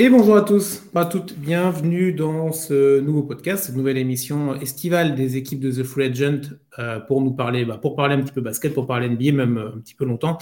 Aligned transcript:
Et 0.00 0.08
bonjour 0.10 0.36
à 0.36 0.42
tous, 0.42 0.76
pas 0.92 1.04
toutes, 1.04 1.36
bienvenue 1.36 2.12
dans 2.12 2.52
ce 2.52 3.00
nouveau 3.00 3.24
podcast, 3.24 3.64
cette 3.64 3.74
nouvelle 3.74 3.98
émission 3.98 4.54
estivale 4.54 5.16
des 5.16 5.36
équipes 5.36 5.58
de 5.58 5.72
The 5.72 5.82
Full 5.82 6.02
Agent 6.04 6.40
euh, 6.78 7.00
pour 7.00 7.20
nous 7.20 7.32
parler, 7.32 7.64
bah, 7.64 7.78
pour 7.78 7.96
parler 7.96 8.14
un 8.14 8.22
petit 8.22 8.32
peu 8.32 8.40
basket, 8.40 8.74
pour 8.74 8.86
parler 8.86 9.08
NBA, 9.08 9.32
même 9.32 9.58
euh, 9.58 9.72
un 9.74 9.80
petit 9.80 9.96
peu 9.96 10.04
longtemps. 10.04 10.38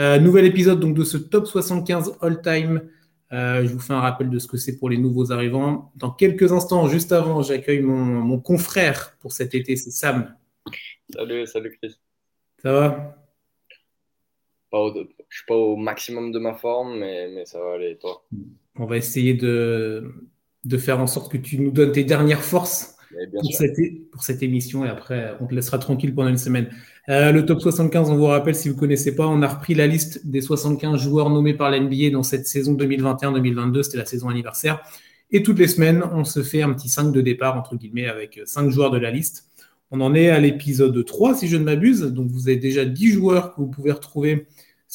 Euh, 0.00 0.18
nouvel 0.18 0.44
épisode 0.44 0.80
donc 0.80 0.96
de 0.96 1.04
ce 1.04 1.18
top 1.18 1.46
75 1.46 2.18
all-time. 2.20 2.82
je 3.30 3.72
vous 3.72 3.78
fais 3.78 3.92
un 3.92 4.00
rappel 4.00 4.28
de 4.28 4.40
ce 4.40 4.48
que 4.48 4.56
c'est 4.56 4.76
pour 4.76 4.90
les 4.90 4.98
nouveaux 4.98 5.30
arrivants. 5.30 5.92
Dans 5.94 6.10
quelques 6.10 6.50
instants, 6.50 6.88
juste 6.88 7.12
avant, 7.12 7.42
j'accueille 7.42 7.82
mon, 7.82 7.94
mon, 7.94 8.40
confrère 8.40 9.16
pour 9.20 9.30
cet 9.30 9.54
été, 9.54 9.76
c'est 9.76 9.92
Sam. 9.92 10.34
Salut, 11.14 11.46
salut 11.46 11.78
Chris. 11.80 11.96
Ça 12.60 12.72
va? 12.72 13.16
Pas 14.68 14.92
Je 15.28 15.36
suis 15.36 15.46
pas 15.46 15.54
au 15.54 15.76
maximum 15.76 16.32
de 16.32 16.40
ma 16.40 16.54
forme, 16.54 16.98
mais, 16.98 17.28
mais 17.28 17.44
ça 17.44 17.60
va 17.60 17.74
aller, 17.74 17.96
toi? 17.98 18.24
On 18.78 18.86
va 18.86 18.96
essayer 18.96 19.34
de, 19.34 20.12
de 20.64 20.78
faire 20.78 21.00
en 21.00 21.06
sorte 21.06 21.30
que 21.30 21.36
tu 21.36 21.58
nous 21.58 21.70
donnes 21.70 21.92
tes 21.92 22.04
dernières 22.04 22.42
forces 22.42 22.96
pour 23.32 23.52
cette, 23.52 23.76
pour 24.10 24.22
cette, 24.22 24.42
émission 24.42 24.84
et 24.84 24.88
après 24.88 25.34
on 25.40 25.46
te 25.46 25.54
laissera 25.54 25.78
tranquille 25.78 26.14
pendant 26.14 26.28
une 26.28 26.38
semaine. 26.38 26.68
Euh, 27.08 27.30
le 27.32 27.46
top 27.46 27.60
75, 27.60 28.10
on 28.10 28.16
vous 28.16 28.26
rappelle 28.26 28.54
si 28.54 28.68
vous 28.68 28.74
ne 28.74 28.80
connaissez 28.80 29.14
pas, 29.14 29.26
on 29.26 29.40
a 29.42 29.48
repris 29.48 29.74
la 29.74 29.86
liste 29.86 30.26
des 30.26 30.40
75 30.40 31.00
joueurs 31.00 31.30
nommés 31.30 31.54
par 31.54 31.70
l'NBA 31.70 32.10
dans 32.10 32.24
cette 32.24 32.46
saison 32.46 32.74
2021-2022, 32.74 33.82
c'était 33.84 33.98
la 33.98 34.06
saison 34.06 34.28
anniversaire. 34.28 34.82
Et 35.30 35.42
toutes 35.42 35.58
les 35.58 35.68
semaines, 35.68 36.02
on 36.12 36.24
se 36.24 36.42
fait 36.42 36.62
un 36.62 36.72
petit 36.72 36.88
5 36.88 37.12
de 37.12 37.20
départ, 37.20 37.56
entre 37.56 37.76
guillemets, 37.76 38.06
avec 38.06 38.40
5 38.44 38.70
joueurs 38.70 38.90
de 38.90 38.98
la 38.98 39.10
liste. 39.10 39.50
On 39.90 40.00
en 40.00 40.14
est 40.14 40.30
à 40.30 40.40
l'épisode 40.40 41.04
3, 41.04 41.36
si 41.36 41.48
je 41.48 41.56
ne 41.56 41.64
m'abuse. 41.64 42.02
Donc 42.02 42.28
vous 42.30 42.48
avez 42.48 42.56
déjà 42.56 42.84
10 42.84 43.12
joueurs 43.12 43.54
que 43.54 43.60
vous 43.60 43.68
pouvez 43.68 43.92
retrouver 43.92 44.46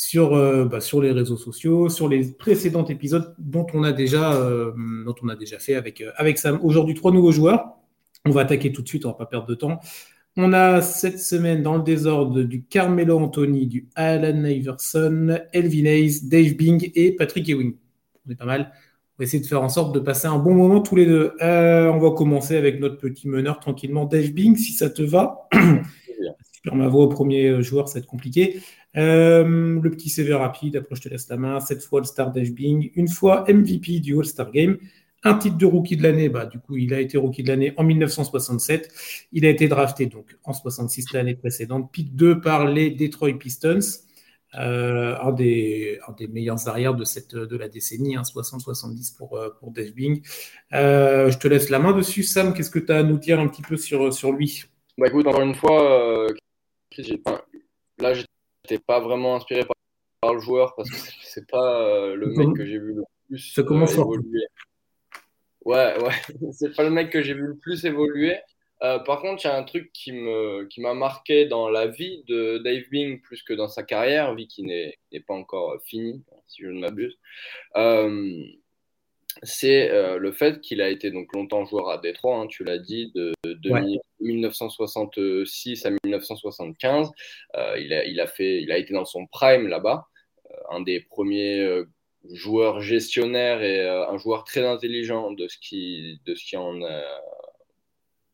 sur, 0.01 0.33
euh, 0.33 0.65
bah, 0.65 0.81
sur 0.81 0.99
les 0.99 1.11
réseaux 1.11 1.37
sociaux, 1.37 1.87
sur 1.87 2.09
les 2.09 2.31
précédents 2.31 2.85
épisodes 2.85 3.35
dont 3.37 3.67
on 3.75 3.83
a 3.83 3.91
déjà, 3.91 4.33
euh, 4.33 4.71
dont 5.05 5.13
on 5.21 5.29
a 5.29 5.35
déjà 5.35 5.59
fait 5.59 5.75
avec, 5.75 6.01
euh, 6.01 6.09
avec 6.15 6.39
Sam. 6.39 6.59
Aujourd'hui, 6.63 6.95
trois 6.95 7.11
nouveaux 7.11 7.31
joueurs. 7.31 7.77
On 8.25 8.31
va 8.31 8.41
attaquer 8.41 8.71
tout 8.71 8.81
de 8.81 8.87
suite, 8.87 9.05
on 9.05 9.09
va 9.09 9.13
pas 9.13 9.27
perdre 9.27 9.45
de 9.45 9.53
temps. 9.53 9.79
On 10.37 10.53
a 10.53 10.81
cette 10.81 11.19
semaine 11.19 11.61
dans 11.61 11.77
le 11.77 11.83
désordre 11.83 12.41
du 12.41 12.63
Carmelo 12.63 13.19
Anthony, 13.19 13.67
du 13.67 13.89
Alan 13.93 14.43
Iverson, 14.43 15.37
Elvin 15.53 15.85
Hayes, 15.85 16.27
Dave 16.27 16.55
Bing 16.55 16.91
et 16.95 17.15
Patrick 17.15 17.47
Ewing. 17.47 17.75
On 18.27 18.31
est 18.31 18.35
pas 18.35 18.45
mal. 18.45 18.71
On 18.71 19.19
va 19.19 19.25
essayer 19.25 19.43
de 19.43 19.47
faire 19.47 19.61
en 19.61 19.69
sorte 19.69 19.93
de 19.93 19.99
passer 19.99 20.25
un 20.25 20.39
bon 20.39 20.55
moment 20.55 20.81
tous 20.81 20.95
les 20.95 21.05
deux. 21.05 21.33
on 21.39 21.99
va 21.99 22.11
commencer 22.17 22.57
avec 22.57 22.79
notre 22.79 22.97
petit 22.97 23.27
meneur 23.27 23.59
tranquillement, 23.59 24.05
Dave 24.05 24.31
Bing, 24.31 24.57
si 24.57 24.73
ça 24.73 24.89
te 24.89 25.03
va. 25.03 25.47
Super 26.53 26.75
ma 26.75 26.87
voix 26.87 27.03
au 27.03 27.07
premier 27.07 27.61
joueur, 27.61 27.87
ça 27.87 27.95
va 27.95 27.99
être 27.99 28.07
compliqué. 28.07 28.61
Euh, 28.97 29.79
le 29.81 29.91
petit 29.91 30.09
CV 30.09 30.33
rapide, 30.33 30.75
après 30.75 30.95
je 30.95 31.01
te 31.01 31.09
laisse 31.09 31.29
la 31.29 31.37
main. 31.37 31.59
Cette 31.59 31.83
fois, 31.83 32.01
le 32.01 32.05
Star 32.05 32.31
Bing. 32.31 32.91
Une 32.95 33.07
fois 33.07 33.45
MVP 33.47 33.99
du 33.99 34.17
All-Star 34.17 34.51
Game. 34.51 34.77
Un 35.23 35.35
titre 35.35 35.57
de 35.57 35.67
rookie 35.67 35.97
de 35.97 36.03
l'année, 36.03 36.29
bah, 36.29 36.47
du 36.47 36.57
coup, 36.59 36.77
il 36.77 36.95
a 36.95 36.99
été 36.99 37.15
rookie 37.15 37.43
de 37.43 37.49
l'année 37.49 37.73
en 37.77 37.83
1967. 37.83 38.91
Il 39.31 39.45
a 39.45 39.49
été 39.49 39.67
drafté 39.67 40.07
donc 40.07 40.35
en 40.43 40.51
66 40.51 41.13
l'année 41.13 41.35
précédente, 41.35 41.91
pick 41.91 42.15
2 42.15 42.41
par 42.41 42.65
les 42.65 42.89
Detroit 42.89 43.33
Pistons. 43.33 43.79
Euh, 44.55 45.15
un, 45.21 45.31
des, 45.31 45.99
meilleurs 46.29 46.67
arrières 46.67 46.95
de, 46.95 47.05
cette, 47.05 47.35
de 47.35 47.55
la 47.55 47.69
décennie, 47.69 48.17
60-70 48.17 49.15
pour, 49.15 49.37
euh, 49.37 49.49
pour 49.59 49.71
Bing. 49.71 50.21
je 50.71 51.37
te 51.37 51.47
laisse 51.47 51.69
la 51.69 51.79
main 51.79 51.93
dessus, 51.93 52.23
Sam. 52.23 52.53
Qu'est-ce 52.53 52.71
que 52.71 52.79
tu 52.79 52.91
as 52.91 52.97
à 52.97 53.03
nous 53.03 53.19
dire 53.19 53.39
un 53.39 53.47
petit 53.47 53.61
peu 53.61 53.77
sur, 53.77 54.11
sur 54.11 54.31
lui? 54.31 54.63
Bah, 54.97 55.07
Écoute, 55.07 55.27
encore 55.27 55.41
une 55.41 55.55
fois, 55.55 56.27
là, 57.99 58.13
j'étais 58.13 58.31
pas 58.79 58.99
vraiment 58.99 59.35
inspiré 59.35 59.63
par, 59.65 60.33
le 60.33 60.39
joueur 60.39 60.75
parce 60.75 60.89
que 60.89 60.97
c'est 61.23 61.47
pas 61.49 61.81
euh, 61.81 62.15
le 62.15 62.27
mec 62.27 62.55
que 62.55 62.65
j'ai 62.65 62.77
vu 62.77 62.93
le 62.93 63.03
plus 63.27 63.57
euh, 63.57 63.85
évoluer. 63.87 64.45
Ouais, 65.65 65.95
ouais, 66.03 66.13
c'est 66.53 66.75
pas 66.75 66.83
le 66.83 66.91
mec 66.91 67.09
que 67.09 67.23
j'ai 67.23 67.33
vu 67.33 67.47
le 67.47 67.57
plus 67.57 67.85
évoluer. 67.85 68.37
Euh, 68.83 68.99
par 68.99 69.21
contre, 69.21 69.43
il 69.43 69.47
y 69.47 69.51
a 69.51 69.57
un 69.57 69.63
truc 69.63 69.91
qui 69.93 70.11
me 70.11 70.65
qui 70.65 70.81
m'a 70.81 70.93
marqué 70.93 71.45
dans 71.45 71.69
la 71.69 71.87
vie 71.87 72.23
de 72.27 72.59
Dave 72.59 72.83
Bing 72.91 73.21
plus 73.21 73.41
que 73.43 73.53
dans 73.53 73.67
sa 73.67 73.83
carrière, 73.83 74.33
vie 74.35 74.47
qui 74.47 74.63
n'est 74.63 74.95
pas 75.27 75.33
encore 75.33 75.79
finie, 75.85 76.23
si 76.47 76.63
je 76.63 76.67
ne 76.67 76.79
m'abuse 76.79 77.17
c'est 79.43 79.89
euh, 79.89 80.17
le 80.17 80.31
fait 80.31 80.61
qu'il 80.61 80.81
a 80.81 80.89
été 80.89 81.11
donc 81.11 81.33
longtemps 81.33 81.65
joueur 81.65 81.89
à 81.89 81.97
Détroit, 81.97 82.37
hein, 82.37 82.47
tu 82.47 82.63
l'as 82.63 82.77
dit, 82.77 83.11
de, 83.15 83.33
1966 84.19 85.85
à 85.85 85.91
1975. 86.03 87.09
Euh, 87.55 87.79
il, 87.79 87.93
a, 87.93 88.05
il, 88.05 88.19
a 88.19 88.27
fait, 88.27 88.61
il 88.61 88.71
a 88.71 88.77
été 88.77 88.93
dans 88.93 89.05
son 89.05 89.25
prime 89.27 89.67
là-bas, 89.67 90.07
euh, 90.51 90.55
un 90.71 90.81
des 90.81 90.99
premiers 90.99 91.83
joueurs 92.31 92.81
gestionnaires 92.81 93.63
et 93.63 93.87
un 93.87 94.17
joueur 94.17 94.43
très 94.43 94.65
intelligent 94.65 95.31
de 95.31 95.47
ce 95.47 95.57
qui, 95.57 96.19
de 96.25 96.35
ce 96.35 96.45
qui 96.45 96.57
en 96.57 96.79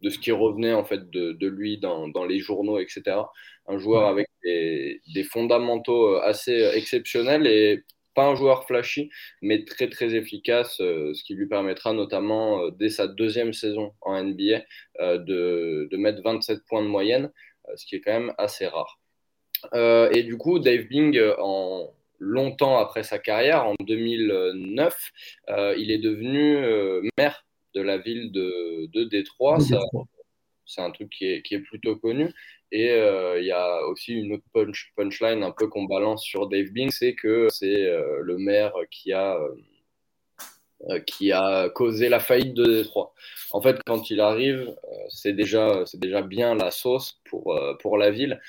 de 0.02 0.12
ce 0.12 0.19
qui 0.19 0.31
revenait 0.31 0.74
en 0.74 0.85
fait 0.85 1.09
de, 1.09 1.31
de 1.31 1.47
lui 1.47 1.79
dans, 1.79 2.08
dans, 2.08 2.24
les 2.24 2.38
journaux, 2.40 2.78
etc. 2.78 3.18
Un 3.68 3.79
joueur 3.79 4.06
avec 4.06 4.28
des, 4.44 5.02
des 5.12 5.24
fondamentaux 5.24 6.18
assez 6.18 6.69
exceptionnels 6.75 7.47
et 7.47 7.84
pas 8.17 8.25
un 8.25 8.33
joueur 8.33 8.66
flashy, 8.66 9.11
mais 9.44 9.63
très 9.63 9.89
très 9.89 10.16
efficace, 10.16 10.81
euh, 10.81 11.13
ce 11.13 11.23
qui 11.23 11.35
lui 11.35 11.47
permettra 11.47 11.94
notamment 11.94 12.63
euh, 12.63 12.72
dès 12.72 12.89
sa 12.89 13.05
deuxième 13.07 13.53
saison 13.53 13.94
en 14.01 14.23
NBA 14.23 14.63
euh, 15.01 15.19
de, 15.19 15.88
de, 15.91 15.97
mettre 15.97 16.23
27 16.23 16.66
points 16.67 16.81
de 16.81 16.88
moyenne, 16.88 17.31
ce 17.75 17.85
qui 17.85 17.95
est 17.95 18.01
quand 18.01 18.13
même 18.13 18.33
assez 18.39 18.66
rare. 18.66 19.00
et 20.11 20.23
du 20.23 20.35
coup, 20.35 20.57
Dave 20.57 20.85
Bing, 20.88 21.22
en, 21.38 21.94
longtemps 22.17 22.79
après 22.79 23.03
sa 23.03 23.19
carrière, 23.19 23.67
en 23.67 23.75
2009, 23.81 25.11
il 25.78 25.91
est 25.91 25.99
devenu 25.99 26.57
maire 27.19 27.45
de 27.75 27.81
la 27.81 27.99
ville 27.99 28.31
de, 28.31 28.88
de 28.94 29.03
Détroit. 29.03 29.59
C'est 30.67 30.81
un 30.81 30.91
truc 30.91 31.09
qui 31.09 31.25
est, 31.25 31.41
qui 31.41 31.55
est, 31.55 31.59
plutôt 31.59 31.95
connu. 31.95 32.33
Et 32.72 32.91
euh, 32.91 33.39
il 33.39 33.45
y 33.45 33.51
a 33.51 33.85
aussi 33.88 34.13
une 34.13 34.33
autre 34.33 34.44
punch, 34.53 34.91
punchline 34.95 35.44
un 35.44 35.51
peu 35.51 35.67
qu'on 35.67 35.85
balance 35.85 36.23
sur 36.23 36.47
Dave 36.47 36.67
Bing, 36.72 36.91
c'est 36.91 37.16
que 37.16 37.47
c'est 37.50 37.88
euh, 37.88 38.19
le 38.22 38.38
maire 38.38 38.73
qui 38.91 39.13
a, 39.13 39.39
euh, 40.89 41.00
qui 41.01 41.31
a 41.31 41.69
causé 41.69 42.09
la 42.09 42.19
faillite 42.19 42.53
de 42.53 42.66
Détroit. 42.66 43.13
En 43.51 43.61
fait, 43.61 43.79
quand 43.85 44.09
il 44.09 44.19
arrive, 44.19 44.75
c'est 45.09 45.33
déjà, 45.33 45.83
déjà 45.94 46.22
bien 46.22 46.55
la 46.55 46.72
sauce 46.72 47.22
pour, 47.25 47.57
pour 47.79 47.97
la 47.97 48.11
ville 48.11 48.39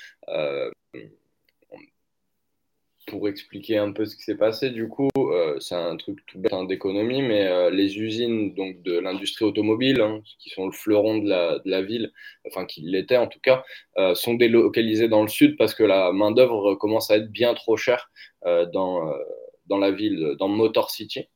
pour 3.09 3.27
expliquer 3.27 3.77
un 3.77 3.91
peu 3.91 4.05
ce 4.05 4.15
qui 4.15 4.23
s'est 4.23 4.37
passé, 4.37 4.69
du 4.69 4.87
coup, 4.87 5.09
euh, 5.17 5.59
c'est 5.59 5.75
un 5.75 5.97
truc 5.97 6.19
tout 6.27 6.39
bête 6.39 6.53
hein, 6.53 6.65
d'économie, 6.65 7.21
mais 7.21 7.47
euh, 7.47 7.69
les 7.69 7.97
usines 7.97 8.53
donc, 8.53 8.81
de 8.83 8.99
l'industrie 8.99 9.45
automobile, 9.45 9.99
hein, 10.01 10.21
qui 10.37 10.49
sont 10.49 10.67
le 10.67 10.71
fleuron 10.71 11.17
de 11.17 11.29
la, 11.65 11.81
ville, 11.81 12.11
enfin 12.45 12.65
qui 12.65 12.81
l'étaient 12.81 13.17
en 13.17 13.27
tout 13.27 13.39
cas, 13.41 13.63
euh, 13.97 14.13
sont 14.15 14.35
délocalisées 14.35 15.07
dans 15.09 15.23
le 15.23 15.27
sud 15.27 15.57
parce 15.57 15.73
que 15.73 15.83
la 15.83 16.11
main-d'œuvre 16.11 16.75
commence 16.75 17.09
à 17.11 17.17
être 17.17 17.31
bien 17.31 17.53
trop 17.53 17.77
chère 17.77 18.09
dans, 18.71 19.13
dans 19.65 19.77
la 19.77 19.91
ville, 19.91 20.35
dans 20.39 20.47
Motor 20.47 20.91
City. 20.91 21.27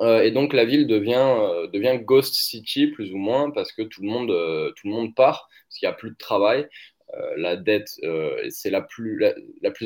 et 0.00 0.30
donc 0.32 0.52
la 0.52 0.64
ville 0.64 0.88
devient, 0.88 1.68
devient 1.72 1.98
Ghost 2.02 2.34
City 2.34 2.88
plus 2.88 3.12
ou 3.12 3.18
moins 3.18 3.50
parce 3.50 3.70
que 3.72 3.82
tout 3.82 4.02
le 4.02 4.08
monde, 4.08 4.32
tout 4.74 4.88
le 4.88 4.92
monde 4.92 5.14
part, 5.14 5.48
parce 5.68 5.78
qu'il 5.78 5.86
n'y 5.88 5.92
a 5.92 5.96
plus 5.96 6.10
de 6.10 6.16
travail. 6.16 6.66
Euh, 7.18 7.34
la 7.36 7.56
dette, 7.56 7.98
euh, 8.02 8.36
c'est 8.50 8.70
la 8.70 8.80
plus, 8.80 9.18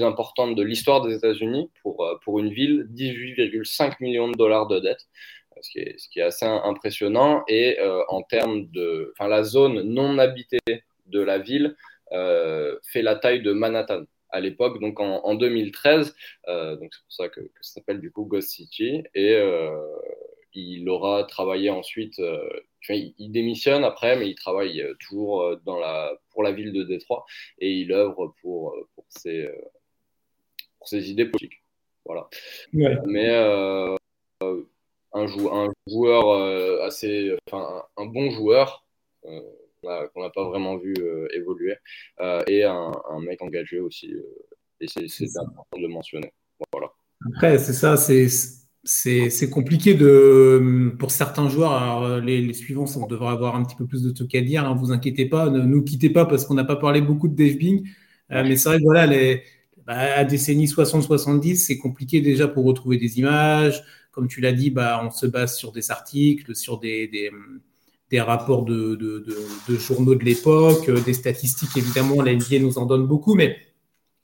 importante 0.03 0.55
de 0.55 0.63
l'histoire 0.63 1.03
des 1.03 1.15
États-Unis 1.15 1.71
pour, 1.83 2.05
euh, 2.05 2.19
pour 2.23 2.39
une 2.39 2.53
ville, 2.53 2.87
18,5 2.91 4.01
millions 4.01 4.31
de 4.31 4.37
dollars 4.37 4.67
de 4.67 4.79
dette, 4.79 5.07
ce 5.61 5.71
qui 5.71 5.79
est, 5.81 5.99
ce 5.99 6.09
qui 6.09 6.21
est 6.21 6.23
assez 6.23 6.47
impressionnant. 6.47 7.45
Et 7.49 7.79
en 8.09 8.23
termes 8.23 8.67
de. 8.71 9.13
Enfin, 9.15 9.29
la 9.29 9.43
zone 9.43 9.83
non 9.83 10.19
habitée 10.19 10.59
de 11.07 11.21
la 11.21 11.39
ville 11.39 11.77
fait 12.11 13.03
la 13.03 13.17
taille 13.17 13.43
de 13.43 13.53
Manhattan 13.53 14.05
à 14.31 14.41
l'époque, 14.41 14.79
donc 14.81 15.01
en, 15.01 15.35
2013. 15.35 16.15
donc 16.47 16.95
c'est 16.95 17.03
pour 17.03 17.13
ça 17.13 17.29
que, 17.29 17.41
ça 17.61 17.75
s'appelle 17.75 18.01
du 18.01 18.13
coup 18.13 18.25
Ghost 18.25 18.51
City. 18.51 19.03
Et 19.15 19.37
il 20.55 20.89
aura 20.89 21.25
travaillé 21.25 21.71
ensuite 21.71 22.21
il, 22.95 23.31
démissionne 23.31 23.85
après, 23.85 24.19
mais 24.19 24.29
il 24.29 24.35
travaille 24.35 24.81
euh, 24.81 24.95
toujours 25.01 25.43
euh, 25.43 25.61
dans 25.65 25.79
la, 25.79 26.13
pour 26.31 26.43
la 26.43 26.53
ville 26.53 26.73
de 26.73 26.85
Détroit 26.85 27.25
et 27.59 27.73
il 27.73 27.93
œuvre 27.93 28.35
pour, 28.41 28.75
euh, 28.75 28.89
pour, 28.95 29.05
ses, 29.09 29.49
pour 30.79 30.89
ses 30.89 31.11
idées 31.11 31.27
politiques. 31.27 31.63
Voilà. 32.05 32.29
Mais 32.73 33.35
un, 35.13 35.27
jou 35.27 35.51
un, 35.51 35.71
joueur 35.87 36.83
assez. 36.83 37.37
Enfin, 37.47 37.85
un, 37.97 38.07
bon 38.07 38.31
joueur 38.31 38.85
qu'on 39.23 40.21
n'a 40.23 40.31
pas 40.31 40.45
vraiment 40.45 40.77
vu 40.79 40.95
évoluer 41.35 41.77
et 42.47 42.65
un, 42.65 42.93
un, 43.11 43.21
mec 43.21 43.43
engagé 43.43 43.81
aussi. 43.81 44.15
et 44.81 44.87
c'est 44.87 45.39
important 45.39 45.77
de 45.77 45.83
le 45.83 45.89
mentionner. 45.89 46.33
Voilà. 46.73 46.91
Après, 47.27 47.59
c'est 47.59 47.75
ça, 47.75 47.99
c'est 47.99 48.29
c'est 48.85 49.51
compliqué 49.51 49.95
de, 49.95 50.95
pour 50.99 51.11
certains 51.11 51.49
joueurs. 51.49 51.73
Alors, 51.73 52.21
les, 52.21 52.53
suivants, 52.55 52.87
on 52.97 53.07
devrait 53.07 53.33
avoir 53.33 53.57
un 53.57 53.65
petit 53.65 53.77
peu 53.77 53.87
plus 53.87 54.03
de 54.03 54.11
trucs 54.11 54.35
à 54.35 54.41
dire. 54.41 54.63
Ne 54.63 54.69
hein, 54.69 54.75
vous 54.75 54.93
inquiétez 54.93 55.27
pas, 55.27 55.51
ne 55.51 55.61
nous 55.63 55.83
quittez 55.83 56.11
pas 56.11 56.25
parce 56.27 56.45
qu'on 56.45 56.55
n'a 56.55 56.65
pas 56.65 56.77
parlé 56.77 57.01
beaucoup 57.01 57.29
de 57.29 57.35
Dave 57.35 57.57
Bing. 57.57 57.87
Euh, 58.31 58.45
mais 58.45 58.57
c'est 58.57 58.69
vrai 58.69 58.79
que 58.79 58.85
voilà, 58.85 59.07
les, 59.07 59.43
bah, 59.87 59.97
à 60.17 60.25
décennie 60.25 60.67
60-70, 60.67 61.57
c'est 61.57 61.79
compliqué 61.79 62.21
déjà 62.21 62.47
pour 62.49 62.65
retrouver 62.65 62.99
des 62.99 63.19
images, 63.19 63.83
comme 64.13 64.29
tu 64.29 64.41
l'as 64.41 64.53
dit, 64.53 64.71
bah, 64.71 65.01
on 65.05 65.11
se 65.11 65.27
base 65.27 65.57
sur 65.57 65.73
des 65.73 65.91
articles, 65.91 66.55
sur 66.55 66.79
des, 66.79 67.09
des, 68.11 68.21
rapports 68.21 68.65
de, 68.65 68.97
de, 68.97 69.25
de, 69.69 69.77
journaux 69.79 70.15
de 70.15 70.25
l'époque, 70.25 70.91
des 70.91 71.15
statistiques, 71.15 71.77
évidemment, 71.77 72.21
la 72.23 72.35
NBA 72.35 72.59
nous 72.61 72.79
en 72.79 72.87
donne 72.87 73.07
beaucoup, 73.07 73.35
mais 73.35 73.57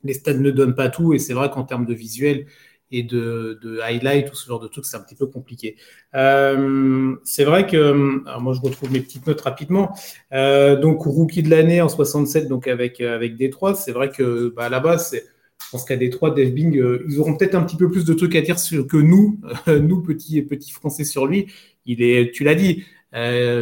les 0.03 0.15
stades 0.15 0.41
ne 0.41 0.51
donnent 0.51 0.75
pas 0.75 0.91
tout, 0.91 1.15
et 1.15 1.19
c'est 1.19 1.33
vrai 1.33 1.51
qu'en 1.51 1.65
termes 1.65 1.87
de 1.87 1.95
visuel, 1.95 2.47
et 2.91 3.03
de, 3.03 3.59
de 3.63 3.81
highlight 3.81 4.31
ou 4.31 4.35
ce 4.35 4.47
genre 4.47 4.61
de 4.61 4.69
trucs, 4.69 4.87
c'est 4.87 4.97
un 4.97 5.01
petit 5.01 5.15
peu 5.15 5.27
compliqué. 5.27 5.77
Euh, 6.15 7.15
c'est 7.25 7.45
vrai 7.45 7.67
que, 7.67 8.23
alors 8.27 8.41
moi 8.41 8.55
je 8.55 8.61
retrouve 8.61 8.93
mes 8.93 9.01
petites 9.01 9.27
notes 9.27 9.41
rapidement. 9.41 9.95
Euh, 10.33 10.77
donc 10.77 11.03
rookie 11.03 11.43
de 11.43 11.51
l'année 11.51 11.81
en 11.81 11.89
67, 11.89 12.49
donc 12.49 12.69
avec 12.69 13.01
avec 13.01 13.37
Détroit, 13.37 13.75
c'est 13.75 13.93
vrai 13.93 14.11
que 14.11 14.53
bah, 14.55 14.69
là-bas, 14.69 14.99
je 15.13 15.71
pense 15.71 15.85
qu'à 15.85 15.97
Détroit, 15.97 16.31
Dave 16.31 16.51
Bing, 16.51 16.79
euh, 16.79 17.05
ils 17.09 17.19
auront 17.19 17.37
peut-être 17.37 17.55
un 17.55 17.63
petit 17.63 17.77
peu 17.77 17.91
plus 17.91 18.05
de 18.05 18.15
trucs 18.15 18.37
à 18.37 18.41
dire 18.41 18.59
sur, 18.59 18.87
que 18.87 18.97
nous, 18.97 19.41
nous 19.67 20.03
petits 20.03 20.43
petits 20.43 20.73
Français 20.73 21.05
sur 21.05 21.27
lui. 21.27 21.47
Il 21.87 22.03
est, 22.03 22.33
tu 22.33 22.45
l'as 22.45 22.55
dit, 22.55 22.85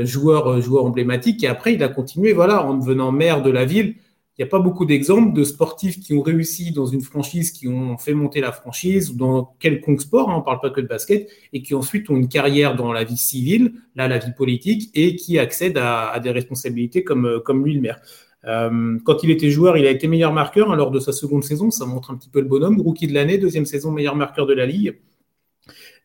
joueur 0.04 0.60
joueur 0.60 0.84
emblématique 0.84 1.42
et 1.44 1.46
après 1.46 1.74
il 1.74 1.82
a 1.82 1.88
continué, 1.88 2.32
voilà, 2.32 2.64
en 2.64 2.74
devenant 2.74 3.12
maire 3.12 3.42
de 3.42 3.50
la 3.50 3.64
ville 3.64 3.96
il 3.96 3.96
n'y 4.42 4.48
a 4.48 4.50
pas 4.50 4.58
beaucoup 4.58 4.84
d'exemples 4.84 5.32
de 5.32 5.44
sportifs 5.44 6.00
qui 6.00 6.14
ont 6.14 6.22
réussi 6.22 6.72
dans 6.72 6.86
une 6.86 7.00
franchise, 7.00 7.50
qui 7.50 7.68
ont 7.68 7.98
fait 7.98 8.14
monter 8.14 8.40
la 8.40 8.52
franchise, 8.52 9.10
ou 9.10 9.14
dans 9.14 9.56
quelconque 9.58 10.00
sport, 10.00 10.30
hein, 10.30 10.34
on 10.34 10.38
ne 10.38 10.44
parle 10.44 10.60
pas 10.60 10.70
que 10.70 10.80
de 10.80 10.86
basket, 10.86 11.28
et 11.52 11.62
qui 11.62 11.74
ensuite 11.74 12.08
ont 12.10 12.16
une 12.16 12.28
carrière 12.28 12.76
dans 12.76 12.92
la 12.92 13.04
vie 13.04 13.16
civile, 13.16 13.74
là, 13.94 14.08
la 14.08 14.18
vie 14.18 14.32
politique, 14.36 14.90
et 14.94 15.16
qui 15.16 15.38
accèdent 15.38 15.78
à, 15.78 16.18
des 16.20 16.30
responsabilités 16.30 17.04
comme, 17.04 17.26
euh, 17.26 17.40
comme 17.40 17.64
lui, 17.64 17.74
le 17.74 17.80
maire. 17.80 18.00
Euh, 18.44 18.98
quand 19.04 19.22
il 19.22 19.30
était 19.30 19.50
joueur, 19.50 19.76
il 19.76 19.86
a 19.86 19.90
été 19.90 20.08
meilleur 20.08 20.32
marqueur 20.32 20.72
hein, 20.72 20.76
lors 20.76 20.90
de 20.90 20.98
sa 20.98 21.12
seconde 21.12 21.44
saison, 21.44 21.70
ça 21.70 21.86
montre 21.86 22.10
un 22.10 22.16
petit 22.16 22.28
peu 22.28 22.40
le 22.40 22.46
bonhomme. 22.46 22.80
Rookie 22.80 23.06
de 23.06 23.14
l'année, 23.14 23.38
deuxième 23.38 23.66
saison, 23.66 23.92
meilleur 23.92 24.16
marqueur 24.16 24.46
de 24.46 24.54
la 24.54 24.66
ligue. 24.66 24.98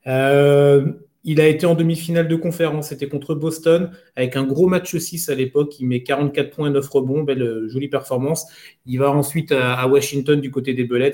Euh, 0.05 0.93
il 1.27 1.41
a 1.41 1.47
été 1.47 1.65
en 1.65 1.75
demi-finale 1.75 2.29
de 2.29 2.35
conférence, 2.37 2.87
c'était 2.87 3.09
contre 3.09 3.35
Boston, 3.35 3.91
avec 4.15 4.37
un 4.37 4.45
gros 4.45 4.67
match 4.67 4.95
6 4.95 5.27
à 5.27 5.35
l'époque. 5.35 5.77
Il 5.77 5.87
met 5.87 6.01
44 6.01 6.55
points, 6.55 6.69
9 6.69 6.87
rebonds, 6.87 7.23
belle, 7.23 7.41
euh, 7.41 7.67
jolie 7.67 7.89
performance. 7.89 8.45
Il 8.85 8.99
va 8.99 9.11
ensuite 9.11 9.51
à, 9.51 9.85
Washington 9.89 10.39
du 10.39 10.51
côté 10.51 10.73
des 10.73 10.85
Bullets, 10.85 11.11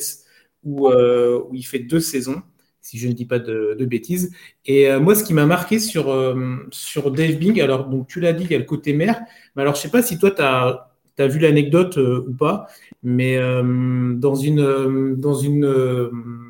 euh, 0.68 1.42
où, 1.50 1.56
il 1.56 1.64
fait 1.64 1.80
deux 1.80 2.00
saisons, 2.00 2.44
si 2.80 3.00
je 3.00 3.08
ne 3.08 3.14
dis 3.14 3.26
pas 3.26 3.40
de, 3.40 3.86
bêtises. 3.86 4.32
Et 4.68 4.88
euh, 4.88 5.00
moi, 5.00 5.16
ce 5.16 5.24
qui 5.24 5.34
m'a 5.34 5.48
marqué 5.48 5.80
sur, 5.80 6.16
sur 6.70 7.10
Dave 7.10 7.38
Bing, 7.38 7.60
alors 7.60 7.90
donc, 7.90 8.08
tu 8.08 8.20
l'as 8.20 8.34
dit, 8.34 8.44
il 8.44 8.52
y 8.52 8.56
a 8.56 8.60
le 8.60 8.66
côté 8.66 8.94
mère, 8.94 9.20
mais 9.56 9.64
alors 9.64 9.74
je 9.74 9.80
ne 9.80 9.82
sais 9.82 9.90
pas 9.90 10.04
si 10.04 10.20
toi, 10.20 10.30
tu 10.30 10.44
as, 10.44 11.28
vu 11.28 11.40
l'anecdote 11.40 11.98
ou 11.98 12.34
pas, 12.34 12.68
mais 13.02 13.40
dans 13.40 14.36
une. 14.36 15.16
dans 15.16 15.34
une 15.34 16.43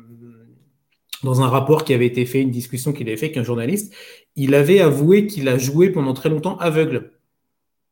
dans 1.24 1.42
un 1.42 1.48
rapport 1.48 1.84
qui 1.84 1.94
avait 1.94 2.06
été 2.06 2.26
fait, 2.26 2.40
une 2.40 2.50
discussion 2.50 2.92
qu'il 2.92 3.08
avait 3.08 3.16
fait 3.16 3.26
avec 3.26 3.36
un 3.38 3.42
journaliste, 3.42 3.94
il 4.36 4.54
avait 4.54 4.80
avoué 4.80 5.26
qu'il 5.26 5.48
a 5.48 5.58
joué 5.58 5.90
pendant 5.90 6.14
très 6.14 6.28
longtemps 6.28 6.56
aveugle. 6.58 7.12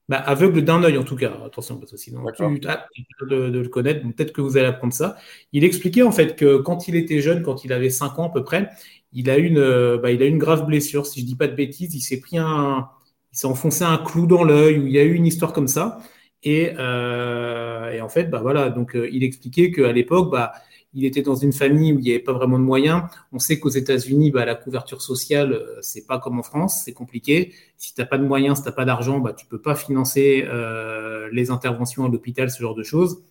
Bah, 0.08 0.18
aveugle 0.18 0.62
d'un 0.62 0.82
œil 0.82 0.98
en 0.98 1.04
tout 1.04 1.16
cas, 1.16 1.32
attention, 1.46 1.78
parce 1.78 1.92
que 1.92 1.96
sinon 1.96 2.24
tu 2.34 2.42
as 2.68 2.86
de, 3.22 3.50
de, 3.50 3.58
le 3.60 3.68
connaître, 3.68 4.02
peut-être 4.02 4.32
que 4.32 4.40
vous 4.40 4.56
allez 4.56 4.66
apprendre 4.66 4.92
ça. 4.92 5.16
Il 5.52 5.64
expliquait 5.64 6.02
en 6.02 6.12
fait 6.12 6.36
que 6.36 6.58
quand 6.58 6.88
il 6.88 6.96
était 6.96 7.20
jeune, 7.20 7.42
quand 7.42 7.64
il 7.64 7.72
avait 7.72 7.88
5 7.88 8.18
ans 8.18 8.28
à 8.28 8.32
peu 8.32 8.44
près, 8.44 8.68
il 9.12 9.30
a 9.30 9.38
une, 9.38 9.58
euh, 9.58 9.98
bah, 9.98 10.10
il 10.10 10.22
a 10.22 10.26
une 10.26 10.38
grave 10.38 10.66
blessure, 10.66 11.06
si 11.06 11.20
je 11.20 11.26
dis 11.26 11.36
pas 11.36 11.48
de 11.48 11.54
bêtises, 11.54 11.94
il 11.94 12.00
s'est 12.00 12.20
pris 12.20 12.36
un, 12.38 12.88
il 13.32 13.38
s'est 13.38 13.46
enfoncé 13.46 13.84
un 13.84 13.98
clou 13.98 14.26
dans 14.26 14.44
l'œil, 14.44 14.78
ou 14.78 14.86
il 14.86 14.92
y 14.92 14.98
a 14.98 15.04
eu 15.04 15.14
une 15.14 15.26
histoire 15.26 15.52
comme 15.52 15.68
ça. 15.68 16.00
Et, 16.42 16.72
euh, 16.78 17.90
et 17.92 18.00
en 18.00 18.08
fait, 18.08 18.24
bah 18.24 18.40
voilà, 18.42 18.68
donc 18.70 18.96
euh, 18.96 19.08
il 19.12 19.22
expliquait 19.24 19.70
qu'à 19.70 19.92
l'époque, 19.92 20.30
bah, 20.30 20.52
il 20.94 21.04
était 21.04 21.22
dans 21.22 21.34
une 21.34 21.52
famille 21.52 21.92
où 21.92 21.98
il 21.98 22.02
n'y 22.02 22.10
avait 22.10 22.18
pas 22.18 22.32
vraiment 22.32 22.58
de 22.58 22.64
moyens. 22.64 23.04
On 23.32 23.38
sait 23.38 23.58
qu'aux 23.58 23.70
États-Unis, 23.70 24.30
bah, 24.30 24.44
la 24.44 24.54
couverture 24.54 25.00
sociale, 25.02 25.52
euh, 25.52 25.78
c'est 25.80 26.06
pas 26.06 26.18
comme 26.18 26.38
en 26.38 26.42
France, 26.42 26.82
c'est 26.84 26.92
compliqué. 26.92 27.54
Si 27.78 27.94
tu 27.94 28.00
n'as 28.00 28.06
pas 28.06 28.18
de 28.18 28.24
moyens, 28.26 28.58
si 28.58 28.62
tu 28.62 28.68
n'as 28.68 28.74
pas 28.74 28.84
d'argent, 28.84 29.18
bah, 29.18 29.32
tu 29.32 29.46
peux 29.46 29.60
pas 29.60 29.74
financer 29.74 30.44
euh, 30.46 31.28
les 31.32 31.50
interventions 31.50 32.04
à 32.04 32.08
l'hôpital, 32.08 32.50
ce 32.50 32.60
genre 32.60 32.74
de 32.74 32.82
choses. 32.82 33.22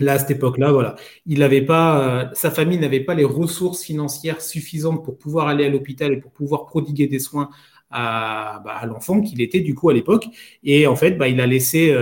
Là, 0.00 0.12
à 0.14 0.18
cette 0.18 0.30
époque-là, 0.30 0.70
voilà, 0.70 0.94
il 1.26 1.40
n'avait 1.40 1.64
pas, 1.64 2.22
euh, 2.22 2.28
sa 2.34 2.50
famille 2.52 2.78
n'avait 2.78 3.00
pas 3.00 3.14
les 3.14 3.24
ressources 3.24 3.82
financières 3.82 4.40
suffisantes 4.40 5.04
pour 5.04 5.18
pouvoir 5.18 5.48
aller 5.48 5.64
à 5.66 5.68
l'hôpital 5.70 6.12
et 6.12 6.18
pour 6.18 6.30
pouvoir 6.30 6.66
prodiguer 6.66 7.08
des 7.08 7.18
soins 7.18 7.50
à, 7.90 8.62
bah, 8.64 8.80
l'enfant 8.86 9.20
qu'il 9.22 9.40
était 9.40 9.60
du 9.60 9.74
coup 9.74 9.88
à 9.90 9.94
l'époque. 9.94 10.26
Et 10.62 10.86
en 10.86 10.94
fait, 10.94 11.12
bah, 11.12 11.28
il 11.28 11.40
a 11.40 11.46
laissé 11.46 11.92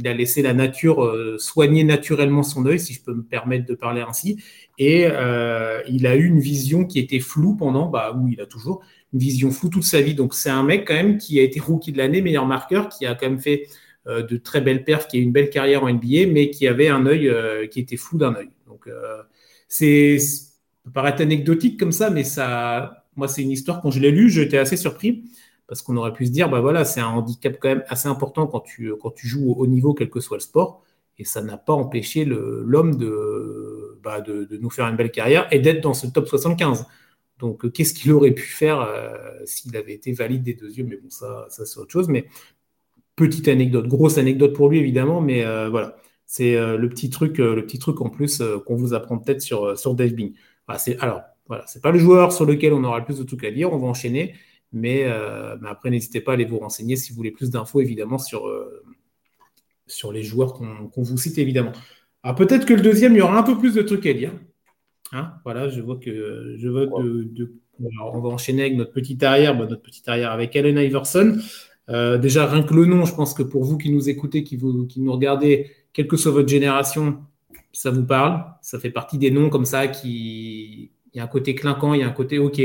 il 0.00 0.08
a 0.08 0.14
laissé 0.14 0.40
la 0.40 0.54
nature 0.54 1.04
euh, 1.04 1.36
soigner 1.38 1.84
naturellement 1.84 2.42
son 2.42 2.64
œil, 2.64 2.80
si 2.80 2.94
je 2.94 3.02
peux 3.02 3.12
me 3.12 3.22
permettre 3.22 3.66
de 3.66 3.74
parler 3.74 4.00
ainsi. 4.00 4.42
Et 4.78 5.06
euh, 5.06 5.82
il 5.88 6.06
a 6.06 6.16
eu 6.16 6.24
une 6.24 6.40
vision 6.40 6.86
qui 6.86 6.98
était 6.98 7.20
floue 7.20 7.54
pendant, 7.54 7.86
bah, 7.86 8.16
où 8.16 8.26
il 8.28 8.40
a 8.40 8.46
toujours 8.46 8.82
une 9.12 9.20
vision 9.20 9.50
floue 9.50 9.68
toute 9.68 9.84
sa 9.84 10.00
vie. 10.00 10.14
Donc 10.14 10.34
c'est 10.34 10.48
un 10.48 10.62
mec 10.62 10.86
quand 10.86 10.94
même 10.94 11.18
qui 11.18 11.38
a 11.38 11.42
été 11.42 11.60
rookie 11.60 11.92
de 11.92 11.98
l'année, 11.98 12.22
meilleur 12.22 12.46
marqueur, 12.46 12.88
qui 12.88 13.04
a 13.04 13.14
quand 13.14 13.28
même 13.28 13.40
fait 13.40 13.68
euh, 14.06 14.22
de 14.22 14.38
très 14.38 14.62
belles 14.62 14.84
perfs, 14.84 15.06
qui 15.06 15.18
a 15.18 15.20
eu 15.20 15.22
une 15.22 15.32
belle 15.32 15.50
carrière 15.50 15.84
en 15.84 15.92
NBA, 15.92 16.26
mais 16.32 16.48
qui 16.48 16.66
avait 16.66 16.88
un 16.88 17.04
œil 17.04 17.30
qui 17.68 17.80
était 17.80 17.98
flou 17.98 18.16
d'un 18.16 18.34
œil. 18.34 18.48
Donc 18.66 18.88
c'est 19.68 20.18
ça 20.18 20.46
peut 20.84 20.92
paraître 20.92 21.20
anecdotique 21.20 21.78
comme 21.78 21.92
ça, 21.92 22.08
mais 22.08 22.24
ça, 22.24 23.04
moi 23.16 23.28
c'est 23.28 23.42
une 23.42 23.50
histoire 23.50 23.82
quand 23.82 23.90
je 23.90 24.00
l'ai 24.00 24.10
lu, 24.10 24.30
j'étais 24.30 24.56
assez 24.56 24.78
surpris 24.78 25.24
parce 25.70 25.82
qu'on 25.82 25.96
aurait 25.96 26.12
pu 26.12 26.26
se 26.26 26.32
dire, 26.32 26.50
bah 26.50 26.60
voilà, 26.60 26.84
c'est 26.84 26.98
un 26.98 27.06
handicap 27.06 27.56
quand 27.60 27.68
même 27.68 27.84
assez 27.86 28.08
important 28.08 28.48
quand 28.48 28.58
tu, 28.58 28.92
quand 29.00 29.12
tu 29.12 29.28
joues 29.28 29.52
au 29.52 29.54
haut 29.54 29.68
niveau, 29.68 29.94
quel 29.94 30.10
que 30.10 30.18
soit 30.18 30.36
le 30.36 30.40
sport. 30.40 30.82
Et 31.16 31.24
ça 31.24 31.42
n'a 31.42 31.56
pas 31.56 31.72
empêché 31.72 32.24
l'homme 32.24 32.96
de, 32.96 33.96
bah 34.02 34.20
de, 34.20 34.48
nous 34.60 34.68
faire 34.68 34.88
une 34.88 34.96
belle 34.96 35.12
carrière 35.12 35.46
et 35.52 35.60
d'être 35.60 35.80
dans 35.80 35.94
ce 35.94 36.08
top 36.08 36.26
75. 36.26 36.86
Donc, 37.38 37.64
euh, 37.64 37.70
qu'est-ce 37.70 37.94
qu'il 37.94 38.10
aurait 38.10 38.32
pu 38.32 38.42
faire 38.42 38.80
euh, 38.80 39.12
s'il 39.44 39.76
avait 39.76 39.92
été 39.92 40.10
valide 40.10 40.42
des 40.42 40.54
deux 40.54 40.72
yeux? 40.72 40.84
Mais 40.84 40.96
bon, 40.96 41.08
ça, 41.08 41.46
ça 41.50 41.64
c'est 41.64 41.78
autre 41.78 41.92
chose. 41.92 42.08
Mais 42.08 42.24
petite 43.14 43.46
anecdote, 43.46 43.86
grosse 43.86 44.18
anecdote 44.18 44.54
pour 44.54 44.70
lui 44.70 44.80
évidemment, 44.80 45.20
mais 45.20 45.44
euh, 45.44 45.68
voilà, 45.68 45.94
c'est 46.26 46.56
le 46.56 46.88
petit 46.88 47.10
truc, 47.10 47.38
le 47.38 47.64
petit 47.64 47.78
truc 47.78 48.00
en 48.00 48.08
plus 48.08 48.42
qu'on 48.66 48.74
vous 48.74 48.92
apprend 48.92 49.18
peut-être 49.18 49.40
sur 49.40 49.78
sur 49.78 49.94
Dave 49.94 50.14
Bing. 50.14 50.32
alors 50.98 51.22
voilà, 51.46 51.64
c'est 51.68 51.82
pas 51.82 51.92
le 51.92 51.98
joueur 52.00 52.32
sur 52.32 52.44
lequel 52.44 52.72
on 52.72 52.82
aura 52.82 52.98
le 52.98 53.04
plus 53.04 53.18
de 53.18 53.24
trucs 53.24 53.44
à 53.44 53.50
lire. 53.50 53.72
On 53.72 53.78
va 53.78 53.86
enchaîner. 53.86 54.34
Euh, 54.74 55.56
mais, 55.60 55.68
après, 55.68 55.90
n'hésitez 55.90 56.20
pas 56.20 56.32
à 56.32 56.34
aller 56.34 56.44
vous 56.44 56.58
renseigner 56.58 56.96
si 56.96 57.10
vous 57.10 57.16
voulez 57.16 57.30
plus 57.30 57.50
d'infos, 57.50 57.80
évidemment, 57.80 58.18
sur, 58.18 58.46
euh, 58.48 58.82
sur 59.86 60.12
les 60.12 60.22
joueurs 60.22 60.54
qu'on 60.54 61.02
vous 61.02 61.18
cite, 61.18 61.38
évidemment. 61.38 61.72
Alors 62.22 62.36
peut-être 62.36 62.66
que 62.66 62.74
le 62.74 62.82
deuxième, 62.82 63.14
il 63.14 63.18
y 63.18 63.22
aura 63.22 63.38
un 63.38 63.42
peu 63.42 63.58
plus 63.58 63.74
de 63.74 63.82
trucs 63.82 64.06
à 64.06 64.12
lire. 64.12 64.32
Hein, 65.12 65.32
voilà, 65.44 65.68
je 65.68 65.80
vois 65.80 65.96
que 65.96 66.54
je 66.58 66.68
vois 66.68 66.86
de, 66.86 67.52
on 67.80 68.20
va 68.20 68.28
enchaîner 68.28 68.62
avec 68.62 68.76
notre 68.76 68.92
petite 68.92 69.22
arrière, 69.22 69.56
bah, 69.56 69.66
notre 69.66 69.82
petite 69.82 70.06
arrière 70.08 70.30
avec 70.30 70.54
Allen 70.54 70.76
Iverson. 70.76 71.38
Euh, 71.88 72.18
déjà, 72.18 72.46
rien 72.46 72.62
que 72.62 72.74
le 72.74 72.84
nom, 72.84 73.04
je 73.04 73.14
pense 73.14 73.34
que 73.34 73.42
pour 73.42 73.64
vous 73.64 73.78
qui 73.78 73.90
nous 73.90 74.08
écoutez, 74.08 74.44
qui, 74.44 74.56
vous, 74.56 74.86
qui 74.86 75.00
nous 75.00 75.12
regardez, 75.12 75.70
quelle 75.92 76.06
que 76.06 76.16
soit 76.16 76.30
votre 76.30 76.48
génération, 76.48 77.18
ça 77.72 77.90
vous 77.90 78.04
parle. 78.04 78.44
Ça 78.60 78.78
fait 78.78 78.90
partie 78.90 79.18
des 79.18 79.30
noms 79.30 79.48
comme 79.48 79.64
ça 79.64 79.88
qui. 79.88 80.92
Il 81.12 81.16
y 81.16 81.20
a 81.20 81.24
un 81.24 81.28
côté 81.28 81.56
clinquant, 81.56 81.94
il 81.94 82.00
y 82.00 82.02
a 82.04 82.06
un 82.06 82.12
côté 82.12 82.38
OK. 82.38 82.60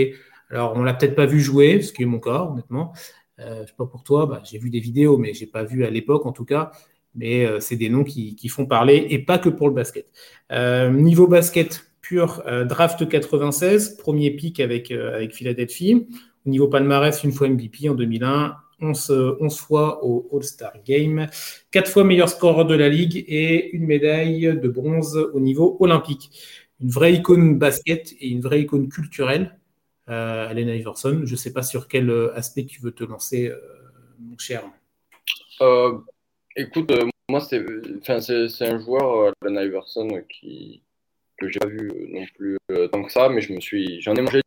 Alors, 0.49 0.73
on 0.75 0.83
l'a 0.83 0.93
peut-être 0.93 1.15
pas 1.15 1.25
vu 1.25 1.39
jouer, 1.39 1.81
ce 1.81 1.91
qui 1.91 2.03
est 2.03 2.05
mon 2.05 2.19
cas, 2.19 2.47
honnêtement. 2.51 2.93
Euh, 3.39 3.63
je 3.63 3.67
sais 3.67 3.75
pas 3.77 3.85
pour 3.85 4.03
toi, 4.03 4.25
bah, 4.25 4.41
j'ai 4.45 4.57
vu 4.57 4.69
des 4.69 4.79
vidéos, 4.79 5.17
mais 5.17 5.33
j'ai 5.33 5.47
pas 5.47 5.63
vu 5.63 5.85
à 5.85 5.89
l'époque 5.89 6.25
en 6.25 6.31
tout 6.31 6.45
cas. 6.45 6.71
Mais 7.15 7.45
euh, 7.45 7.59
c'est 7.59 7.77
des 7.77 7.89
noms 7.89 8.03
qui, 8.03 8.35
font 8.49 8.65
parler 8.65 9.07
et 9.09 9.19
pas 9.19 9.37
que 9.37 9.49
pour 9.49 9.67
le 9.69 9.73
basket. 9.73 10.07
Euh, 10.51 10.89
niveau 10.89 11.27
basket 11.27 11.89
pur, 12.01 12.43
euh, 12.45 12.65
draft 12.65 13.07
96, 13.07 13.97
premier 13.97 14.31
pick 14.31 14.59
avec, 14.59 14.91
avec 14.91 15.33
Philadelphie. 15.33 16.07
Au 16.45 16.49
niveau 16.49 16.67
palmarès, 16.67 17.23
une 17.23 17.31
fois 17.31 17.47
MVP 17.47 17.89
en 17.89 17.95
2001, 17.95 18.55
11, 18.81 19.37
11 19.39 19.57
fois 19.57 20.05
au 20.05 20.29
All-Star 20.31 20.73
Game, 20.85 21.27
4 21.71 21.89
fois 21.89 22.03
meilleur 22.03 22.29
scoreur 22.29 22.65
de 22.65 22.75
la 22.75 22.89
ligue 22.89 23.23
et 23.27 23.73
une 23.73 23.85
médaille 23.85 24.59
de 24.61 24.67
bronze 24.67 25.17
au 25.33 25.39
niveau 25.39 25.77
olympique. 25.79 26.29
Une 26.81 26.89
vraie 26.89 27.13
icône 27.13 27.57
basket 27.57 28.13
et 28.19 28.27
une 28.27 28.41
vraie 28.41 28.61
icône 28.61 28.89
culturelle 28.89 29.57
euh, 30.09 30.47
Allen 30.47 30.69
Iverson. 30.69 31.21
Je 31.25 31.31
ne 31.31 31.37
sais 31.37 31.53
pas 31.53 31.63
sur 31.63 31.87
quel 31.87 32.09
euh, 32.09 32.35
aspect 32.35 32.65
tu 32.65 32.81
veux 32.81 32.91
te 32.91 33.03
lancer, 33.03 33.47
euh, 33.47 33.59
mon 34.19 34.37
cher. 34.37 34.63
écoute, 36.55 36.91
moi, 37.29 37.39
c'est 37.39 37.63
un 38.61 38.79
joueur, 38.79 39.33
Allen 39.41 39.67
Iverson, 39.67 40.21
qui, 40.29 40.83
que 41.37 41.49
j'ai 41.49 41.59
pas 41.59 41.67
vu 41.67 41.89
non 42.11 42.25
plus 42.35 42.57
tant 42.91 43.03
que 43.03 43.11
ça, 43.11 43.29
mais 43.29 43.41
je 43.41 43.53
me 43.53 43.59
suis, 43.59 43.99
j'en 44.01 44.15
ai 44.15 44.21
mangé 44.21 44.41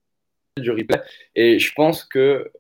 du 0.59 0.71
replay. 0.71 1.01
Et 1.35 1.59
je 1.59 1.73
pense 1.75 2.05
que 2.05 2.51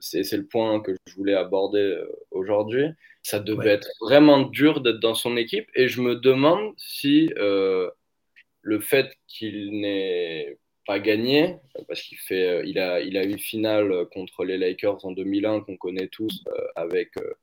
c'est 0.00 0.32
le 0.32 0.46
point 0.46 0.80
que 0.80 0.94
je 1.06 1.14
voulais 1.14 1.34
aborder 1.34 2.02
aujourd'hui. 2.30 2.86
Ça 3.22 3.38
devait 3.38 3.72
être 3.72 3.90
vraiment 4.00 4.40
dur 4.40 4.80
d'être 4.80 5.00
dans 5.00 5.14
son 5.14 5.36
équipe. 5.36 5.68
Et 5.74 5.88
je 5.88 6.00
me 6.00 6.16
demande 6.16 6.72
si 6.78 7.30
le 7.36 8.80
fait 8.80 9.12
qu'il 9.26 9.80
n'ait 9.80 10.56
pas 10.88 10.98
gagné 11.00 11.58
parce 11.86 12.00
qu'il 12.00 12.16
fait, 12.16 12.48
euh, 12.48 12.62
il 12.64 12.78
a, 12.78 13.02
il 13.02 13.18
a 13.18 13.24
eu 13.24 13.38
finale 13.38 14.06
contre 14.06 14.42
les 14.42 14.56
Lakers 14.56 15.04
en 15.04 15.12
2001 15.12 15.60
qu'on 15.60 15.76
connaît 15.76 16.08
tous 16.08 16.42
euh, 16.48 16.66
avec, 16.76 17.10
euh, 17.18 17.34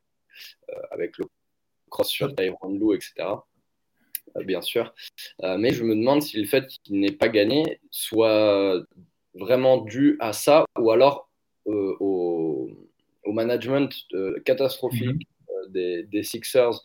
avec 0.90 1.20
le 1.20 1.26
cross 1.92 2.10
sur 2.10 2.36
Tyron 2.36 2.70
Lou, 2.70 2.96
etc. 2.96 3.14
bien 4.44 4.64
sûr. 4.64 4.96
mais 5.60 5.72
je 5.72 5.84
me 5.84 5.96
demande 5.96 6.24
si 6.24 6.42
le 6.42 6.48
fait 6.48 6.66
qu'il 6.84 7.00
n'ait 7.00 7.12
pas 7.12 7.30
gagné 7.30 7.80
soit 7.92 8.84
vraiment 9.36 9.78
dû 9.78 10.18
à 10.20 10.34
ça 10.34 10.66
ou 10.80 10.90
alors 10.90 11.30
au, 11.66 12.72
management 13.28 13.92
catastrophique 14.44 15.28
mhm. 15.76 16.08
des, 16.10 16.24
Sixers 16.24 16.82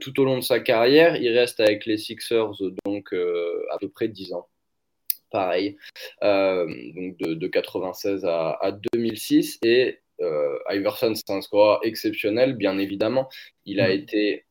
tout 0.00 0.20
au 0.20 0.24
long 0.24 0.36
de 0.36 0.42
sa 0.42 0.60
carrière. 0.60 1.16
Il 1.16 1.30
reste 1.36 1.58
avec 1.60 1.86
les 1.86 1.96
Sixers 1.96 2.52
donc 2.84 3.14
à 3.14 3.78
peu 3.80 3.88
près 3.88 4.08
10 4.08 4.34
ans 4.34 4.46
pareil, 5.30 5.76
donc 6.22 7.16
de, 7.18 7.34
de, 7.34 7.46
96 7.46 8.24
à, 8.24 8.58
à 8.60 8.72
2006. 8.72 9.58
Et 9.62 9.98
euh, 10.20 10.58
Iverson, 10.70 11.14
c'est 11.14 11.30
un 11.30 11.40
score 11.40 11.80
exceptionnel, 11.82 12.54
bien 12.54 12.78
évidemment. 12.78 13.28
Il 13.64 13.80
a 13.80 13.88
mm. 13.88 13.92
été 13.92 14.46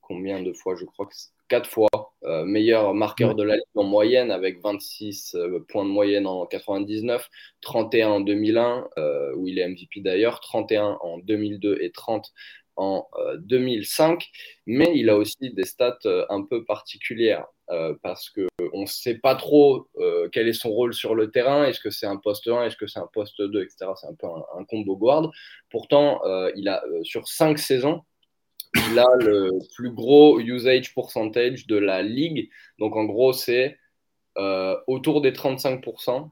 combien 0.00 0.42
de 0.42 0.52
fois 0.52 0.74
Je 0.76 0.84
crois 0.84 1.06
que 1.06 1.14
quatre 1.48 1.68
fois 1.68 1.88
euh, 2.24 2.44
meilleur 2.44 2.94
marqueur 2.94 3.34
de 3.34 3.42
la 3.42 3.56
Ligue 3.56 3.64
en 3.74 3.84
moyenne, 3.84 4.30
avec 4.30 4.60
26 4.62 5.34
euh, 5.34 5.64
points 5.68 5.84
de 5.84 5.90
moyenne 5.90 6.26
en 6.26 6.46
99, 6.46 7.28
31 7.60 8.08
en 8.08 8.20
2001, 8.20 8.88
où 9.36 9.46
il 9.48 9.58
est 9.58 9.68
MVP 9.68 10.00
d'ailleurs, 10.00 10.40
31 10.40 10.98
en 11.00 11.18
2002 11.18 11.78
et 11.80 11.90
30 11.90 12.32
en 12.76 13.06
2005, 13.38 14.28
mais 14.66 14.92
il 14.94 15.10
a 15.10 15.16
aussi 15.16 15.50
des 15.52 15.64
stats 15.64 15.98
un 16.28 16.42
peu 16.44 16.64
particulières. 16.64 17.46
Euh, 17.70 17.94
parce 18.02 18.28
qu'on 18.28 18.80
ne 18.82 18.86
sait 18.86 19.14
pas 19.14 19.34
trop 19.36 19.88
euh, 19.96 20.28
quel 20.30 20.48
est 20.48 20.52
son 20.52 20.68
rôle 20.68 20.92
sur 20.92 21.14
le 21.14 21.30
terrain. 21.30 21.64
Est-ce 21.64 21.80
que 21.80 21.88
c'est 21.88 22.06
un 22.06 22.18
poste 22.18 22.46
1, 22.46 22.64
est-ce 22.64 22.76
que 22.76 22.86
c'est 22.86 22.98
un 22.98 23.08
poste 23.10 23.40
2, 23.40 23.62
etc. 23.62 23.86
C'est 23.96 24.06
un 24.06 24.14
peu 24.14 24.26
un, 24.26 24.64
combo 24.64 24.96
guard. 24.96 25.30
Pourtant, 25.70 26.20
euh, 26.26 26.52
il 26.56 26.68
a 26.68 26.84
sur 27.04 27.26
5 27.26 27.58
saisons, 27.58 28.02
il 28.90 28.98
a 28.98 29.06
le 29.18 29.50
plus 29.74 29.90
gros 29.92 30.38
usage 30.40 30.94
percentage 30.94 31.66
de 31.66 31.76
la 31.76 32.02
ligue. 32.02 32.50
Donc 32.78 32.96
en 32.96 33.04
gros, 33.04 33.32
c'est 33.32 33.78
autour 34.86 35.22
des 35.22 35.32
35% 35.32 36.30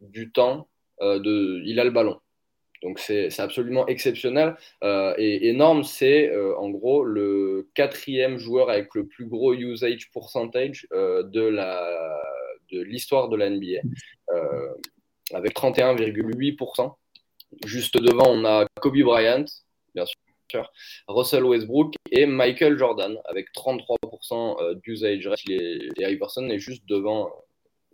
du 0.00 0.32
temps, 0.32 0.68
de, 1.00 1.62
il 1.64 1.80
a 1.80 1.84
le 1.84 1.90
ballon. 1.90 2.20
Donc 2.82 3.00
c'est 3.00 3.40
absolument 3.40 3.86
exceptionnel 3.88 4.56
euh, 4.84 5.14
et 5.18 5.48
énorme. 5.48 5.82
C'est 5.82 6.30
euh, 6.30 6.56
en 6.58 6.70
gros 6.70 7.04
le 7.04 7.68
quatrième 7.74 8.38
joueur 8.38 8.70
avec 8.70 8.94
le 8.94 9.06
plus 9.06 9.26
gros 9.26 9.52
usage 9.52 10.10
percentage 10.12 10.86
euh, 10.92 11.22
de 11.24 12.80
l'histoire 12.82 13.28
de 13.28 13.36
la 13.36 13.50
NBA, 13.50 13.80
avec 15.32 15.54
31,8%. 15.54 16.94
Juste 17.64 17.96
devant, 17.96 18.28
on 18.28 18.44
a 18.44 18.66
Kobe 18.80 18.98
Bryant, 18.98 19.46
bien 19.94 20.04
sûr, 20.04 20.70
Russell 21.08 21.44
Westbrook 21.44 21.94
et 22.10 22.26
Michael 22.26 22.76
Jordan 22.78 23.16
avec 23.24 23.48
33% 23.54 24.80
d'usage. 24.82 25.28
Et, 25.48 25.88
Iverson 25.98 26.48
est 26.50 26.58
juste 26.58 26.84
devant, 26.86 27.32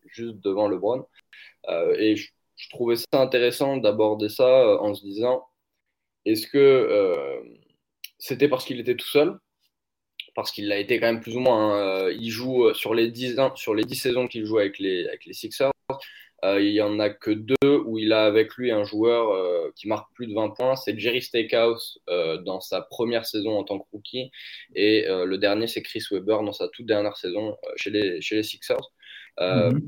juste 0.07 0.37
devant 0.41 0.69
LeBron. 0.69 1.07
et 1.97 2.17
trouvais 2.71 2.97
ça 2.97 3.07
intéressant 3.15 3.77
d'aborder 3.77 4.29
ça 4.29 4.47
euh, 4.47 4.79
en 4.79 4.95
se 4.95 5.03
disant 5.03 5.45
est-ce 6.25 6.47
que 6.47 6.59
euh, 6.59 7.41
c'était 8.19 8.49
parce 8.49 8.65
qu'il 8.65 8.81
était 8.81 8.97
tout 8.97 9.09
seul? 9.09 9.39
Parce 10.35 10.51
qu'il 10.51 10.73
a 10.73 10.79
été 10.79 10.99
quand 10.99 11.07
même 11.07 11.21
plus 11.21 11.37
ou 11.37 11.41
moins. 11.41 11.77
Euh, 11.77 12.13
il 12.19 12.31
joue 12.31 12.73
sur 12.75 12.95
les 12.95 13.11
10, 13.11 13.37
sur 13.57 13.75
les 13.75 13.85
10 13.85 13.95
saisons 13.95 14.29
qu'il 14.29 14.45
joue 14.47 14.59
avec 14.59 14.79
les, 14.79 15.07
avec 15.07 15.27
les 15.27 15.33
Sixers. 15.35 15.71
il 16.43 16.73
n'y 16.73 16.81
en 16.81 16.99
a 16.99 17.11
que 17.11 17.31
deux 17.31 17.77
où 17.87 17.99
il 17.99 18.13
a 18.13 18.25
avec 18.25 18.55
lui 18.57 18.71
un 18.71 18.85
joueur 18.85 19.73
qui 19.75 19.89
marque 19.89 20.13
plus 20.15 20.27
de 20.27 20.35
20 20.35 20.51
points. 20.51 20.77
C'est 20.77 20.99
Jerry 20.99 21.23
Stakehouse 21.23 22.01
dans 22.45 22.61
sa 22.61 22.81
première 22.81 23.27
saison 23.27 23.59
en 23.59 23.65
tant 23.65 23.79
que 23.79 23.87
rookie. 23.93 24.31
Et 24.75 25.05
le 25.07 25.37
dernier, 25.37 25.67
c'est 25.69 25.83
Chris 25.83 26.03
Webber 26.11 26.39
dans 26.45 26.53
sa 26.53 26.69
toute 26.69 26.87
dernière 26.87 27.17
saison 27.17 27.57
chez, 27.77 27.91
les, 27.91 28.21
chez 28.21 28.37
les 28.37 28.43
Sixers. 28.43 28.91
Mm-hmm. 29.39 29.81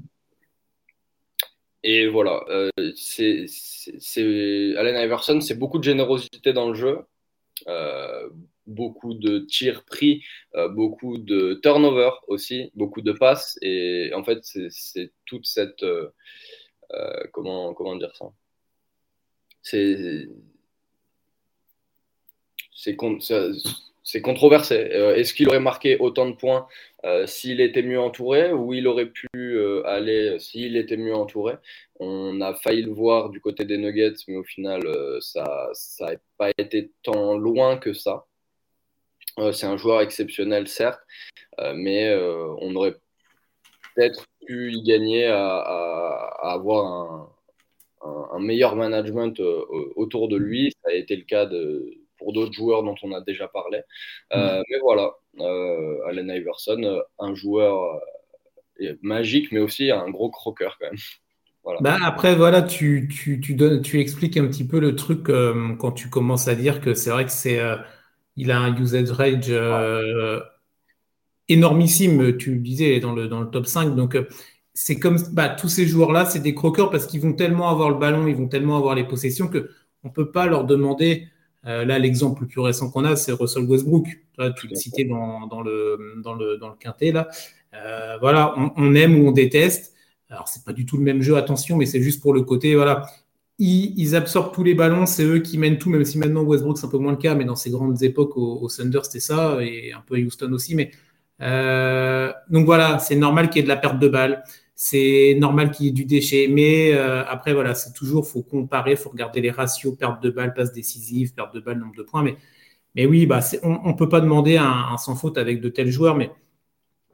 Et 1.89 2.09
voilà, 2.09 2.45
euh, 2.49 2.69
c'est, 2.97 3.47
Allen 4.77 4.97
Iverson, 4.97 5.41
c'est 5.41 5.55
beaucoup 5.55 5.79
de 5.79 5.85
générosité 5.85 6.53
dans 6.53 6.69
le 6.69 6.75
jeu, 6.75 6.99
euh, 7.69 8.29
beaucoup 8.67 9.15
de 9.15 9.39
tirs 9.39 9.85
pris, 9.85 10.25
euh, 10.57 10.69
beaucoup 10.69 11.17
de 11.17 11.61
turnover 11.63 12.11
aussi, 12.27 12.73
beaucoup 12.75 13.03
de 13.03 13.13
passes. 13.13 13.57
Et 13.63 14.11
en 14.17 14.25
fait, 14.25 14.41
c'est, 14.43 15.13
toute 15.27 15.47
cette. 15.47 15.85
comment, 17.33 17.73
comment 17.73 17.95
dire 17.95 18.17
ça? 18.17 18.33
C'est. 19.63 20.29
C'est, 22.75 22.97
c'est 24.07 24.21
controversé. 24.23 24.77
Est-ce 24.77 25.35
qu'il 25.35 25.49
aurait 25.49 25.59
marqué 25.61 25.99
autant 25.99 26.31
de 26.31 26.37
points 26.37 26.69
euh, 27.05 27.27
s'il 27.27 27.61
était 27.61 27.83
mieux 27.83 28.01
entouré, 28.01 28.53
ou 28.53 28.73
il 28.73 28.87
aurait 28.87 29.11
pu 29.11 29.29
euh, 29.35 29.85
aller 29.85 30.39
s'il 30.39 30.77
était 30.77 30.97
mieux 30.97 31.15
entouré? 31.15 31.57
On 31.99 32.41
a 32.41 32.55
failli 32.55 32.83
le 32.83 32.93
voir 32.93 33.31
du 33.31 33.41
côté 33.41 33.65
des 33.65 33.79
Nuggets, 33.79 34.15
mais 34.29 34.37
au 34.37 34.45
final, 34.45 34.87
euh, 34.87 35.19
ça 35.21 35.45
n'a 36.01 36.13
pas 36.39 36.51
été 36.57 36.93
tant 37.03 37.37
loin 37.37 37.79
que 37.79 37.93
ça. 37.95 38.27
c'est 39.53 39.67
un 39.67 39.77
joueur 39.77 40.01
exceptionnel, 40.01 40.69
certes, 40.69 41.01
mais 41.75 42.15
on 42.61 42.75
aurait 42.77 42.97
peut-être 43.95 44.27
pu 44.47 44.73
y 44.73 44.83
gagner 44.83 45.27
à, 45.27 45.59
avoir 46.43 47.33
un, 48.03 48.39
meilleur 48.39 48.77
management 48.77 49.41
autour 49.97 50.29
de 50.29 50.37
lui. 50.37 50.73
Ça 50.85 50.91
a 50.91 50.95
été 50.95 51.17
le 51.17 51.25
cas 51.25 51.47
pour 52.27 52.33
d'autres 52.33 52.53
joueurs 52.53 52.83
dont 52.83 52.97
on 53.05 53.13
a 53.13 53.21
déjà 53.21 53.47
parlé. 53.47 53.79
Mm. 54.35 54.63
Mais 54.69 54.79
voilà, 54.83 55.13
euh, 55.39 56.09
Allen 56.09 56.29
Iverson, 56.29 56.83
euh, 56.83 57.01
un 57.21 57.37
joueur 57.37 58.01
euh, 58.81 58.95
magique, 59.01 59.53
mais 59.53 59.61
aussi 59.61 59.93
un 59.93 60.11
gros 60.11 60.31
croqueur 60.31 60.77
quand 60.81 60.87
même. 60.87 60.99
Bah, 61.81 61.97
après, 62.05 62.37
voilà, 62.37 62.63
tu, 62.63 63.09
tu, 63.13 63.41
tu, 63.41 63.55
donnes, 63.57 63.83
tu 63.83 63.99
expliques 63.99 64.37
un 64.37 64.47
petit 64.47 64.65
peu 64.65 64.79
le 64.79 64.95
truc 64.95 65.25
quand 65.25 65.91
tu 65.91 66.09
commences 66.09 66.47
à 66.47 66.55
dire 66.55 66.81
que 66.81 66.95
c'est 66.95 67.11
vrai 67.11 67.25
que 67.25 67.33
c'est 67.33 67.61
il 68.37 68.53
a 68.53 68.61
un 68.61 68.77
usage 68.77 69.11
rage 69.11 69.53
énormissime, 71.49 72.37
tu 72.37 72.55
le 72.55 72.61
disais, 72.61 73.01
dans 73.01 73.17
le, 73.17 73.27
dans 73.27 73.41
le 73.41 73.51
top 73.51 73.67
5. 73.67 73.97
Donc, 73.97 74.17
c'est 74.75 75.01
comme 75.01 75.19
bah, 75.33 75.49
tous 75.49 75.69
ces 75.69 75.89
joueurs-là, 75.89 76.25
c'est 76.25 76.39
des 76.39 76.55
croqueurs 76.55 76.89
parce 76.89 77.05
qu'ils 77.05 77.21
vont 77.21 77.33
tellement 77.33 77.69
avoir 77.69 77.91
le 77.91 77.99
ballon, 77.99 78.29
ils 78.29 78.37
vont 78.37 78.47
tellement 78.47 78.77
avoir 78.77 78.95
les 78.95 79.03
possessions 79.03 79.49
que 79.49 79.69
on 80.05 80.11
peut 80.11 80.31
pas 80.31 80.47
leur 80.47 80.67
demander 80.67 81.27
euh, 81.67 81.85
là, 81.85 81.99
l'exemple 81.99 82.43
le 82.43 82.49
plus 82.49 82.61
récent 82.61 82.91
qu'on 82.91 83.05
a, 83.05 83.17
c'est 83.17 83.33
Russell 83.33 83.65
Westbrook. 83.65 84.07
tu 84.57 84.69
l'as 84.69 84.77
cité 84.77 85.05
dans, 85.05 85.47
dans, 85.47 85.63
le, 85.63 86.21
dans, 86.23 86.35
le, 86.35 86.57
dans 86.59 86.69
le 86.69 86.77
quintet. 86.79 87.13
Là. 87.13 87.29
Euh, 87.75 88.17
voilà, 88.21 88.55
on, 88.77 88.95
aime 88.95 89.19
ou 89.19 89.29
on 89.29 89.33
déteste. 89.33 89.95
Alors, 90.31 90.49
c'est 90.49 90.65
pas 90.65 90.73
du 90.73 90.87
tout 90.87 90.97
le 90.97 91.03
même 91.03 91.23
jeu, 91.23 91.37
attention, 91.37 91.77
mais 91.77 91.87
c'est 91.87 92.03
juste 92.03 92.23
pour 92.23 92.35
le 92.35 92.43
côté. 92.43 92.75
Voilà, 92.75 93.07
ils, 93.59 94.15
absorbent 94.17 94.53
tous 94.53 94.65
les 94.65 94.75
ballons, 94.75 95.07
c'est 95.07 95.25
eux 95.25 95.39
qui 95.41 95.59
mènent 95.59 95.79
tout, 95.79 95.91
même 95.91 96.05
si 96.05 96.19
maintenant 96.19 96.43
Westbrook, 96.43 96.79
c'est 96.79 96.87
un 96.87 96.91
peu 96.91 96.99
moins 96.99 97.13
le 97.13 97.19
cas, 97.19 97.35
mais 97.35 97.45
dans 97.45 97.57
ces 97.57 97.71
grandes 97.71 98.03
époques 98.03 98.37
au, 98.37 98.61
au 98.61 98.69
Thunder, 98.69 99.01
c'était 99.03 99.21
ça, 99.21 99.59
et 99.63 99.93
un 99.93 100.03
peu 100.07 100.17
à 100.17 100.19
Houston 100.19 100.53
aussi. 100.53 100.75
Mais 100.75 100.91
euh, 101.43 102.33
donc 102.51 102.67
voilà, 102.67 102.99
c'est 102.99 103.17
normal 103.17 103.51
qu'il 103.51 103.61
y 103.61 103.61
ait 103.61 103.65
de 103.65 103.69
la 103.69 103.77
perte 103.77 103.99
de 103.99 104.09
balles 104.09 104.45
c'est 104.77 105.35
normal 105.41 105.71
qu'il 105.71 105.87
y 105.87 105.89
ait 105.89 105.93
du 105.93 106.05
déchet. 106.05 106.49
Mais 106.49 106.93
euh, 106.95 107.25
après, 107.27 107.55
voilà, 107.55 107.75
c'est 107.75 107.93
toujours, 107.95 108.29
faut 108.29 108.43
comparer, 108.43 108.95
faut 108.95 109.09
regarder 109.11 109.41
les 109.41 109.51
ratios, 109.51 109.97
perte 109.97 110.23
de 110.23 110.31
balle, 110.31 110.53
passe 110.55 110.73
décisive, 110.73 111.35
perte 111.35 111.55
de 111.55 111.61
balle, 111.61 111.79
nombre 111.79 111.97
de 111.97 112.03
points. 112.03 112.23
Mais, 112.23 112.37
mais 112.95 113.07
oui, 113.07 113.27
bah, 113.27 113.41
on 113.63 113.89
ne 113.89 113.95
peut 113.95 114.09
pas 114.09 114.21
demander 114.21 114.59
un, 114.59 114.97
sans 114.99 115.17
faute 115.17 115.39
avec 115.39 115.63
de 115.63 115.71
tels 115.71 115.91
joueurs. 115.91 116.15
Mais, 116.15 116.31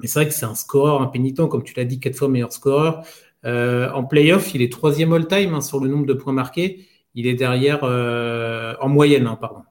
c'est 0.02 0.14
vrai 0.18 0.26
que 0.26 0.34
c'est 0.34 0.44
un 0.44 0.56
scoreur 0.56 1.00
impénitent, 1.02 1.48
comme 1.48 1.62
tu 1.62 1.74
l'as 1.76 1.84
dit, 1.84 2.00
quatre 2.00 2.16
fois 2.16 2.28
meilleur 2.28 2.52
scoreur. 2.52 3.04
Euh, 3.44 3.90
en 3.92 4.04
playoff, 4.04 4.54
il 4.54 4.62
est 4.62 4.72
troisième 4.72 5.12
all-time 5.12 5.54
hein, 5.54 5.60
sur 5.60 5.80
le 5.80 5.88
nombre 5.88 6.06
de 6.06 6.14
points 6.14 6.32
marqués. 6.32 6.86
Il 7.14 7.28
est 7.28 7.34
derrière, 7.34 7.80
euh, 7.84 8.74
en 8.80 8.88
moyenne, 8.88 9.26
hein, 9.28 9.38
pardon. 9.40 9.62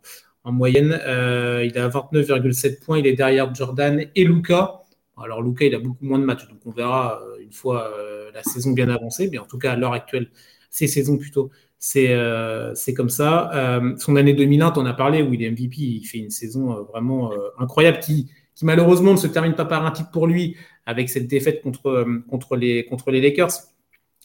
En 0.45 0.53
moyenne, 0.53 0.99
il 1.05 1.77
a 1.77 1.89
29,7 1.89 2.83
points. 2.83 2.99
Il 2.99 3.05
est 3.05 3.13
derrière 3.13 3.53
Jordan 3.53 4.05
et 4.15 4.23
Luca. 4.23 4.79
Alors 5.21 5.41
Luca, 5.43 5.65
il 5.65 5.75
a 5.75 5.79
beaucoup 5.79 6.05
moins 6.05 6.19
de 6.19 6.23
matchs, 6.23 6.47
donc 6.47 6.59
on 6.65 6.71
verra 6.71 7.21
une 7.51 7.55
fois 7.57 7.91
euh, 7.97 8.31
la 8.33 8.43
saison 8.43 8.71
bien 8.71 8.87
avancée, 8.89 9.27
mais 9.29 9.37
en 9.37 9.45
tout 9.45 9.57
cas 9.57 9.73
à 9.73 9.75
l'heure 9.75 9.91
actuelle, 9.91 10.31
ces 10.69 10.87
saisons 10.87 11.17
plutôt, 11.17 11.51
c'est 11.79 12.13
euh, 12.13 12.73
comme 12.95 13.09
ça. 13.09 13.51
son 13.97 14.15
année 14.15 14.33
2001, 14.33 14.73
on 14.77 14.85
a 14.85 14.93
parlé, 14.93 15.21
où 15.21 15.33
il 15.33 15.43
est 15.43 15.51
MVP, 15.51 15.75
il 15.79 16.05
fait 16.05 16.19
une 16.19 16.29
saison 16.29 16.83
vraiment 16.83 17.31
incroyable 17.59 17.99
qui, 17.99 18.31
qui, 18.55 18.65
malheureusement 18.65 19.11
ne 19.11 19.17
se 19.17 19.27
termine 19.27 19.53
pas 19.53 19.65
par 19.65 19.85
un 19.85 19.91
titre 19.91 20.11
pour 20.11 20.27
lui 20.27 20.55
avec 20.85 21.09
cette 21.09 21.27
défaite 21.27 21.61
contre, 21.61 22.05
contre, 22.29 22.55
les, 22.55 22.85
contre 22.85 23.11
les 23.11 23.19
Lakers. 23.19 23.51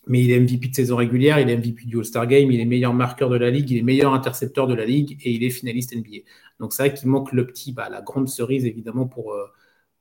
Mais 0.06 0.22
il 0.22 0.30
est 0.30 0.38
MVP 0.38 0.68
de 0.68 0.74
saison 0.74 0.94
régulière, 0.94 1.40
il 1.40 1.50
est 1.50 1.56
MVP 1.56 1.86
du 1.86 1.98
All-Star 1.98 2.28
Game, 2.28 2.52
il 2.52 2.60
est 2.60 2.64
meilleur 2.64 2.94
marqueur 2.94 3.28
de 3.28 3.36
la 3.36 3.50
ligue, 3.50 3.72
il 3.72 3.78
est 3.78 3.82
meilleur 3.82 4.14
intercepteur 4.14 4.68
de 4.68 4.74
la 4.74 4.84
ligue 4.84 5.18
et 5.24 5.32
il 5.32 5.42
est 5.42 5.50
finaliste 5.50 5.96
NBA. 5.96 6.18
Donc 6.60 6.72
c'est 6.72 6.86
vrai 6.86 6.94
qu'il 6.94 7.08
manque 7.08 7.32
le 7.32 7.44
petit, 7.44 7.72
bah, 7.72 7.88
la 7.90 8.02
grande 8.02 8.28
cerise 8.28 8.66
évidemment 8.66 9.06
pour, 9.06 9.34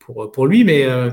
pour, 0.05 0.31
pour 0.31 0.47
lui, 0.47 0.63
mais, 0.63 0.85
euh, 0.85 1.09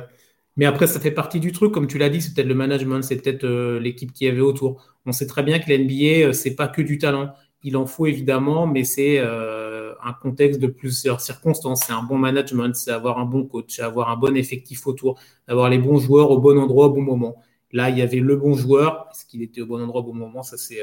mais 0.56 0.66
après, 0.66 0.86
ça 0.86 1.00
fait 1.00 1.10
partie 1.10 1.40
du 1.40 1.52
truc. 1.52 1.72
Comme 1.72 1.86
tu 1.86 1.98
l'as 1.98 2.08
dit, 2.08 2.20
c'est 2.20 2.34
peut-être 2.34 2.48
le 2.48 2.54
management, 2.54 3.02
c'est 3.02 3.16
peut-être 3.16 3.44
euh, 3.44 3.80
l'équipe 3.80 4.12
qui 4.12 4.26
avait 4.28 4.40
autour. 4.40 4.84
On 5.06 5.12
sait 5.12 5.26
très 5.26 5.42
bien 5.42 5.58
que 5.58 5.72
l'NBA, 5.72 6.28
euh, 6.28 6.32
c'est 6.32 6.54
pas 6.54 6.68
que 6.68 6.82
du 6.82 6.98
talent. 6.98 7.32
Il 7.62 7.76
en 7.76 7.86
faut 7.86 8.06
évidemment, 8.06 8.66
mais 8.66 8.82
c'est 8.82 9.20
un 9.20 10.12
contexte 10.20 10.58
de 10.60 10.66
plusieurs 10.66 11.20
circonstances. 11.20 11.84
C'est 11.86 11.92
un 11.92 12.02
bon 12.02 12.18
management, 12.18 12.74
c'est 12.74 12.90
avoir 12.90 13.18
un 13.20 13.24
bon 13.24 13.44
coach, 13.46 13.76
c'est 13.76 13.82
avoir 13.82 14.10
un 14.10 14.16
bon 14.16 14.36
effectif 14.36 14.86
autour, 14.88 15.20
d'avoir 15.46 15.68
les 15.70 15.78
bons 15.78 15.98
joueurs 15.98 16.32
au 16.32 16.38
bon 16.40 16.58
endroit 16.58 16.86
au 16.86 16.90
bon 16.90 17.02
moment. 17.02 17.36
Là, 17.70 17.88
il 17.88 17.98
y 17.98 18.02
avait 18.02 18.18
le 18.18 18.34
bon 18.34 18.54
joueur. 18.54 19.06
Est-ce 19.12 19.26
qu'il 19.26 19.42
était 19.42 19.60
au 19.60 19.66
bon 19.66 19.80
endroit 19.80 20.00
au 20.00 20.04
bon 20.04 20.14
moment 20.14 20.42
Ça, 20.42 20.56
c'est 20.56 20.80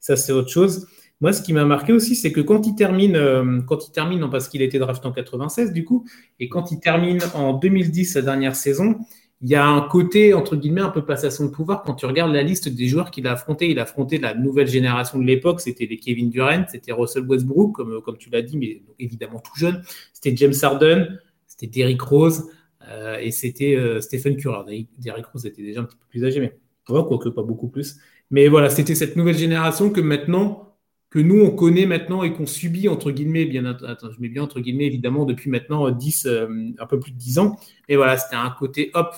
ça, 0.00 0.16
c'est 0.16 0.32
autre 0.32 0.50
chose. 0.50 0.88
Moi, 1.20 1.32
ce 1.32 1.42
qui 1.42 1.52
m'a 1.52 1.64
marqué 1.64 1.92
aussi, 1.92 2.14
c'est 2.14 2.30
que 2.30 2.40
quand 2.40 2.66
il 2.66 2.74
termine, 2.76 3.16
euh, 3.16 3.60
quand 3.66 3.86
il 3.86 3.90
termine, 3.90 4.20
non, 4.20 4.30
parce 4.30 4.48
qu'il 4.48 4.62
a 4.62 4.64
été 4.64 4.78
drafté 4.78 5.06
en 5.06 5.12
96 5.12 5.72
du 5.72 5.84
coup, 5.84 6.04
et 6.38 6.48
quand 6.48 6.70
il 6.70 6.78
termine 6.78 7.20
en 7.34 7.54
2010 7.54 8.04
sa 8.04 8.22
dernière 8.22 8.54
saison, 8.54 8.96
il 9.40 9.48
y 9.50 9.54
a 9.54 9.66
un 9.66 9.80
côté 9.82 10.34
entre 10.34 10.56
guillemets 10.56 10.80
un 10.80 10.88
peu 10.88 11.04
passation 11.04 11.44
de 11.44 11.50
pouvoir 11.50 11.82
quand 11.82 11.94
tu 11.94 12.06
regardes 12.06 12.32
la 12.32 12.42
liste 12.42 12.68
des 12.68 12.88
joueurs 12.88 13.10
qu'il 13.10 13.26
a 13.26 13.32
affronté. 13.32 13.70
Il 13.70 13.78
a 13.78 13.82
affronté 13.82 14.18
la 14.18 14.34
nouvelle 14.34 14.66
génération 14.66 15.18
de 15.18 15.24
l'époque. 15.24 15.60
C'était 15.60 15.86
les 15.86 15.98
Kevin 15.98 16.30
Durant, 16.30 16.64
c'était 16.68 16.92
Russell 16.92 17.24
Westbrook, 17.24 17.74
comme, 17.74 18.00
comme 18.02 18.16
tu 18.16 18.30
l'as 18.30 18.42
dit, 18.42 18.56
mais 18.56 18.82
évidemment 18.98 19.40
tout 19.40 19.56
jeune. 19.56 19.82
C'était 20.12 20.36
James 20.36 20.54
Harden, 20.60 21.18
c'était 21.46 21.68
Derrick 21.68 22.02
Rose 22.02 22.48
euh, 22.88 23.18
et 23.18 23.30
c'était 23.30 23.76
euh, 23.76 24.00
Stephen 24.00 24.36
Curry. 24.36 24.88
Derrick 24.98 25.26
Rose 25.26 25.46
était 25.46 25.62
déjà 25.62 25.80
un 25.80 25.84
petit 25.84 25.96
peu 25.96 26.06
plus 26.08 26.24
âgé, 26.24 26.40
mais 26.40 26.56
ouais, 26.88 27.02
quoique 27.06 27.28
pas 27.28 27.42
beaucoup 27.42 27.68
plus. 27.68 27.96
Mais 28.30 28.48
voilà, 28.48 28.70
c'était 28.70 28.94
cette 28.94 29.16
nouvelle 29.16 29.38
génération 29.38 29.90
que 29.90 30.00
maintenant 30.00 30.67
que 31.10 31.18
nous, 31.18 31.40
on 31.40 31.50
connaît 31.50 31.86
maintenant 31.86 32.22
et 32.22 32.32
qu'on 32.32 32.46
subit, 32.46 32.88
entre 32.88 33.10
guillemets, 33.10 33.46
bien, 33.46 33.64
attends, 33.64 34.10
je 34.10 34.20
mets 34.20 34.28
bien 34.28 34.42
entre 34.42 34.60
guillemets, 34.60 34.86
évidemment, 34.86 35.24
depuis 35.24 35.50
maintenant 35.50 35.90
10, 35.90 36.26
euh, 36.26 36.46
euh, 36.48 36.70
un 36.78 36.86
peu 36.86 37.00
plus 37.00 37.12
de 37.12 37.16
10 37.16 37.38
ans. 37.38 37.56
Mais 37.88 37.96
voilà, 37.96 38.18
c'était 38.18 38.36
un 38.36 38.50
côté, 38.50 38.90
hop, 38.94 39.14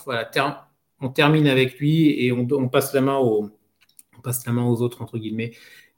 on 1.01 1.09
termine 1.09 1.49
avec 1.49 1.79
lui 1.79 2.25
et 2.25 2.31
on, 2.33 2.69
passe 2.69 2.95
la 2.95 3.01
main 3.01 3.17
aux, 3.19 3.51
autres, 4.83 5.03
entre 5.03 5.19
guillemets. 5.19 5.53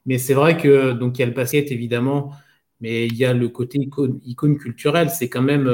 Mais 0.07 0.19
c'est 0.19 0.35
vrai 0.35 0.57
que, 0.57 0.93
donc, 0.93 1.19
il 1.19 1.21
y 1.21 1.25
a 1.25 1.27
le 1.27 1.33
basket, 1.33 1.71
évidemment, 1.71 2.33
mais 2.81 3.07
il 3.07 3.17
y 3.17 3.25
a 3.25 3.35
le 3.35 3.49
côté 3.49 3.79
icône, 3.79 4.21
icône 4.25 4.57
culturelle. 4.59 5.11
C'est 5.11 5.29
quand 5.29 5.43
même, 5.43 5.69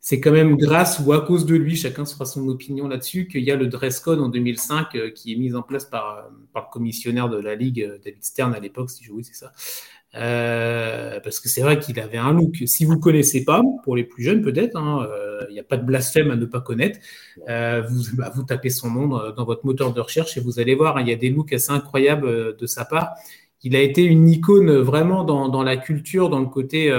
c'est 0.00 0.20
quand 0.20 0.32
même 0.32 0.56
grâce 0.56 1.00
ou 1.04 1.12
à 1.12 1.24
cause 1.24 1.46
de 1.46 1.54
lui, 1.54 1.76
chacun 1.76 2.04
se 2.04 2.14
fera 2.14 2.24
son 2.24 2.48
opinion 2.48 2.88
là-dessus, 2.88 3.28
qu'il 3.28 3.42
y 3.42 3.50
a 3.50 3.56
le 3.56 3.66
dress 3.66 4.00
code 4.00 4.20
en 4.20 4.28
2005 4.28 4.94
euh, 4.94 5.10
qui 5.10 5.32
est 5.32 5.36
mis 5.36 5.54
en 5.54 5.62
place 5.62 5.84
par, 5.84 6.18
euh, 6.18 6.22
par, 6.52 6.64
le 6.64 6.72
commissionnaire 6.72 7.28
de 7.28 7.38
la 7.38 7.54
Ligue, 7.54 7.82
euh, 7.82 7.98
David 8.04 8.24
Stern 8.24 8.54
à 8.54 8.60
l'époque, 8.60 8.90
si 8.90 9.04
je 9.04 9.12
oui, 9.12 9.24
c'est 9.24 9.34
ça. 9.34 9.52
parce 11.22 11.40
que 11.40 11.48
c'est 11.48 11.62
vrai 11.62 11.78
qu'il 11.78 11.98
avait 12.00 12.18
un 12.18 12.32
look. 12.32 12.56
Si 12.66 12.84
vous 12.84 12.94
ne 12.94 13.00
connaissez 13.00 13.44
pas, 13.44 13.62
pour 13.84 13.96
les 13.96 14.04
plus 14.04 14.22
jeunes 14.22 14.42
peut-être, 14.42 14.76
hein, 14.76 15.08
il 15.48 15.52
n'y 15.52 15.60
a 15.60 15.64
pas 15.64 15.76
de 15.76 15.84
blasphème 15.84 16.30
à 16.30 16.36
ne 16.36 16.46
pas 16.46 16.60
connaître, 16.60 16.98
vous, 17.38 18.04
bah, 18.16 18.32
vous 18.34 18.42
tapez 18.42 18.70
son 18.70 18.90
nom 18.90 19.32
dans, 19.32 19.44
votre 19.44 19.64
moteur 19.64 19.92
de 19.92 20.00
recherche 20.00 20.36
et 20.36 20.40
vous 20.40 20.60
allez 20.60 20.74
voir, 20.74 20.96
hein, 20.96 21.02
il 21.02 21.08
y 21.08 21.12
a 21.12 21.16
des 21.16 21.30
looks 21.30 21.52
assez 21.52 21.72
incroyables 21.72 22.56
de 22.56 22.66
sa 22.66 22.84
part. 22.84 23.14
Il 23.62 23.74
a 23.74 23.80
été 23.80 24.04
une 24.04 24.28
icône 24.28 24.70
vraiment 24.76 25.24
dans, 25.24 25.48
dans 25.48 25.64
la 25.64 25.76
culture, 25.76 26.30
dans 26.30 26.38
le 26.38 26.46
côté 26.46 26.92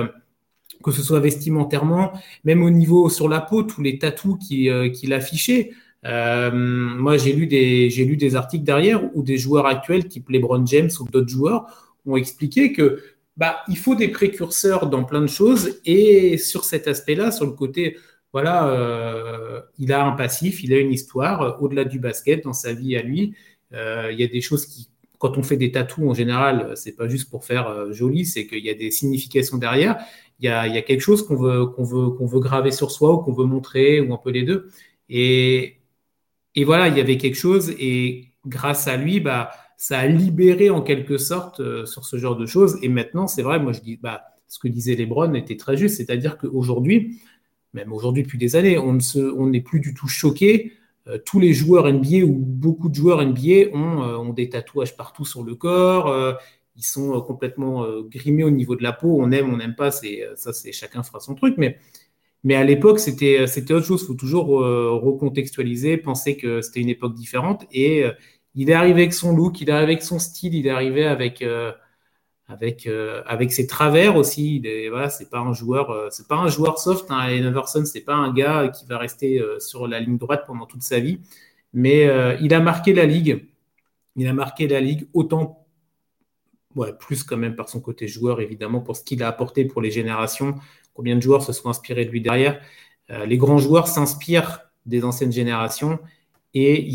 que 0.83 0.91
ce 0.91 1.01
soit 1.01 1.19
vestimentairement, 1.19 2.13
même 2.43 2.63
au 2.63 2.69
niveau 2.69 3.09
sur 3.09 3.27
la 3.27 3.41
peau, 3.41 3.63
tous 3.63 3.81
les 3.81 3.99
tatous 3.99 4.37
euh, 4.51 4.89
qu'il 4.89 5.13
affichait. 5.13 5.71
Euh, 6.05 6.51
moi, 6.51 7.17
j'ai 7.17 7.33
lu, 7.33 7.47
des, 7.47 8.35
articles 8.35 8.63
derrière 8.63 9.03
où 9.15 9.23
des 9.23 9.37
joueurs 9.37 9.65
actuels, 9.65 10.07
type 10.07 10.29
LeBron 10.29 10.65
James 10.65 10.89
ou 10.99 11.05
d'autres 11.05 11.29
joueurs, 11.29 11.93
ont 12.05 12.15
expliqué 12.15 12.71
que 12.71 13.01
bah, 13.37 13.59
il 13.67 13.77
faut 13.77 13.95
des 13.95 14.07
précurseurs 14.07 14.87
dans 14.87 15.03
plein 15.03 15.21
de 15.21 15.27
choses. 15.27 15.79
Et 15.85 16.37
sur 16.37 16.63
cet 16.63 16.87
aspect-là, 16.87 17.31
sur 17.31 17.45
le 17.45 17.51
côté, 17.51 17.97
voilà, 18.31 18.67
euh, 18.69 19.61
il 19.77 19.91
a 19.91 20.05
un 20.05 20.11
passif, 20.13 20.63
il 20.63 20.73
a 20.73 20.79
une 20.79 20.91
histoire 20.93 21.61
au-delà 21.61 21.83
du 21.83 21.99
basket 21.99 22.43
dans 22.43 22.53
sa 22.53 22.73
vie 22.73 22.95
à 22.95 23.01
lui. 23.01 23.33
il 23.71 24.15
y 24.17 24.23
a 24.23 24.27
des 24.27 24.41
choses 24.41 24.65
qui, 24.65 24.89
quand 25.19 25.37
on 25.37 25.43
fait 25.43 25.57
des 25.57 25.71
tatous 25.71 26.09
en 26.09 26.13
général, 26.15 26.73
c'est 26.75 26.95
pas 26.95 27.07
juste 27.07 27.29
pour 27.29 27.45
faire 27.45 27.93
joli, 27.93 28.25
c'est 28.25 28.47
qu'il 28.47 28.65
y 28.65 28.69
a 28.69 28.73
des 28.73 28.89
significations 28.89 29.57
derrière 29.57 29.97
il 30.39 30.45
y 30.45 30.49
a, 30.77 30.81
quelque 30.81 31.01
chose 31.01 31.25
qu'on 31.25 31.35
veut, 31.35 31.65
qu'on 31.67 31.83
veut, 31.83 32.09
qu'on 32.11 32.25
veut 32.25 32.39
graver 32.39 32.71
sur 32.71 32.91
soi 32.91 33.13
ou 33.13 33.17
qu'on 33.19 33.33
veut 33.33 33.45
montrer, 33.45 33.99
ou 33.99 34.13
un 34.13 34.17
peu 34.17 34.31
les 34.31 34.43
deux. 34.43 34.69
Et, 35.09 35.81
et 36.55 36.63
voilà, 36.63 36.87
il 36.87 36.97
y 36.97 37.01
avait 37.01 37.17
quelque 37.17 37.35
chose, 37.35 37.71
et 37.79 38.31
grâce 38.45 38.87
à 38.87 38.95
lui, 38.95 39.19
bah, 39.19 39.51
ça 39.77 39.99
a 39.99 40.07
libéré 40.07 40.69
en 40.69 40.81
quelque 40.81 41.17
sorte 41.17 41.59
euh, 41.59 41.85
sur 41.85 42.05
ce 42.05 42.17
genre 42.17 42.37
de 42.37 42.45
choses. 42.45 42.77
Et 42.81 42.89
maintenant, 42.89 43.27
c'est 43.27 43.41
vrai, 43.41 43.59
moi 43.59 43.73
je 43.73 43.81
dis, 43.81 43.97
bah, 43.97 44.23
ce 44.47 44.59
que 44.59 44.67
disait 44.67 44.95
Lebron 44.95 45.33
était 45.33 45.57
très 45.57 45.77
juste, 45.77 45.97
c'est-à-dire 45.97 46.37
qu'aujourd'hui, 46.37 47.19
même 47.73 47.91
aujourd'hui 47.93 48.23
depuis 48.23 48.37
des 48.37 48.55
années, 48.55 48.77
on 48.79 49.47
n'est 49.47 49.61
plus 49.61 49.79
du 49.79 49.93
tout 49.93 50.07
choqué. 50.07 50.73
Euh, 51.09 51.17
tous 51.25 51.39
les 51.39 51.53
joueurs 51.53 51.91
NBA 51.91 52.23
ou 52.23 52.33
beaucoup 52.33 52.87
de 52.89 52.95
joueurs 52.95 53.21
NBA 53.25 53.75
ont, 53.75 54.03
euh, 54.03 54.17
ont 54.17 54.33
des 54.33 54.49
tatouages 54.49 54.95
partout 54.95 55.25
sur 55.25 55.43
le 55.43 55.55
corps 55.55 56.37
ils 56.79 56.83
sont 56.83 57.15
euh, 57.15 57.21
complètement 57.21 57.83
euh, 57.83 58.03
grimés 58.03 58.43
au 58.43 58.49
niveau 58.49 58.75
de 58.75 58.83
la 58.83 58.93
peau. 58.93 59.17
On 59.19 59.31
aime, 59.31 59.53
on 59.53 59.57
n'aime 59.57 59.75
pas, 59.75 59.91
c'est 59.91 60.23
euh, 60.23 60.35
ça, 60.35 60.53
c'est 60.53 60.71
chacun 60.71 61.03
fera 61.03 61.19
son 61.19 61.35
truc. 61.35 61.55
Mais, 61.57 61.77
mais 62.43 62.55
à 62.55 62.63
l'époque, 62.63 62.99
c'était 62.99 63.47
c'était 63.47 63.73
autre 63.73 63.85
chose. 63.85 64.01
Il 64.03 64.07
faut 64.07 64.13
toujours 64.13 64.47
recontextualiser, 64.47 65.97
penser 65.97 66.37
que 66.37 66.61
c'était 66.61 66.79
une 66.79 66.89
époque 66.89 67.13
différente. 67.15 67.65
Et 67.73 68.05
il 68.55 68.69
est 68.69 68.73
arrivé 68.73 69.01
avec 69.01 69.13
son 69.13 69.35
look, 69.35 69.59
il 69.61 69.69
est 69.69 69.73
arrivé 69.73 69.91
avec 69.93 70.03
son 70.03 70.19
style, 70.19 70.55
il 70.55 70.65
est 70.67 70.69
arrivé 70.69 71.05
avec 71.05 71.43
avec 72.49 72.89
avec 73.25 73.51
ses 73.53 73.67
travers 73.67 74.15
aussi. 74.17 74.61
voilà, 74.89 75.09
c'est 75.09 75.29
pas 75.29 75.39
un 75.39 75.53
joueur, 75.53 76.11
c'est 76.11 76.27
pas 76.27 76.35
un 76.35 76.49
joueur 76.49 76.79
soft. 76.79 77.09
Hein, 77.11 77.19
Allen 77.19 77.53
c'est 77.85 78.01
pas 78.01 78.15
un 78.15 78.33
gars 78.33 78.69
qui 78.69 78.85
va 78.85 78.97
rester 78.97 79.41
sur 79.59 79.87
la 79.87 79.99
ligne 79.99 80.17
droite 80.17 80.43
pendant 80.47 80.65
toute 80.65 80.83
sa 80.83 80.99
vie. 80.99 81.19
Mais 81.73 82.09
il 82.41 82.53
a 82.53 82.59
marqué 82.59 82.93
la 82.93 83.05
ligue. 83.05 83.47
Il 84.15 84.27
a 84.27 84.33
marqué 84.33 84.67
la 84.67 84.81
ligue 84.81 85.07
autant 85.13 85.65
ouais, 86.75 86.93
plus 86.93 87.23
quand 87.23 87.37
même 87.37 87.55
par 87.55 87.69
son 87.69 87.81
côté 87.81 88.07
joueur, 88.07 88.41
évidemment, 88.41 88.81
pour 88.81 88.95
ce 88.95 89.03
qu'il 89.03 89.23
a 89.23 89.27
apporté 89.27 89.65
pour 89.65 89.81
les 89.81 89.91
générations. 89.91 90.55
Combien 90.93 91.15
de 91.15 91.21
joueurs 91.21 91.43
se 91.43 91.53
sont 91.53 91.69
inspirés 91.69 92.05
de 92.05 92.11
lui 92.11 92.21
derrière? 92.21 92.61
Euh, 93.11 93.25
Les 93.25 93.37
grands 93.37 93.57
joueurs 93.57 93.87
s'inspirent 93.87 94.61
des 94.85 95.03
anciennes 95.03 95.31
générations 95.31 95.99
et, 96.53 96.91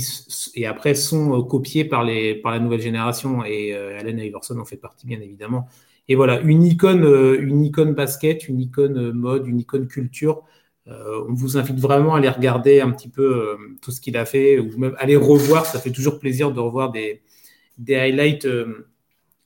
et 0.54 0.66
après 0.66 0.94
sont 0.94 1.38
euh, 1.38 1.42
copiés 1.42 1.84
par, 1.84 2.04
les, 2.04 2.34
par 2.34 2.52
la 2.52 2.58
nouvelle 2.58 2.80
génération. 2.80 3.44
Et 3.44 3.74
euh, 3.74 3.98
Allen 3.98 4.18
Iverson 4.18 4.58
en 4.58 4.64
fait 4.64 4.76
partie, 4.76 5.06
bien 5.06 5.20
évidemment. 5.20 5.68
Et 6.08 6.16
voilà, 6.16 6.40
une 6.40 6.62
icône, 6.64 7.04
une 7.40 7.64
icône 7.64 7.94
basket, 7.94 8.48
une 8.48 8.60
icône 8.60 9.12
mode, 9.12 9.46
une 9.46 9.60
icône 9.60 9.86
culture. 9.88 10.42
on 10.86 11.32
vous 11.32 11.56
invite 11.56 11.78
vraiment 11.78 12.14
à 12.14 12.18
aller 12.18 12.28
regarder 12.28 12.82
un 12.82 12.90
petit 12.90 13.08
peu 13.08 13.56
tout 13.80 13.90
ce 13.90 14.02
qu'il 14.02 14.18
a 14.18 14.26
fait, 14.26 14.58
ou 14.58 14.76
même 14.76 14.94
aller 14.98 15.16
revoir. 15.16 15.64
Ça 15.64 15.78
fait 15.78 15.92
toujours 15.92 16.18
plaisir 16.18 16.52
de 16.52 16.60
revoir 16.60 16.92
des, 16.92 17.22
des 17.78 17.94
highlights 17.96 18.46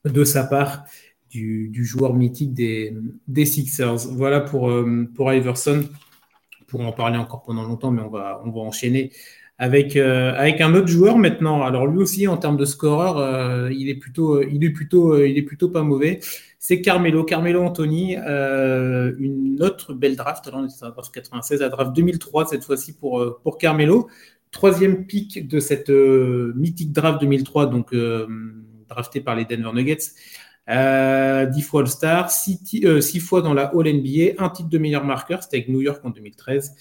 de 0.04 0.24
sa 0.24 0.42
part 0.44 0.84
du, 1.30 1.84
joueur 1.84 2.14
mythique 2.14 2.54
des, 2.54 2.94
des, 3.26 3.44
Sixers. 3.44 4.08
Voilà 4.08 4.40
pour, 4.40 4.70
euh, 4.70 5.08
pour 5.14 5.32
Iverson. 5.32 5.84
Pour 6.66 6.82
en 6.82 6.92
parler 6.92 7.16
encore 7.16 7.42
pendant 7.44 7.62
longtemps, 7.62 7.90
mais 7.90 8.02
on 8.02 8.10
va, 8.10 8.42
on 8.44 8.50
va 8.50 8.60
enchaîner 8.60 9.10
avec, 9.58 9.96
euh, 9.96 10.32
avec 10.36 10.60
un 10.60 10.74
autre 10.74 10.88
joueur 10.88 11.18
maintenant. 11.18 11.62
Alors 11.62 11.86
lui 11.86 11.98
aussi, 11.98 12.26
en 12.26 12.36
termes 12.36 12.56
de 12.56 12.64
scoreur, 12.64 13.18
euh, 13.18 13.70
il, 13.72 13.88
est 13.88 13.96
plutôt, 13.96 14.42
il, 14.42 14.64
est 14.64 14.70
plutôt, 14.70 15.22
il 15.22 15.36
est 15.36 15.42
plutôt 15.42 15.68
pas 15.68 15.82
mauvais. 15.82 16.20
C'est 16.58 16.80
Carmelo, 16.80 17.24
Carmelo 17.24 17.62
Anthony, 17.62 18.16
une 18.16 19.58
autre 19.60 19.94
belle 19.94 20.16
draft. 20.16 20.46
Alors, 20.48 20.60
on 20.60 20.88
draft 20.90 21.14
96, 21.14 21.60
la 21.60 21.68
draft 21.68 21.94
2003 21.94 22.46
cette 22.46 22.64
fois-ci 22.64 22.94
pour, 22.94 23.58
Carmelo. 23.58 24.08
Troisième 24.50 25.06
pick 25.06 25.46
de 25.46 25.60
cette 25.60 25.90
mythique 25.90 26.92
draft 26.92 27.20
2003, 27.20 27.66
donc 27.66 27.94
drafté 28.88 29.20
par 29.20 29.36
les 29.36 29.44
Denver 29.44 29.70
Nuggets. 29.72 30.14
Euh, 30.68 31.46
10 31.46 31.62
fois 31.62 31.80
All-Star, 31.80 32.30
6, 32.30 32.82
euh, 32.84 33.00
fois 33.20 33.40
dans 33.40 33.54
la 33.54 33.72
All-NBA, 33.74 34.34
un 34.38 34.50
titre 34.50 34.68
de 34.68 34.78
meilleur 34.78 35.04
marqueur, 35.04 35.42
c'était 35.42 35.58
avec 35.58 35.68
New 35.68 35.80
York 35.80 36.04
en 36.04 36.10
2013. 36.10 36.74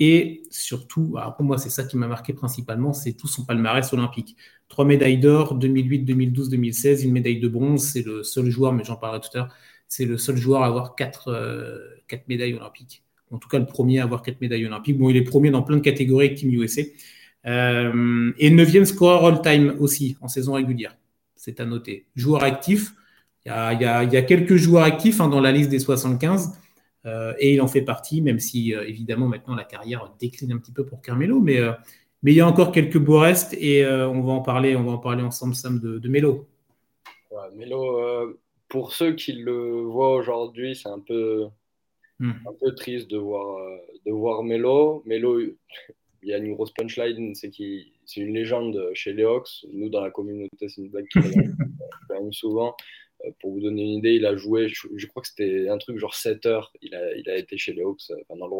Et 0.00 0.42
surtout, 0.50 1.16
pour 1.36 1.46
moi, 1.46 1.58
c'est 1.58 1.70
ça 1.70 1.84
qui 1.84 1.96
m'a 1.96 2.08
marqué 2.08 2.32
principalement, 2.32 2.92
c'est 2.92 3.12
tout 3.12 3.28
son 3.28 3.44
palmarès 3.44 3.92
olympique. 3.92 4.36
Trois 4.68 4.84
médailles 4.84 5.18
d'or, 5.18 5.54
2008, 5.54 6.00
2012, 6.00 6.48
2016, 6.50 7.04
une 7.04 7.12
médaille 7.12 7.38
de 7.38 7.48
bronze. 7.48 7.84
C'est 7.84 8.02
le 8.02 8.22
seul 8.22 8.50
joueur, 8.50 8.72
mais 8.72 8.84
j'en 8.84 8.96
parlerai 8.96 9.20
tout 9.20 9.28
à 9.34 9.38
l'heure, 9.38 9.54
c'est 9.88 10.04
le 10.04 10.18
seul 10.18 10.36
joueur 10.36 10.62
à 10.62 10.66
avoir 10.66 10.96
quatre, 10.96 11.28
euh, 11.28 11.78
quatre, 12.08 12.26
médailles 12.28 12.54
olympiques. 12.54 13.04
En 13.30 13.38
tout 13.38 13.48
cas, 13.48 13.58
le 13.58 13.66
premier 13.66 14.00
à 14.00 14.04
avoir 14.04 14.22
quatre 14.22 14.40
médailles 14.40 14.66
olympiques. 14.66 14.98
Bon, 14.98 15.10
il 15.10 15.16
est 15.16 15.22
premier 15.22 15.50
dans 15.50 15.62
plein 15.62 15.76
de 15.76 15.82
catégories 15.82 16.26
avec 16.26 16.38
Team 16.38 16.50
USA. 16.52 16.82
Euh, 17.46 18.32
et 18.38 18.50
neuvième 18.50 18.86
scoreur 18.86 19.26
all-time 19.26 19.76
aussi 19.78 20.16
en 20.22 20.28
saison 20.28 20.54
régulière 20.54 20.96
c'est 21.44 21.60
à 21.60 21.66
noter. 21.66 22.06
Joueur 22.16 22.42
actif, 22.42 22.94
il 23.44 23.50
y 23.50 23.52
a, 23.52 24.22
quelques 24.22 24.56
joueurs 24.56 24.84
actifs 24.84 25.20
hein, 25.20 25.28
dans 25.28 25.40
la 25.40 25.52
liste 25.52 25.68
des 25.68 25.78
75, 25.78 26.48
euh, 26.48 26.63
et 27.38 27.54
il 27.54 27.60
en 27.60 27.68
fait 27.68 27.82
partie, 27.82 28.22
même 28.22 28.38
si 28.38 28.74
euh, 28.74 28.86
évidemment 28.86 29.28
maintenant 29.28 29.54
la 29.54 29.64
carrière 29.64 30.14
décline 30.18 30.52
un 30.52 30.58
petit 30.58 30.72
peu 30.72 30.84
pour 30.86 31.02
Carmelo, 31.02 31.40
mais, 31.40 31.58
euh, 31.58 31.72
mais 32.22 32.32
il 32.32 32.36
y 32.36 32.40
a 32.40 32.48
encore 32.48 32.72
quelques 32.72 32.98
beaux 32.98 33.18
restes, 33.18 33.54
et 33.54 33.86
on, 33.86 34.22
va 34.22 34.32
en 34.32 34.40
parler, 34.40 34.76
on 34.76 34.84
va 34.84 34.92
en 34.92 34.98
parler 34.98 35.22
ensemble, 35.22 35.54
Sam, 35.54 35.80
de, 35.80 35.98
de 35.98 36.08
Melo. 36.08 36.46
Melo, 37.56 38.38
pour 38.68 38.92
ceux 38.92 39.14
qui 39.14 39.32
le 39.32 39.82
voient 39.82 40.14
aujourd'hui, 40.14 40.74
c'est 40.74 40.88
un 40.88 41.00
peu, 41.00 41.46
hmm. 42.20 42.30
un 42.30 42.52
peu 42.58 42.74
triste 42.74 43.10
de 43.10 43.18
voir, 43.18 43.58
de 44.06 44.10
voir 44.10 44.42
Melo. 44.42 45.02
Melo, 45.04 45.40
il 46.22 46.28
y 46.28 46.32
a 46.32 46.38
une 46.38 46.54
grosse 46.54 46.72
punchline, 46.72 47.34
c'est 47.34 47.50
qu'il 47.50 47.86
c'est 48.06 48.20
une 48.20 48.34
légende 48.34 48.90
chez 48.94 49.12
les 49.12 49.24
Hawks. 49.24 49.66
Nous, 49.72 49.88
dans 49.88 50.00
la 50.00 50.10
communauté, 50.10 50.68
c'est 50.68 50.80
une 50.80 50.88
blague 50.88 51.06
qui 51.08 51.18
souvent. 52.32 52.74
Pour 53.40 53.52
vous 53.52 53.60
donner 53.60 53.82
une 53.82 53.98
idée, 53.98 54.12
il 54.14 54.26
a 54.26 54.36
joué, 54.36 54.68
je, 54.68 55.06
crois 55.06 55.22
que 55.22 55.28
c'était 55.28 55.68
un 55.68 55.78
truc 55.78 55.98
genre 55.98 56.14
7 56.14 56.46
heures. 56.46 56.72
Il 56.82 56.94
a, 56.94 57.16
il 57.16 57.28
a 57.28 57.36
été 57.36 57.56
chez 57.56 57.72
les 57.72 57.82
Hawks. 57.82 58.02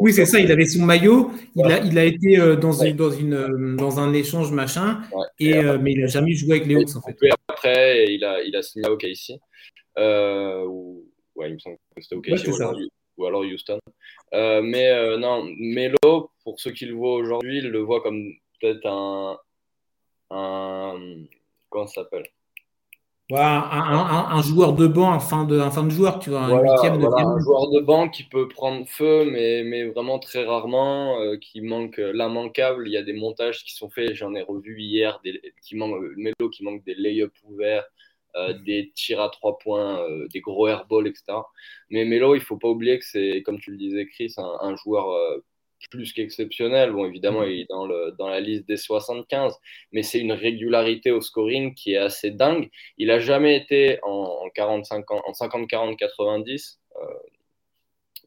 oui, 0.00 0.12
c'est 0.12 0.24
ça. 0.24 0.40
Il 0.40 0.50
avait 0.50 0.66
son 0.66 0.85
maillot. 0.85 1.31
Il, 1.55 1.64
a, 1.64 1.85
il 1.85 1.98
a 1.98 2.05
été 2.05 2.37
dans, 2.57 2.72
une, 2.72 2.96
dans, 2.96 3.11
une, 3.11 3.77
dans 3.77 3.98
un 4.00 4.12
échange 4.12 4.53
machin. 4.53 5.00
Et, 5.38 5.55
mais 5.81 5.92
il 5.92 6.00
n'a 6.00 6.07
jamais 6.07 6.33
joué 6.33 6.57
avec 6.57 6.66
les 6.66 6.77
Hawks 6.77 6.96
en 6.96 7.03
fait. 7.03 7.16
Après, 7.48 8.12
il 8.12 8.24
a, 8.24 8.42
il 8.42 8.55
a 8.57 8.62
signé 8.62 8.87
à 8.87 8.92
OK 8.92 9.05
ici. 9.05 9.38
ou, 9.96 11.05
ouais, 11.37 11.48
il 11.48 11.55
me 11.55 11.59
semble 11.59 11.77
que 11.96 12.03
c'était 12.03 12.16
OK 12.16 12.29
ici. 12.29 12.50
ou, 13.16 13.27
alors, 13.27 13.42
Houston. 13.42 13.79
mais 14.33 15.16
non, 15.18 15.44
Melo, 15.59 16.31
pour 16.42 16.61
ceux 16.61 16.72
qui 16.72 16.87
le 16.87 16.94
voient 16.94 17.14
aujourd'hui, 17.14 17.59
il 17.59 17.68
le 17.68 17.81
voit 17.81 18.03
comme 18.03 18.33
peut-être 18.61 18.87
un, 18.87 19.38
un. 20.31 21.24
Comment 21.70 21.87
ça 21.87 22.03
s'appelle? 22.03 22.27
Un, 23.42 24.42
joueur 24.42 24.75
de 24.75 24.87
banc, 24.87 25.12
un 25.12 25.20
fin 25.20 25.44
de, 25.44 25.59
un 25.59 25.70
fin 25.70 25.85
de 25.85 25.90
joueur, 25.90 26.18
tu 26.18 26.31
vois, 26.31 26.40
un 26.40 26.53
Un 26.53 27.38
joueur 27.40 27.70
de 27.70 27.81
banc 27.81 28.09
qui 28.09 28.25
peut 28.25 28.49
prendre 28.49 28.87
feu, 28.87 29.25
mais, 29.31 29.62
mais 29.64 29.85
vraiment 29.85 30.18
très 30.18 30.44
rarement, 30.44 31.18
euh, 31.20 31.37
qui 31.37 31.61
manque 31.61 31.99
l'immanquable. 31.99 32.87
Il 32.88 32.92
y 32.92 32.97
a 32.97 33.03
des 33.03 33.12
montages 33.12 33.64
qui 33.64 33.75
sont 33.75 33.90
faits, 33.90 34.14
j'en 34.14 34.35
ai 34.35 34.42
revu 34.42 34.81
hier, 34.81 35.20
des, 35.25 35.40
qui 35.62 35.77
manque, 35.77 35.97
Melo 36.16 36.49
qui 36.51 36.64
manque 36.64 36.85
des 36.85 36.94
lay-ups 36.94 37.42
ouverts, 37.44 37.85
euh, 38.37 38.53
des 38.64 38.92
tirs 38.94 39.20
à 39.20 39.31
trois 39.31 39.59
points, 39.59 40.01
euh, 40.03 40.27
des 40.33 40.40
gros 40.40 40.68
airballs, 40.68 41.07
etc. 41.07 41.25
Mais 41.90 42.05
Melo, 42.05 42.35
il 42.35 42.40
faut 42.40 42.57
pas 42.57 42.68
oublier 42.68 42.99
que 42.99 43.05
c'est, 43.05 43.42
comme 43.44 43.59
tu 43.59 43.70
le 43.70 43.77
disais, 43.77 44.07
Chris, 44.07 44.35
un 44.38 44.77
joueur 44.77 45.07
plus 45.90 46.12
qu'exceptionnel. 46.12 46.92
Bon, 46.92 47.06
évidemment, 47.06 47.42
mm. 47.42 47.50
il 47.50 47.60
est 47.60 47.68
dans, 47.68 47.87
le, 47.87 48.14
dans 48.18 48.28
la 48.28 48.40
liste 48.40 48.66
des 48.66 48.76
75, 48.76 49.54
mais 49.92 50.02
c'est 50.02 50.20
une 50.20 50.32
régularité 50.32 51.10
au 51.10 51.20
scoring 51.20 51.74
qui 51.74 51.92
est 51.92 51.98
assez 51.98 52.30
dingue. 52.30 52.70
Il 52.98 53.08
n'a 53.08 53.20
jamais 53.20 53.56
été 53.56 53.98
en, 54.02 54.48
45 54.54 55.10
en 55.10 55.34
50, 55.34 55.68
40, 55.68 55.98
90, 55.98 56.80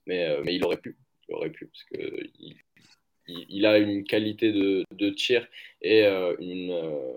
mais, 0.08 0.26
euh, 0.26 0.42
mais 0.44 0.56
il 0.56 0.64
aurait 0.64 0.78
pu. 0.78 0.98
Il 1.28 1.36
aurait 1.36 1.52
pu, 1.52 1.68
parce 1.68 1.84
que 1.84 2.20
il, 2.40 2.56
il, 3.28 3.66
a 3.66 3.78
une 3.78 4.06
qualité 4.06 4.52
de, 4.54 4.86
de 4.92 5.10
tir 5.10 5.46
et 5.82 6.04
euh, 6.04 6.36
une, 6.40 6.72
euh, 6.72 7.14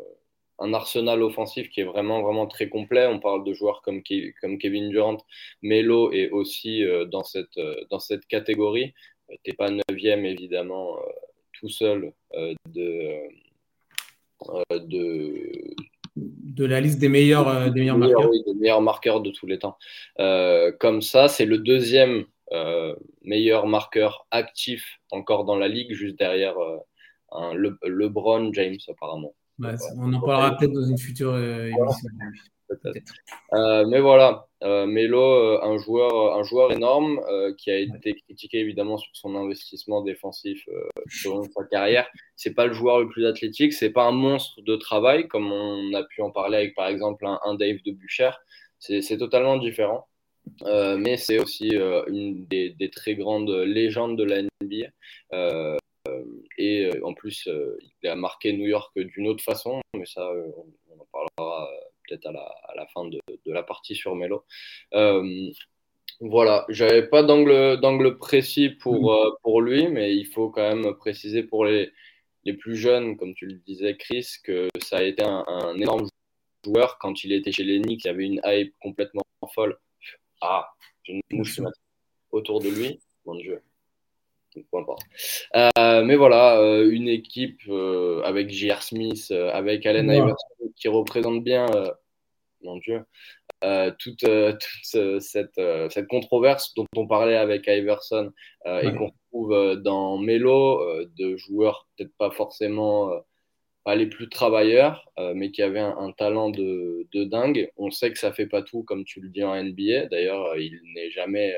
un 0.58 0.74
arsenal 0.74 1.22
offensif 1.22 1.70
qui 1.70 1.80
est 1.80 1.84
vraiment, 1.84 2.20
vraiment 2.20 2.48
très 2.48 2.68
complet. 2.68 3.06
On 3.06 3.20
parle 3.20 3.44
de 3.44 3.52
joueurs 3.52 3.82
comme, 3.82 4.02
comme 4.40 4.58
Kevin 4.58 4.90
Durant. 4.90 5.18
Melo 5.62 6.10
est 6.12 6.30
aussi 6.30 6.82
dans, 7.06 7.22
cette, 7.22 7.58
dans 7.88 8.00
cette 8.00 8.26
catégorie 8.26 8.92
t'es 9.42 9.52
pas 9.52 9.70
neuvième 9.70 10.24
évidemment 10.24 10.96
euh, 10.96 11.02
tout 11.52 11.68
seul 11.68 12.12
euh, 12.34 12.54
de, 12.68 13.18
euh, 14.48 14.78
de 14.78 15.74
de 16.16 16.64
la 16.64 16.80
liste 16.80 16.98
des 16.98 17.08
meilleurs, 17.08 17.70
des 17.70 17.80
meilleurs 17.80 17.96
marqueurs. 17.96 18.30
des 18.30 18.54
meilleurs 18.54 18.82
marqueurs 18.82 19.20
de 19.20 19.30
tous 19.30 19.46
les 19.46 19.58
temps. 19.58 19.78
comme 20.80 21.02
ça, 21.02 21.28
c'est 21.28 21.46
le 21.46 21.58
deuxième 21.58 22.24
meilleur 23.22 23.66
marqueur 23.66 24.26
actif 24.30 25.00
encore 25.12 25.44
dans 25.44 25.56
la 25.56 25.68
ligue, 25.68 25.92
juste 25.92 26.18
derrière 26.18 26.56
un 27.30 27.54
Le, 27.54 27.78
LeBron 27.84 28.52
James 28.52 28.76
apparemment. 28.88 29.34
on 29.96 30.12
en 30.12 30.20
parlera 30.20 30.56
peut-être 30.56 30.72
dans 30.72 30.84
une 30.84 30.98
future 30.98 31.38
émission. 31.38 32.08
Euh, 33.52 33.84
mais 33.86 34.00
voilà, 34.00 34.46
euh, 34.62 34.86
Melo, 34.86 35.22
euh, 35.22 35.60
un 35.62 35.76
joueur, 35.78 36.36
un 36.36 36.42
joueur 36.42 36.72
énorme 36.72 37.20
qui 37.58 37.70
a 37.70 37.78
été 37.78 38.14
critiqué 38.14 38.58
évidemment 38.58 38.96
sur 38.96 39.10
son 39.14 39.34
investissement 39.34 40.02
défensif 40.02 40.68
sur 41.08 41.44
sa 41.56 41.64
carrière. 41.64 42.08
C'est 42.36 42.54
pas 42.54 42.66
le 42.66 42.72
joueur 42.72 43.00
le 43.00 43.08
plus 43.08 43.26
athlétique, 43.26 43.72
c'est 43.72 43.90
pas 43.90 44.04
un 44.04 44.12
monstre 44.12 44.60
de 44.62 44.76
travail 44.76 45.28
comme 45.28 45.50
on 45.52 45.92
a 45.94 46.04
pu 46.04 46.22
en 46.22 46.30
parler 46.30 46.58
avec 46.58 46.74
par 46.74 46.88
exemple 46.88 47.26
un, 47.26 47.54
Dave 47.54 47.78
de 47.84 47.92
Bucher. 47.92 48.30
C'est 48.78 49.18
totalement 49.18 49.58
différent. 49.58 50.06
mais 50.64 51.16
c'est 51.16 51.38
aussi 51.38 51.70
une 51.74 52.46
des, 52.46 52.70
des, 52.70 52.90
très 52.90 53.14
grandes 53.14 53.50
légendes 53.50 54.16
de 54.16 54.24
la 54.24 54.42
NBA. 54.42 55.78
et 56.58 56.90
en 57.02 57.14
plus, 57.14 57.48
il 58.02 58.08
a 58.08 58.16
marqué 58.16 58.52
New 58.52 58.66
York 58.66 58.92
d'une 58.96 59.28
autre 59.28 59.44
façon, 59.44 59.80
mais 59.94 60.06
ça, 60.06 60.30
on 60.90 61.00
en 61.00 61.06
parlera 61.12 61.68
peut-être 62.10 62.26
à 62.26 62.74
la, 62.74 62.86
fin 62.88 63.06
de, 63.06 63.20
la 63.46 63.62
partie 63.62 63.94
sur 63.94 64.14
Melo. 64.14 64.44
Euh, 64.94 65.50
voilà, 66.20 66.66
j'avais 66.68 67.06
pas 67.08 67.22
d'angle 67.22 68.18
précis 68.18 68.70
pour, 68.70 69.12
mm. 69.12 69.26
euh, 69.26 69.30
pour 69.42 69.60
lui, 69.62 69.88
mais 69.88 70.14
il 70.16 70.26
faut 70.26 70.50
quand 70.50 70.76
même 70.76 70.94
préciser 70.94 71.42
pour 71.42 71.64
les, 71.64 71.92
les 72.44 72.54
plus 72.54 72.76
jeunes, 72.76 73.16
comme 73.16 73.34
tu 73.34 73.46
le 73.46 73.54
disais, 73.66 73.96
Chris, 73.96 74.26
que 74.44 74.68
ça 74.82 74.98
a 74.98 75.02
été 75.02 75.22
un, 75.22 75.74
énorme 75.76 76.08
joueur 76.64 76.98
quand 76.98 77.24
il 77.24 77.32
était 77.32 77.52
chez 77.52 77.64
les 77.64 77.80
Knicks. 77.80 78.04
Il 78.04 78.08
y 78.08 78.10
avait 78.10 78.26
une 78.26 78.40
hype 78.44 78.74
complètement 78.80 79.22
folle. 79.54 79.78
Ah, 80.40 80.68
j'ai 81.02 81.14
une 81.14 81.38
mouche 81.38 81.60
autour 82.30 82.60
de 82.60 82.68
lui. 82.68 83.00
Mon 83.24 83.34
Dieu. 83.34 83.62
Euh, 85.56 86.04
mais 86.04 86.16
voilà, 86.16 86.60
euh, 86.60 86.90
une 86.90 87.08
équipe 87.08 87.60
euh, 87.68 88.22
avec 88.22 88.50
J.R. 88.50 88.82
Smith, 88.82 89.30
avec 89.30 89.86
Allen 89.86 90.10
Iverson 90.10 90.46
qui 90.76 90.88
représente 90.88 91.44
bien, 91.44 91.66
mon 92.62 92.76
Dieu, 92.76 93.04
toute, 93.98 94.24
cette, 94.82 95.60
cette, 95.90 96.08
controverse 96.08 96.74
dont 96.74 96.86
on 96.96 97.06
parlait 97.06 97.36
avec 97.36 97.66
Iverson 97.66 98.32
et 98.66 98.92
qu'on 98.94 99.12
trouve 99.30 99.76
dans 99.76 100.18
Melo, 100.18 101.04
de 101.18 101.36
joueurs 101.36 101.86
peut-être 101.96 102.16
pas 102.16 102.30
forcément 102.30 103.10
pas 103.84 103.94
les 103.94 104.06
plus 104.06 104.28
travailleurs, 104.28 105.10
mais 105.34 105.50
qui 105.50 105.62
avaient 105.62 105.80
un, 105.80 106.12
talent 106.12 106.50
de, 106.50 107.06
de, 107.12 107.24
dingue. 107.24 107.70
On 107.76 107.90
sait 107.90 108.12
que 108.12 108.18
ça 108.18 108.32
fait 108.32 108.46
pas 108.46 108.62
tout, 108.62 108.82
comme 108.82 109.04
tu 109.04 109.20
le 109.20 109.28
dis 109.28 109.42
en 109.42 109.54
NBA. 109.54 110.06
D'ailleurs, 110.06 110.56
il 110.56 110.80
n'est 110.94 111.10
jamais, 111.10 111.54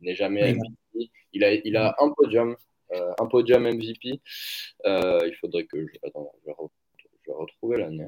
il 0.00 0.06
n'est 0.06 0.14
jamais 0.14 0.54
MVP. 0.54 1.10
Il 1.32 1.44
a, 1.44 1.52
il 1.52 1.76
a 1.76 1.94
un 1.98 2.10
podium, 2.10 2.56
euh, 2.92 3.12
un 3.18 3.26
podium 3.26 3.62
MVP. 3.64 4.20
Euh, 4.86 5.20
il 5.26 5.34
faudrait 5.36 5.64
que 5.64 5.86
je, 5.86 5.94
attends, 6.06 6.32
je 6.42 6.46
vais, 6.50 7.32
retrouver 7.32 7.78
l'année. 7.78 8.06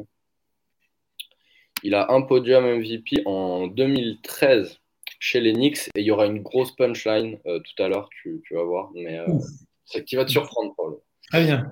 Il 1.83 1.94
a 1.94 2.11
un 2.12 2.22
podium 2.22 2.64
MVP 2.64 3.22
en 3.27 3.66
2013 3.66 4.81
chez 5.20 5.40
les 5.40 5.53
Knicks 5.53 5.88
et 5.94 6.01
il 6.01 6.05
y 6.05 6.11
aura 6.11 6.27
une 6.27 6.42
grosse 6.42 6.74
punchline 6.74 7.38
euh, 7.46 7.61
tout 7.61 7.83
à 7.83 7.88
l'heure, 7.88 8.09
tu, 8.22 8.40
tu, 8.44 8.55
vas 8.55 8.64
voir, 8.64 8.90
mais 8.94 9.18
c'est 9.85 10.05
qui 10.05 10.16
va 10.16 10.24
te 10.24 10.31
surprendre, 10.31 10.74
Paul. 10.77 10.98
Très 11.31 11.45
bien. 11.45 11.71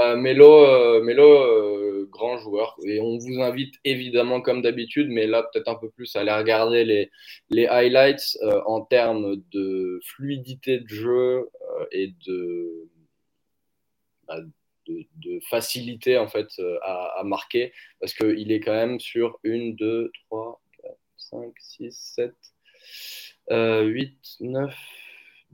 Euh, 0.00 0.16
Melo, 0.16 0.64
euh, 0.64 2.06
grand 2.10 2.36
joueur. 2.38 2.76
Et 2.84 3.00
on 3.00 3.16
vous 3.18 3.40
invite 3.40 3.74
évidemment, 3.84 4.40
comme 4.40 4.60
d'habitude, 4.60 5.08
mais 5.08 5.26
là 5.26 5.42
peut-être 5.42 5.68
un 5.68 5.76
peu 5.76 5.90
plus, 5.90 6.14
à 6.14 6.20
aller 6.20 6.32
regarder 6.32 6.84
les, 6.84 7.10
les 7.48 7.66
highlights 7.66 8.38
en 8.66 8.82
termes 8.82 9.42
de 9.50 10.00
fluidité 10.04 10.80
de 10.80 10.88
jeu 10.88 11.48
et 11.90 12.12
bah, 14.26 14.40
de, 14.86 15.06
de, 15.16 15.40
facilité 15.48 16.18
en 16.18 16.28
fait 16.28 16.48
à, 16.82 17.20
à 17.20 17.24
marquer. 17.24 17.72
Parce 18.00 18.12
qu'il 18.12 18.52
est 18.52 18.60
quand 18.60 18.74
même 18.74 19.00
sur 19.00 19.38
1, 19.46 19.70
2, 19.70 20.12
3, 20.28 20.60
4, 20.82 20.96
5, 21.16 21.52
6, 21.58 22.14
7, 22.14 22.34
8, 23.50 24.18
9. 24.40 25.03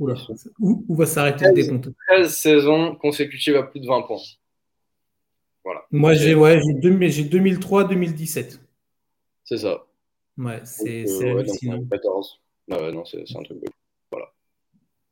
Où, 0.01 0.95
va 0.95 1.07
s'arrêter 1.07 1.47
le 1.47 1.53
décompte? 1.53 1.89
13 2.09 2.35
saisons 2.35 2.97
consécutives 2.97 3.57
à 3.57 3.63
plus 3.63 3.81
de 3.81 3.87
20 3.87 4.03
points. 4.03 4.19
Voilà. 5.65 5.83
Moi, 5.91 6.15
j'ai 6.15 6.35
ouais, 6.35 6.59
2003-2017. 6.59 8.61
C'est 9.45 9.59
ça. 9.59 9.87
Ouais, 10.39 10.61
c'est 10.65 11.05
euh, 11.09 11.43
14. 11.91 12.41
Ah 12.71 12.91
non, 12.93 13.05
c'est 13.05 13.25
un 13.37 13.43
truc. 13.43 13.59
Voilà. 14.11 14.27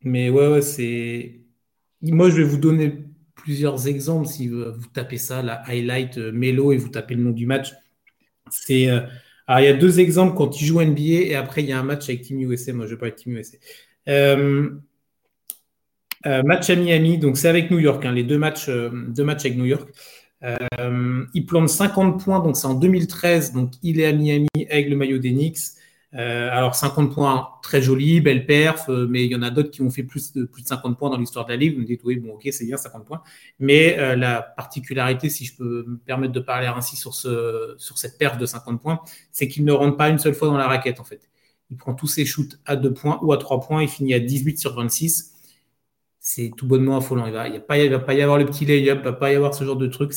Mais 0.03 0.31
ouais, 0.31 0.48
ouais, 0.48 0.62
c'est. 0.62 1.40
Moi, 2.01 2.31
je 2.31 2.37
vais 2.37 2.44
vous 2.44 2.57
donner 2.57 3.05
plusieurs 3.35 3.88
exemples. 3.88 4.29
Si 4.29 4.48
vous, 4.48 4.64
tapez 4.94 5.18
ça, 5.18 5.42
la 5.42 5.62
highlight 5.66 6.18
euh, 6.18 6.33
Melo, 6.33 6.72
et 6.72 6.77
vous 6.77 6.88
tapez 6.88 7.14
le 7.14 7.24
nom 7.24 7.31
du 7.31 7.46
match, 7.46 7.72
c'est. 8.51 8.88
Euh, 8.88 9.01
alors, 9.46 9.61
il 9.61 9.64
y 9.64 9.68
a 9.68 9.74
deux 9.74 9.98
exemples 9.98 10.37
quand 10.37 10.61
il 10.61 10.66
joue 10.66 10.81
NBA 10.81 11.27
et 11.27 11.35
après, 11.35 11.62
il 11.62 11.68
y 11.68 11.72
a 11.72 11.79
un 11.79 11.83
match 11.83 12.09
avec 12.09 12.22
Team 12.22 12.40
USA. 12.40 12.72
Moi, 12.72 12.87
je 12.87 12.92
vais 12.92 12.98
pas 12.98 13.07
avec 13.07 13.16
Team 13.16 13.37
USA. 13.37 13.57
Euh, 14.09 14.71
euh, 16.27 16.42
match 16.42 16.68
à 16.71 16.77
Miami, 16.77 17.18
donc 17.18 17.37
c'est 17.38 17.49
avec 17.49 17.71
New 17.71 17.79
York, 17.79 18.05
hein, 18.05 18.12
les 18.12 18.25
deux 18.25 18.38
matchs, 18.38 18.68
euh, 18.68 18.90
deux 19.09 19.25
matchs 19.25 19.44
avec 19.47 19.57
New 19.57 19.66
York. 19.66 19.88
il 21.35 21.47
plante 21.47 21.68
50 21.68 22.23
points, 22.23 22.40
donc 22.40 22.57
c'est 22.57 22.66
en 22.66 22.75
2013, 22.75 23.53
donc 23.53 23.73
il 23.83 24.01
est 24.01 24.07
à 24.07 24.12
Miami 24.12 24.49
avec 24.71 24.88
le 24.88 24.97
maillot 24.97 25.18
des 25.18 25.31
Knicks. 25.31 25.59
alors 26.12 26.75
50 26.75 27.12
points, 27.14 27.49
très 27.62 27.83
joli, 27.83 28.21
belle 28.21 28.47
perf, 28.47 28.88
mais 28.88 29.25
il 29.25 29.31
y 29.31 29.37
en 29.37 29.42
a 29.42 29.51
d'autres 29.51 29.71
qui 29.71 29.83
ont 29.83 29.90
fait 29.90 30.03
plus 30.03 30.33
de, 30.33 30.44
plus 30.44 30.62
de 30.62 30.68
50 30.68 30.99
points 30.99 31.11
dans 31.11 31.18
l'histoire 31.18 31.44
de 31.44 31.51
la 31.51 31.57
Ligue. 31.57 31.75
Vous 31.75 31.81
me 31.81 31.87
dites, 31.87 32.01
oui, 32.05 32.16
bon, 32.16 32.35
ok, 32.35 32.49
c'est 32.51 32.64
bien 32.64 32.77
50 32.77 33.05
points. 33.05 33.23
Mais 33.59 34.16
la 34.16 34.42
particularité, 34.42 35.29
si 35.29 35.44
je 35.44 35.57
peux 35.57 35.85
me 35.87 35.99
permettre 35.99 36.33
de 36.33 36.40
parler 36.40 36.66
ainsi 36.68 36.97
sur, 36.97 37.14
ce, 37.14 37.75
sur 37.79 37.99
cette 37.99 38.18
perf 38.18 38.38
de 38.38 38.47
50 38.47 38.81
points, 38.81 39.01
c'est 39.33 39.49
qu'il 39.49 39.64
ne 39.64 39.73
rentre 39.73 39.97
pas 39.97 40.09
une 40.09 40.18
seule 40.18 40.35
fois 40.35 40.49
dans 40.49 40.59
la 40.59 40.68
raquette, 40.68 41.01
en 41.01 41.05
fait. 41.05 41.29
Il 41.70 41.76
prend 41.76 41.94
tous 41.94 42.07
ses 42.07 42.24
shoots 42.24 42.59
à 42.64 42.76
2 42.76 42.92
points 42.92 43.18
ou 43.22 43.33
à 43.33 43.37
3 43.37 43.61
points. 43.61 43.83
Il 43.83 43.88
finit 43.88 44.14
à 44.14 44.20
18 44.20 44.59
sur 44.59 44.74
26. 44.74 45.35
C'est 46.18 46.50
tout 46.57 46.66
bonnement 46.66 46.98
affolant. 46.98 47.26
Il 47.26 47.33
ne 47.33 47.59
va, 47.59 47.98
pas 48.00 48.14
y 48.14 48.22
avoir 48.22 48.38
le 48.38 48.46
petit 48.46 48.64
lay-up, 48.64 48.98
il 48.98 49.07
ne 49.07 49.11
va 49.11 49.12
pas 49.12 49.33
y 49.33 49.37
avoir 49.37 49.54
ce 49.54 49.64
genre 49.64 49.76
de 49.76 49.87
truc. 49.87 50.12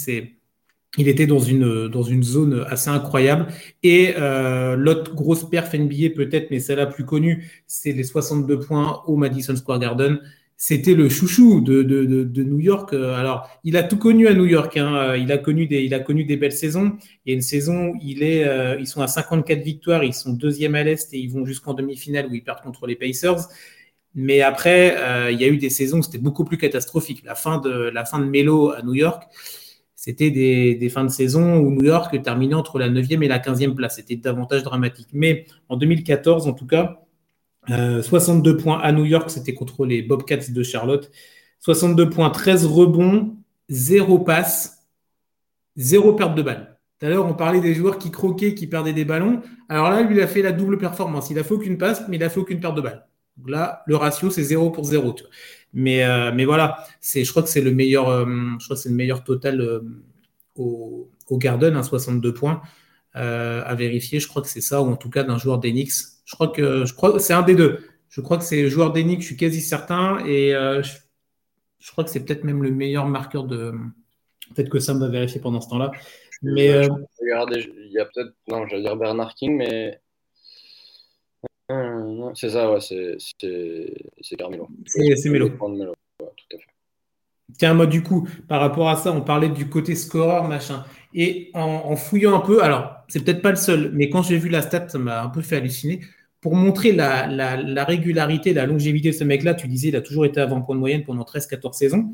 Il 0.97 1.07
était 1.07 1.27
dans 1.27 1.39
une, 1.39 1.87
dans 1.87 2.03
une 2.03 2.23
zone 2.23 2.65
assez 2.67 2.89
incroyable. 2.89 3.47
Et 3.83 4.13
euh, 4.17 4.75
l'autre 4.75 5.13
grosse 5.15 5.49
perf 5.49 5.73
NBA 5.73 6.09
peut-être, 6.15 6.51
mais 6.51 6.59
celle-là 6.59 6.87
plus 6.87 7.05
connue, 7.05 7.49
c'est 7.67 7.93
les 7.93 8.03
62 8.03 8.59
points 8.59 9.01
au 9.05 9.15
Madison 9.15 9.55
Square 9.55 9.79
Garden. 9.79 10.19
C'était 10.63 10.93
le 10.93 11.09
chouchou 11.09 11.59
de, 11.59 11.81
de, 11.81 12.23
de, 12.23 12.43
New 12.43 12.59
York. 12.59 12.93
Alors, 12.93 13.49
il 13.63 13.75
a 13.77 13.81
tout 13.81 13.97
connu 13.97 14.27
à 14.27 14.35
New 14.35 14.45
York. 14.45 14.77
Hein. 14.77 15.15
Il, 15.15 15.31
a 15.31 15.39
connu 15.39 15.65
des, 15.65 15.81
il 15.81 15.95
a 15.95 15.99
connu 15.99 16.23
des 16.23 16.37
belles 16.37 16.51
saisons. 16.51 16.97
Il 17.25 17.31
y 17.31 17.33
a 17.33 17.35
une 17.35 17.41
saison, 17.41 17.93
il 17.99 18.21
est, 18.21 18.47
euh, 18.47 18.79
ils 18.79 18.85
sont 18.85 19.01
à 19.01 19.07
54 19.07 19.59
victoires, 19.59 20.03
ils 20.03 20.13
sont 20.13 20.33
deuxième 20.33 20.75
à 20.75 20.83
l'Est 20.83 21.11
et 21.15 21.17
ils 21.17 21.31
vont 21.31 21.45
jusqu'en 21.45 21.73
demi-finale 21.73 22.27
où 22.27 22.35
ils 22.35 22.43
perdent 22.43 22.61
contre 22.61 22.85
les 22.85 22.95
Pacers. 22.95 23.47
Mais 24.13 24.43
après, 24.43 24.95
euh, 24.99 25.31
il 25.31 25.41
y 25.41 25.45
a 25.45 25.47
eu 25.47 25.57
des 25.57 25.71
saisons 25.71 25.97
où 25.97 26.03
c'était 26.03 26.19
beaucoup 26.19 26.43
plus 26.43 26.59
catastrophique. 26.59 27.23
La 27.25 27.33
fin 27.33 27.57
de, 27.57 27.71
la 27.71 28.05
fin 28.05 28.19
de 28.19 28.25
Melo 28.25 28.69
à 28.69 28.83
New 28.83 28.93
York, 28.93 29.23
c'était 29.95 30.29
des, 30.29 30.89
fins 30.89 31.05
de 31.05 31.09
saison 31.09 31.57
où 31.57 31.71
New 31.71 31.85
York 31.85 32.21
terminait 32.21 32.53
entre 32.53 32.77
la 32.77 32.87
9e 32.87 33.23
et 33.23 33.27
la 33.27 33.39
15e 33.39 33.73
place. 33.73 33.95
C'était 33.95 34.15
davantage 34.15 34.61
dramatique. 34.61 35.07
Mais 35.11 35.45
en 35.69 35.77
2014, 35.77 36.45
en 36.45 36.53
tout 36.53 36.67
cas, 36.67 37.01
62 37.67 38.51
euh, 38.51 38.57
points 38.57 38.79
à 38.79 38.91
New 38.91 39.05
York, 39.05 39.29
c'était 39.29 39.53
contre 39.53 39.85
les 39.85 40.01
Bobcats 40.01 40.49
de 40.49 40.63
Charlotte. 40.63 41.11
62 41.59 42.09
points, 42.09 42.29
13 42.29 42.65
rebonds, 42.65 43.35
0 43.69 44.19
passes, 44.19 44.87
0 45.77 46.13
perte 46.13 46.35
de 46.35 46.41
balle. 46.41 46.79
Tout 46.99 47.05
à 47.05 47.09
l'heure, 47.09 47.25
on 47.25 47.33
parlait 47.33 47.61
des 47.61 47.73
joueurs 47.73 47.97
qui 47.97 48.11
croquaient, 48.11 48.55
qui 48.55 48.67
perdaient 48.67 48.93
des 48.93 49.05
ballons. 49.05 49.41
Alors 49.69 49.89
là, 49.89 50.01
lui, 50.01 50.15
il 50.15 50.21
a 50.21 50.27
fait 50.27 50.41
la 50.41 50.51
double 50.51 50.77
performance. 50.77 51.29
Il 51.29 51.39
a 51.39 51.43
fait 51.43 51.53
aucune 51.53 51.77
passe, 51.77 52.03
mais 52.07 52.17
il 52.17 52.23
a 52.23 52.29
fait 52.29 52.39
aucune 52.39 52.59
perte 52.59 52.75
de 52.75 52.81
balle. 52.81 53.07
Là, 53.45 53.83
le 53.87 53.95
ratio, 53.95 54.29
c'est 54.29 54.43
0 54.43 54.71
pour 54.71 54.85
0. 54.85 55.15
Mais, 55.73 56.03
euh, 56.03 56.31
mais 56.33 56.45
voilà, 56.45 56.83
je 57.01 57.29
crois 57.29 57.43
que 57.43 57.49
c'est 57.49 57.61
le 57.61 57.71
meilleur, 57.71 58.09
euh, 58.09 58.25
le 58.25 58.91
meilleur 58.91 59.23
total 59.23 59.81
au, 60.55 61.09
au, 61.29 61.37
Garden, 61.37 61.81
62 61.81 62.33
points 62.33 62.61
à 63.13 63.75
vérifier. 63.75 64.19
Je 64.19 64.27
crois 64.27 64.41
que 64.41 64.49
c'est 64.49 64.61
ça, 64.61 64.81
ou 64.81 64.91
en 64.91 64.95
tout 64.95 65.09
cas 65.09 65.23
d'un 65.23 65.37
joueur 65.37 65.59
d'Enix. 65.59 66.10
Je 66.25 66.35
crois 66.35 66.49
que 66.49 66.85
je 66.85 66.93
crois 66.93 67.19
c'est 67.19 67.33
un 67.33 67.41
des 67.41 67.55
deux. 67.55 67.79
Je 68.09 68.21
crois 68.21 68.37
que 68.37 68.43
c'est 68.43 68.63
le 68.63 68.69
joueur 68.69 68.91
d'Enix, 68.91 69.21
je 69.21 69.27
suis 69.27 69.37
quasi 69.37 69.61
certain. 69.61 70.23
Et 70.25 70.51
je, 70.51 71.91
crois 71.91 72.03
que 72.03 72.09
c'est 72.09 72.25
peut-être 72.25 72.43
même 72.43 72.63
le 72.63 72.71
meilleur 72.71 73.07
marqueur 73.07 73.45
de. 73.45 73.73
Peut-être 74.53 74.69
que 74.69 74.79
Sam 74.79 74.99
va 74.99 75.07
vérifier 75.07 75.39
pendant 75.39 75.61
ce 75.61 75.69
temps-là. 75.69 75.91
Mais 76.41 76.87
regardez, 77.21 77.71
il 77.85 77.91
y 77.91 77.99
a 77.99 78.05
peut-être 78.05 78.33
non, 78.47 78.67
j'allais 78.67 78.81
dire 78.81 78.97
Bernard 78.97 79.33
King, 79.35 79.55
mais 79.57 80.01
c'est 82.33 82.49
ça, 82.49 82.71
ouais, 82.71 82.79
c'est 82.81 84.35
Carmelo. 84.37 84.67
C'est 84.85 85.29
Melo. 85.29 85.51
Tiens, 87.57 87.73
moi, 87.73 87.85
du 87.85 88.01
coup, 88.01 88.27
par 88.47 88.61
rapport 88.61 88.89
à 88.89 88.95
ça, 88.95 89.11
on 89.11 89.21
parlait 89.21 89.49
du 89.49 89.69
côté 89.69 89.95
scoreur, 89.95 90.47
machin. 90.47 90.85
Et 91.13 91.51
en, 91.53 91.95
fouillant 91.95 92.35
un 92.35 92.39
peu, 92.39 92.63
alors, 92.63 92.95
c'est 93.07 93.23
peut-être 93.23 93.41
pas 93.41 93.51
le 93.51 93.57
seul, 93.57 93.91
mais 93.93 94.09
quand 94.09 94.23
j'ai 94.23 94.37
vu 94.37 94.49
la 94.49 94.61
stat, 94.61 94.87
ça 94.89 94.97
m'a 94.97 95.23
un 95.23 95.29
peu 95.29 95.41
fait 95.41 95.57
halluciner. 95.57 96.01
Pour 96.39 96.55
montrer 96.55 96.91
la, 96.91 97.27
la 97.27 97.85
régularité, 97.85 98.53
la 98.53 98.65
longévité 98.65 99.09
de 99.11 99.15
ce 99.15 99.23
mec-là, 99.23 99.53
tu 99.53 99.67
disais, 99.67 99.89
il 99.89 99.95
a 99.95 100.01
toujours 100.01 100.25
été 100.25 100.39
avant 100.39 100.61
point 100.61 100.75
de 100.75 100.79
moyenne 100.79 101.03
pendant 101.03 101.23
13-14 101.23 101.73
saisons. 101.73 102.13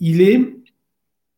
Il 0.00 0.22
est 0.22 0.60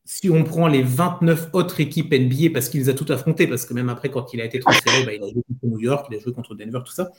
si 0.05 0.31
on 0.31 0.45
prend 0.45 0.69
les 0.69 0.83
29 0.83 1.51
autres 1.53 1.81
équipes 1.81 2.13
NBA, 2.13 2.51
parce 2.53 2.69
qu'il 2.69 2.81
les 2.81 2.89
a 2.89 2.95
toutes 2.95 3.11
affrontées, 3.11 3.47
parce 3.47 3.65
que 3.65 3.75
même 3.75 3.89
après, 3.89 4.11
quand 4.11 4.33
il 4.35 4.41
a 4.41 4.45
été 4.45 4.59
transféré, 4.59 5.05
bah, 5.05 5.15
il 5.15 5.23
a 5.23 5.29
joué 5.29 5.43
contre 5.47 5.67
New 5.67 5.81
York, 5.81 6.07
il 6.11 6.17
a 6.17 6.21
joué 6.21 6.33
contre 6.33 6.55
Denver, 6.55 6.81
tout 6.85 6.93
ça, 6.93 7.11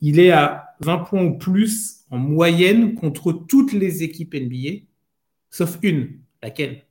il 0.00 0.18
est 0.18 0.30
à 0.30 0.74
20 0.80 0.98
points 0.98 1.22
ou 1.22 1.38
plus 1.38 2.04
en 2.10 2.18
moyenne 2.18 2.94
contre 2.94 3.32
toutes 3.32 3.72
les 3.72 4.02
équipes 4.02 4.34
NBA, 4.34 4.86
sauf 5.50 5.78
une. 5.82 6.20
Laquelle? 6.42 6.84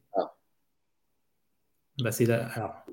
Bah, 2.03 2.11
c'est 2.11 2.27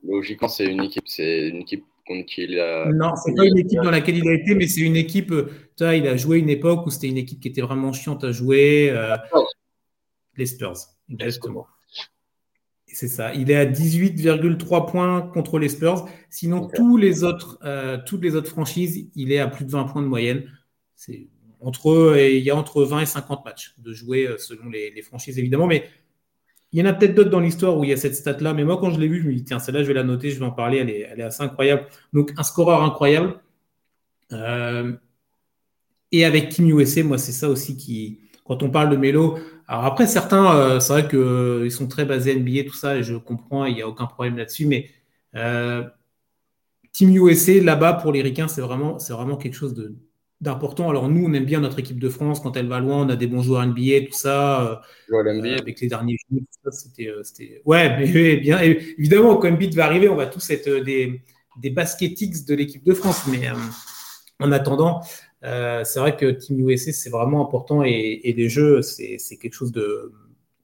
Logiquement, 0.04 0.48
c'est 0.48 0.66
une 0.66 0.82
équipe, 0.82 1.06
c'est 1.06 1.48
une 1.48 1.56
équipe 1.56 1.84
contre 2.06 2.26
qui 2.26 2.44
il 2.44 2.60
a. 2.60 2.86
Non, 2.92 3.14
c'est 3.16 3.34
pas 3.34 3.44
une 3.44 3.58
équipe 3.58 3.80
dans 3.80 3.90
laquelle 3.90 4.16
il 4.18 4.28
a 4.28 4.34
été, 4.34 4.54
mais 4.54 4.66
c'est 4.66 4.82
une 4.82 4.96
équipe. 4.96 5.32
Vois, 5.78 5.94
il 5.94 6.06
a 6.06 6.16
joué 6.16 6.38
une 6.38 6.48
époque 6.48 6.86
où 6.86 6.90
c'était 6.90 7.08
une 7.08 7.18
équipe 7.18 7.40
qui 7.40 7.48
était 7.48 7.62
vraiment 7.62 7.92
chiante 7.92 8.24
à 8.24 8.32
jouer. 8.32 8.90
Euh, 8.90 9.16
les 10.36 10.46
Spurs, 10.46 10.76
exactement. 11.10 11.66
C'est 12.86 13.08
ça. 13.08 13.34
Il 13.34 13.50
est 13.50 13.56
à 13.56 13.66
18,3 13.66 14.90
points 14.90 15.20
contre 15.20 15.58
les 15.58 15.68
Spurs. 15.68 16.08
Sinon, 16.30 16.68
tous 16.74 16.96
les 16.96 17.24
autres, 17.24 17.58
euh, 17.64 17.98
toutes 18.06 18.22
les 18.22 18.36
autres 18.36 18.48
franchises, 18.48 19.10
il 19.14 19.32
est 19.32 19.38
à 19.38 19.48
plus 19.48 19.64
de 19.64 19.70
20 19.70 19.84
points 19.84 20.02
de 20.02 20.06
moyenne. 20.06 20.50
C'est 20.94 21.28
entre, 21.60 22.16
il 22.18 22.42
y 22.42 22.50
a 22.50 22.56
entre 22.56 22.84
20 22.84 23.00
et 23.00 23.06
50 23.06 23.44
matchs 23.44 23.74
de 23.78 23.92
jouer 23.92 24.26
euh, 24.26 24.38
selon 24.38 24.70
les, 24.70 25.02
franchises, 25.02 25.38
évidemment. 25.38 25.66
Mais 25.66 25.84
il 26.76 26.80
y 26.80 26.82
en 26.82 26.86
a 26.90 26.92
peut-être 26.92 27.14
d'autres 27.14 27.30
dans 27.30 27.40
l'histoire 27.40 27.78
où 27.78 27.84
il 27.84 27.90
y 27.90 27.92
a 27.94 27.96
cette 27.96 28.14
stat-là. 28.14 28.52
Mais 28.52 28.62
moi, 28.62 28.76
quand 28.76 28.90
je 28.90 29.00
l'ai 29.00 29.08
vu, 29.08 29.22
je 29.22 29.26
me 29.26 29.32
dis, 29.32 29.44
tiens, 29.44 29.58
celle-là, 29.58 29.82
je 29.82 29.88
vais 29.88 29.94
la 29.94 30.04
noter, 30.04 30.30
je 30.30 30.38
vais 30.38 30.44
en 30.44 30.50
parler. 30.50 30.76
Elle 30.76 30.90
est, 30.90 31.08
elle 31.10 31.20
est 31.20 31.22
assez 31.22 31.42
incroyable. 31.42 31.86
Donc, 32.12 32.32
un 32.36 32.42
scoreur 32.42 32.82
incroyable. 32.82 33.40
Euh, 34.32 34.92
et 36.12 36.26
avec 36.26 36.50
Team 36.50 36.68
USA, 36.68 37.02
moi, 37.02 37.16
c'est 37.16 37.32
ça 37.32 37.48
aussi 37.48 37.78
qui, 37.78 38.20
quand 38.44 38.62
on 38.62 38.68
parle 38.70 38.90
de 38.90 38.96
Melo, 38.98 39.38
alors 39.66 39.86
après, 39.86 40.06
certains, 40.06 40.54
euh, 40.54 40.78
c'est 40.78 40.92
vrai 40.92 41.08
qu'ils 41.08 41.18
euh, 41.18 41.70
sont 41.70 41.88
très 41.88 42.04
basés 42.04 42.38
NBA, 42.38 42.64
tout 42.64 42.76
ça, 42.76 42.98
et 42.98 43.02
je 43.02 43.14
comprends, 43.16 43.64
il 43.64 43.74
n'y 43.74 43.80
a 43.80 43.88
aucun 43.88 44.04
problème 44.04 44.36
là-dessus, 44.36 44.66
mais 44.66 44.90
Team 46.92 47.16
USA, 47.16 47.58
là-bas, 47.62 47.94
pour 47.94 48.12
les 48.12 48.34
c'est 48.48 48.60
vraiment, 48.60 48.98
c'est 48.98 49.14
vraiment 49.14 49.38
quelque 49.38 49.54
chose 49.54 49.74
d'important. 50.40 50.90
Alors 50.90 51.08
nous, 51.08 51.24
on 51.26 51.32
aime 51.32 51.44
bien 51.44 51.60
notre 51.60 51.78
équipe 51.78 51.98
de 51.98 52.08
France, 52.08 52.40
quand 52.40 52.56
elle 52.56 52.68
va 52.68 52.80
loin, 52.80 53.06
on 53.06 53.08
a 53.08 53.16
des 53.16 53.26
bons 53.26 53.42
joueurs 53.42 53.66
NBA, 53.66 54.06
tout 54.06 54.12
ça. 54.12 54.82
avec 55.12 55.80
les 55.80 55.88
derniers 55.88 56.16
jeux, 56.30 56.38
tout 56.40 56.70
ça, 56.70 56.70
c'était... 56.72 57.62
Ouais, 57.64 57.96
mais 57.98 58.36
bien, 58.36 58.60
évidemment, 58.60 59.36
quand 59.36 59.48
Embiid 59.48 59.74
va 59.74 59.86
arriver, 59.86 60.08
on 60.08 60.16
va 60.16 60.26
tous 60.26 60.50
être 60.50 60.70
des, 60.84 61.22
des 61.60 61.70
basketix 61.70 62.44
de 62.44 62.54
l'équipe 62.54 62.84
de 62.84 62.94
France, 62.94 63.26
mais 63.28 63.48
en 64.40 64.52
attendant... 64.52 65.00
Euh, 65.44 65.84
c'est 65.84 66.00
vrai 66.00 66.16
que 66.16 66.30
Team 66.30 66.68
USA, 66.68 66.92
c'est 66.92 67.10
vraiment 67.10 67.46
important 67.46 67.82
et, 67.82 68.34
les 68.36 68.48
jeux, 68.48 68.82
c'est 68.82 69.18
quelque 69.40 69.54
chose 69.54 69.72
de 69.72 70.12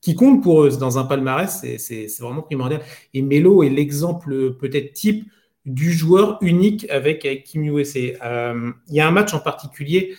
qui 0.01 0.17
compte 0.17 0.43
pour 0.43 0.65
eux 0.65 0.77
dans 0.79 0.99
un 0.99 1.05
palmarès, 1.05 1.65
c'est 1.79 2.09
vraiment 2.19 2.43
primordial. 2.43 2.81
Et 3.15 3.23
Melo 3.23 3.63
est 3.63 3.69
l'exemple 3.69 4.55
peut-être 4.55 4.93
type 4.95 5.25
du 5.65 5.93
joueur 5.93 6.39
unique 6.41 6.89
avec, 6.91 7.25
avec 7.25 7.45
Team 7.45 7.65
USA. 7.65 7.99
Euh, 8.25 8.73
il 8.89 8.95
y 8.95 9.01
a 9.01 9.07
un 9.07 9.11
match 9.11 9.33
en 9.35 9.41
particulier 9.41 10.15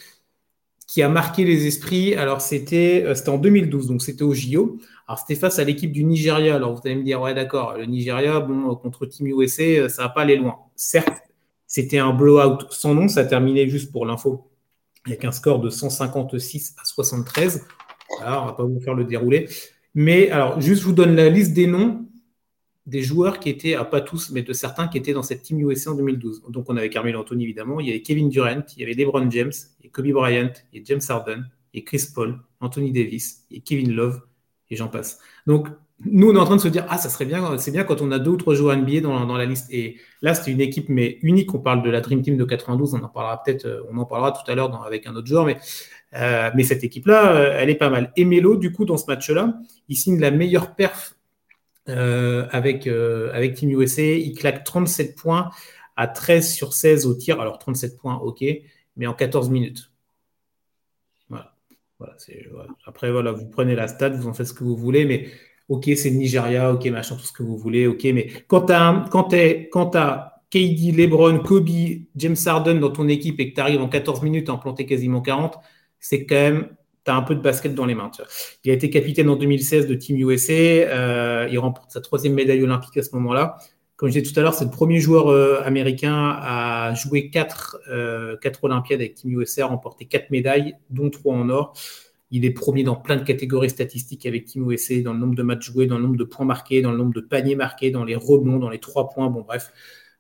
qui 0.88 1.02
a 1.02 1.10
marqué 1.10 1.44
les 1.44 1.68
esprits. 1.68 2.16
Alors, 2.16 2.42
c'était 2.42 3.04
euh, 3.06 3.32
en 3.32 3.38
2012, 3.38 3.88
donc 3.88 4.02
c'était 4.02 4.24
au 4.24 4.34
JO. 4.34 4.80
Alors, 5.08 5.20
c'était 5.20 5.40
face 5.40 5.60
à 5.60 5.64
l'équipe 5.64 5.92
du 5.92 6.04
Nigeria. 6.04 6.56
Alors, 6.56 6.74
vous 6.74 6.82
allez 6.86 6.96
me 6.96 7.04
dire, 7.04 7.22
ouais, 7.22 7.34
d'accord, 7.34 7.76
le 7.78 7.86
Nigeria, 7.86 8.40
bon, 8.40 8.76
contre 8.76 9.06
Team 9.06 9.28
USA, 9.28 9.90
ça 9.90 10.04
va 10.04 10.10
pas 10.10 10.22
aller 10.22 10.38
loin. 10.38 10.58
Certes, 10.76 11.24
c'était 11.68 11.98
un 11.98 12.14
blowout 12.14 12.60
sans 12.70 12.94
nom, 12.94 13.08
ça 13.08 13.22
a 13.22 13.26
terminé 13.26 13.68
juste 13.68 13.92
pour 13.92 14.06
l'info 14.06 14.50
avec 15.06 15.26
un 15.26 15.32
score 15.32 15.60
de 15.60 15.70
156 15.70 16.76
à 16.82 16.86
73. 16.86 17.66
Voilà, 18.18 18.44
on 18.44 18.46
va 18.46 18.54
pas 18.54 18.64
vous 18.64 18.80
faire 18.80 18.94
le 18.94 19.04
déroulé. 19.04 19.50
Mais 19.96 20.30
alors, 20.30 20.60
juste 20.62 20.82
je 20.82 20.88
vous 20.88 20.94
donne 20.94 21.16
la 21.16 21.30
liste 21.30 21.54
des 21.54 21.68
noms 21.68 22.06
des 22.86 23.02
joueurs 23.02 23.40
qui 23.40 23.50
étaient, 23.50 23.76
pas 23.90 24.02
tous, 24.02 24.32
mais 24.32 24.42
de 24.42 24.54
certains 24.54 24.88
qui 24.88 24.98
étaient 24.98 25.14
dans 25.14 25.24
cette 25.24 25.42
Team 25.42 25.60
USA 25.62 25.92
en 25.92 25.96
2012. 25.96 26.44
Donc 26.50 26.66
on 26.70 26.78
avait 26.78 26.90
Carmelo 26.90 27.20
Anthony 27.20 27.44
évidemment, 27.44 27.80
il 27.80 27.88
y 27.88 27.90
avait 27.90 28.02
Kevin 28.02 28.30
Durant, 28.30 28.64
il 28.76 28.82
y 28.82 28.84
avait 28.84 28.94
LeBron 28.94 29.30
James, 29.32 29.54
et 29.84 29.90
Kobe 29.90 30.12
Bryant, 30.12 30.52
et 30.74 30.84
James 30.86 31.02
Harden, 31.08 31.50
et 31.74 31.84
Chris 31.84 32.06
Paul, 32.14 32.40
Anthony 32.60 32.92
Davis, 32.92 33.46
et 33.52 33.62
Kevin 33.62 33.94
Love, 33.94 34.22
et 34.70 34.76
j'en 34.76 34.90
passe. 34.90 35.20
Donc 35.48 35.68
nous, 36.06 36.32
on 36.32 36.36
est 36.36 36.40
en 36.40 36.46
train 36.46 36.58
de 36.58 36.62
se 36.62 36.68
dire, 36.68 36.86
ah, 36.90 36.98
ça 36.98 37.10
serait 37.10 37.26
bien, 37.26 37.58
c'est 37.58 37.72
bien 37.72 37.84
quand 37.84 38.02
on 38.02 38.12
a 38.12 38.20
deux 38.20 38.32
ou 38.32 38.38
trois 38.38 38.56
joueurs 38.56 38.76
NBA 38.76 39.02
dans, 39.02 39.26
dans 39.26 39.38
la 39.38 39.46
liste. 39.46 39.72
Et 39.72 39.98
là, 40.22 40.34
c'est 40.34 40.52
une 40.52 40.60
équipe, 40.60 40.90
mais 40.90 41.18
unique. 41.22 41.54
On 41.54 41.60
parle 41.60 41.82
de 41.82 41.90
la 41.90 42.02
Dream 42.02 42.22
Team 42.22 42.36
de 42.36 42.44
92. 42.44 42.96
On 42.96 43.04
en 43.04 43.08
parlera 43.08 43.42
peut-être, 43.42 43.66
euh, 43.66 43.82
on 43.90 43.98
en 43.98 44.06
parlera 44.06 44.32
tout 44.32 44.50
à 44.52 44.56
l'heure 44.56 44.84
avec 44.86 45.08
un 45.08 45.16
autre 45.16 45.28
joueur. 45.28 45.46
Mais, 45.46 45.58
euh, 46.16 46.50
mais 46.56 46.64
cette 46.64 46.84
équipe-là, 46.84 47.36
euh, 47.36 47.58
elle 47.58 47.70
est 47.70 47.76
pas 47.76 47.90
mal. 47.90 48.12
Et 48.18 48.26
Melo, 48.26 48.58
du 48.58 48.72
coup, 48.74 48.86
dans 48.86 48.98
ce 48.98 49.06
match-là, 49.08 49.54
il 49.88 49.96
signe 49.96 50.20
la 50.20 50.32
meilleure 50.32 50.76
perf 50.76 51.13
avec, 51.88 52.88
avec 52.88 53.56
Team 53.56 53.70
USA. 53.72 54.02
Il 54.02 54.36
claque 54.38 54.64
37 54.64 55.16
points 55.16 55.52
à 55.96 56.08
13 56.08 56.54
sur 56.54 56.74
16 56.74 57.06
au 57.06 57.14
tir. 57.14 57.40
Alors, 57.40 57.60
37 57.60 57.98
points, 57.98 58.16
ok, 58.16 58.44
mais 58.96 59.08
en 59.08 59.14
14 59.14 59.50
minutes. 59.50 59.92
Voilà. 61.30 61.54
voilà. 61.98 62.16
Après, 62.86 63.12
voilà, 63.12 63.32
vous 63.32 63.48
prenez 63.48 63.76
la 63.76 63.88
stat, 63.88 64.10
vous 64.10 64.28
en 64.28 64.34
faites 64.34 64.48
ce 64.48 64.54
que 64.54 64.64
vous 64.64 64.76
voulez, 64.76 65.06
mais 65.06 65.30
ok, 65.70 65.90
c'est 65.96 66.12
Nigeria, 66.12 66.74
ok, 66.74 66.86
machin, 66.88 67.16
tout 67.16 67.24
ce 67.24 67.32
que 67.32 67.44
vous 67.44 67.58
voulez, 67.58 67.88
ok, 67.88 68.04
mais 68.14 68.28
quand 68.48 68.66
tu 68.66 68.74
as 68.74 70.34
KD, 70.54 70.92
LeBron, 70.92 71.40
Kobe, 71.40 71.68
James 72.16 72.36
Harden 72.46 72.80
dans 72.80 72.92
ton 72.92 73.08
équipe 73.08 73.40
et 73.40 73.50
que 73.50 73.56
tu 73.56 73.62
arrives 73.62 73.82
en 73.82 73.90
14 73.90 74.22
minutes 74.22 74.50
à 74.50 74.54
en 74.54 74.60
planter 74.60 74.86
quasiment 74.86 75.22
40, 75.22 75.58
c'est 76.00 76.26
quand 76.26 76.36
même, 76.36 76.68
tu 77.06 77.12
as 77.12 77.16
un 77.16 77.22
peu 77.22 77.36
de 77.36 77.42
basket 77.42 77.76
dans 77.76 77.86
les 77.86 77.96
mains. 77.96 78.12
Il 78.64 78.72
a 78.72 78.74
été 78.74 78.90
capitaine 78.90 79.30
en 79.30 79.36
2016 79.36 79.88
de 79.88 79.96
Team 79.96 80.18
USA, 80.18 80.54
euh, 80.54 81.48
il 81.52 81.60
remporte 81.60 81.92
sa 81.92 82.02
troisième 82.02 82.34
médaille 82.34 82.64
olympique 82.64 82.98
à 82.98 83.04
ce 83.04 83.14
moment-là. 83.16 83.58
Comme 83.96 84.10
je 84.10 84.20
disais 84.20 84.34
tout 84.34 84.40
à 84.40 84.44
l'heure, 84.44 84.54
c'est 84.54 84.66
le 84.66 84.72
premier 84.72 85.00
joueur 85.00 85.30
euh, 85.30 85.62
américain 85.64 86.36
à 86.42 86.94
jouer 86.96 87.30
quatre, 87.30 87.78
euh, 87.90 88.36
Olympiades 88.62 89.00
avec 89.00 89.16
Team 89.16 89.40
USA, 89.40 89.64
à 89.64 89.68
remporter 89.68 90.06
quatre 90.06 90.30
médailles, 90.32 90.76
dont 90.90 91.10
trois 91.10 91.36
en 91.36 91.50
or. 91.50 91.74
Il 92.32 92.46
est 92.46 92.52
premier 92.52 92.84
dans 92.84 92.96
plein 92.96 93.16
de 93.18 93.24
catégories 93.24 93.70
statistiques 93.70 94.26
avec 94.26 94.46
Team 94.46 94.70
USA, 94.70 95.02
dans 95.02 95.14
le 95.14 95.20
nombre 95.20 95.36
de 95.36 95.44
matchs 95.44 95.72
joués, 95.72 95.86
dans 95.86 95.98
le 95.98 96.04
nombre 96.04 96.18
de 96.18 96.24
points 96.24 96.46
marqués, 96.46 96.82
dans 96.82 96.92
le 96.92 96.98
nombre 96.98 97.14
de 97.14 97.22
paniers 97.22 97.56
marqués, 97.56 97.92
dans 97.92 98.04
les 98.04 98.16
rebonds, 98.16 98.58
dans 98.58 98.70
les 98.70 98.80
trois 98.80 99.10
points. 99.10 99.28
Bon, 99.28 99.42
bref. 99.42 99.72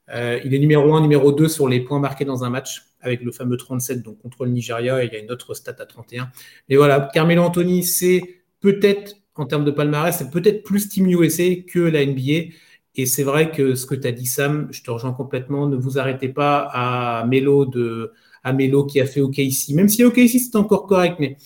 Euh, 0.09 0.39
il 0.43 0.53
est 0.53 0.59
numéro 0.59 0.93
1, 0.93 1.01
numéro 1.01 1.31
2 1.31 1.47
sur 1.47 1.67
les 1.67 1.79
points 1.79 1.99
marqués 1.99 2.25
dans 2.25 2.43
un 2.43 2.49
match, 2.49 2.83
avec 3.01 3.21
le 3.21 3.31
fameux 3.31 3.57
37, 3.57 4.01
donc 4.01 4.21
contre 4.21 4.45
le 4.45 4.51
Nigeria, 4.51 5.03
et 5.03 5.07
il 5.07 5.13
y 5.13 5.15
a 5.15 5.19
une 5.19 5.31
autre 5.31 5.53
stat 5.53 5.75
à 5.79 5.85
31. 5.85 6.29
Mais 6.69 6.75
voilà, 6.75 7.09
Carmelo 7.13 7.43
Anthony, 7.43 7.83
c'est 7.83 8.21
peut-être, 8.59 9.15
en 9.35 9.45
termes 9.45 9.65
de 9.65 9.71
palmarès, 9.71 10.15
c'est 10.15 10.29
peut-être 10.29 10.63
plus 10.63 10.89
Team 10.89 11.07
USA 11.09 11.55
que 11.67 11.79
la 11.79 12.05
NBA. 12.05 12.53
Et 12.95 13.05
c'est 13.05 13.23
vrai 13.23 13.51
que 13.51 13.75
ce 13.75 13.85
que 13.85 13.95
tu 13.95 14.07
as 14.07 14.11
dit, 14.11 14.27
Sam, 14.27 14.67
je 14.71 14.83
te 14.83 14.91
rejoins 14.91 15.13
complètement. 15.13 15.67
Ne 15.67 15.75
vous 15.75 15.97
arrêtez 15.97 16.29
pas 16.29 16.69
à 16.71 17.25
Melo, 17.25 17.65
de, 17.65 18.11
à 18.43 18.53
Melo 18.53 18.85
qui 18.85 19.01
a 19.01 19.05
fait 19.05 19.21
OKC. 19.21 19.69
Même 19.73 19.89
si 19.89 20.03
OKC, 20.03 20.39
c'est 20.39 20.55
encore 20.55 20.85
correct, 20.85 21.15
mais 21.19 21.37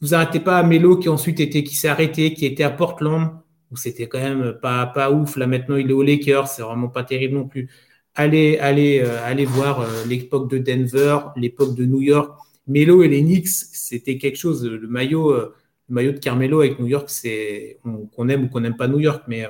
vous 0.00 0.14
arrêtez 0.14 0.40
pas 0.40 0.58
à 0.58 0.62
Melo 0.62 0.96
qui 0.98 1.08
ensuite 1.08 1.40
était, 1.40 1.64
qui 1.64 1.74
s'est 1.74 1.88
arrêté, 1.88 2.34
qui 2.34 2.46
était 2.46 2.62
à 2.62 2.70
Portland, 2.70 3.30
où 3.70 3.76
c'était 3.76 4.08
quand 4.08 4.20
même 4.20 4.58
pas, 4.60 4.86
pas 4.86 5.10
ouf. 5.10 5.36
Là, 5.36 5.46
maintenant, 5.46 5.76
il 5.76 5.90
est 5.90 5.92
aux 5.94 6.02
Lakers. 6.02 6.48
C'est 6.48 6.62
vraiment 6.62 6.88
pas 6.88 7.04
terrible 7.04 7.34
non 7.34 7.48
plus. 7.48 7.68
Allez, 8.16 8.58
allez, 8.58 9.00
euh, 9.00 9.18
allez 9.24 9.44
voir 9.44 9.80
euh, 9.80 10.04
l'époque 10.06 10.48
de 10.48 10.58
Denver, 10.58 11.18
l'époque 11.36 11.74
de 11.74 11.84
New 11.84 12.00
York. 12.00 12.38
Melo 12.68 13.02
et 13.02 13.08
les 13.08 13.22
Knicks, 13.22 13.48
c'était 13.48 14.18
quelque 14.18 14.36
chose. 14.36 14.64
Le 14.64 14.86
maillot, 14.86 15.32
euh, 15.32 15.54
maillot 15.88 16.12
de 16.12 16.18
Carmelo 16.18 16.60
avec 16.60 16.78
New 16.78 16.86
York, 16.86 17.10
c'est 17.10 17.78
qu'on 17.82 18.28
aime 18.28 18.44
ou 18.44 18.48
qu'on 18.48 18.60
n'aime 18.60 18.76
pas 18.76 18.88
New 18.88 19.00
York, 19.00 19.24
mais 19.28 19.46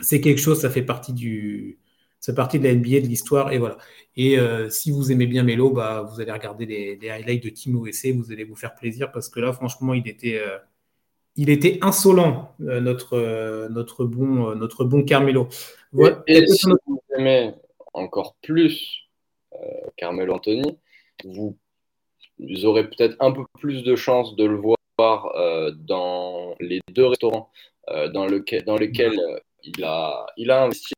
c'est 0.00 0.20
quelque 0.20 0.40
chose, 0.40 0.60
ça 0.60 0.70
fait 0.70 0.82
partie 0.82 1.12
du, 1.14 1.78
ça 2.20 2.34
partie 2.34 2.58
de 2.58 2.64
la 2.64 2.74
NBA, 2.74 3.00
de 3.00 3.06
l'histoire, 3.06 3.52
et 3.52 3.58
voilà. 3.58 3.78
Et 4.16 4.36
si 4.70 4.90
vous 4.90 5.12
aimez 5.12 5.26
bien 5.26 5.44
Melo, 5.44 5.70
bah, 5.70 6.02
vous 6.02 6.20
allez 6.20 6.32
regarder 6.32 6.66
les, 6.66 7.10
highlights 7.10 7.44
de 7.44 7.48
Team 7.50 7.82
USA, 7.86 8.12
vous 8.12 8.32
allez 8.32 8.44
vous 8.44 8.56
faire 8.56 8.74
plaisir 8.74 9.12
parce 9.12 9.28
que 9.30 9.40
là, 9.40 9.52
franchement, 9.52 9.94
il 9.94 10.06
était, 10.08 10.42
il 11.36 11.50
était 11.50 11.78
insolent, 11.82 12.54
euh, 12.62 12.80
notre, 12.80 13.68
notre, 13.68 14.04
bon, 14.04 14.54
notre 14.54 14.84
bon 14.84 15.04
Carmelo. 15.04 15.48
Et, 16.26 16.46
si 16.46 16.66
vous 16.86 17.00
aimez 17.16 17.54
encore 17.94 18.36
plus 18.42 19.08
Carmelo 19.96 20.34
Anthony, 20.34 20.78
vous, 21.24 21.56
aurez 22.64 22.88
peut-être 22.88 23.16
un 23.20 23.32
peu 23.32 23.44
plus 23.58 23.82
de 23.82 23.96
chances 23.96 24.36
de 24.36 24.44
le 24.44 24.56
voir 24.56 24.82
dans 25.78 26.54
les 26.60 26.80
deux 26.92 27.06
restaurants 27.06 27.50
dans, 27.88 28.26
dans 28.66 28.76
lesquels 28.76 29.18
il 29.66 29.84
a, 29.84 30.26
il 30.36 30.50
a 30.50 30.64
investi. 30.64 30.94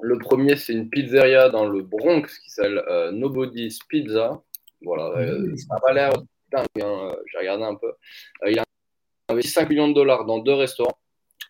Le 0.00 0.18
premier, 0.18 0.56
c'est 0.56 0.72
une 0.72 0.88
pizzeria 0.88 1.48
dans 1.48 1.66
le 1.66 1.82
Bronx 1.82 2.26
qui 2.38 2.50
s'appelle 2.50 2.82
euh, 2.88 3.10
Nobody's 3.10 3.80
Pizza. 3.88 4.40
Voilà, 4.82 5.06
euh, 5.18 5.56
ça 5.56 5.74
n'a 5.74 5.80
pas 5.80 5.92
l'air 5.92 6.12
dingue, 6.52 6.66
hein, 6.80 7.16
j'ai 7.26 7.38
regardé 7.38 7.64
un 7.64 7.74
peu. 7.74 7.88
Euh, 8.44 8.50
il 8.50 8.58
a 8.60 8.64
investi 9.28 9.50
5 9.50 9.68
millions 9.68 9.88
de 9.88 9.94
dollars 9.94 10.24
dans 10.24 10.38
deux 10.38 10.54
restaurants. 10.54 10.98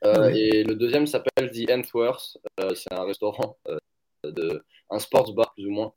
Et 0.04 0.64
le 0.64 0.74
deuxième 0.74 1.06
s'appelle 1.06 1.50
The 1.50 1.70
Entworth. 1.70 2.38
c'est 2.74 2.92
un 2.92 3.04
restaurant, 3.04 3.56
de, 4.24 4.62
un 4.90 4.98
sports 4.98 5.32
bar 5.32 5.52
plus 5.54 5.66
ou 5.66 5.70
moins, 5.70 5.92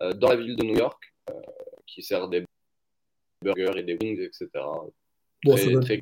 dans 0.00 0.28
la 0.28 0.36
ville 0.36 0.56
de 0.56 0.64
New 0.64 0.76
York, 0.76 1.12
qui 1.86 2.02
sert 2.02 2.28
des 2.28 2.44
burgers 3.42 3.78
et 3.78 3.82
des 3.82 3.96
wings, 4.00 4.20
etc. 4.20 4.48
très, 5.82 6.00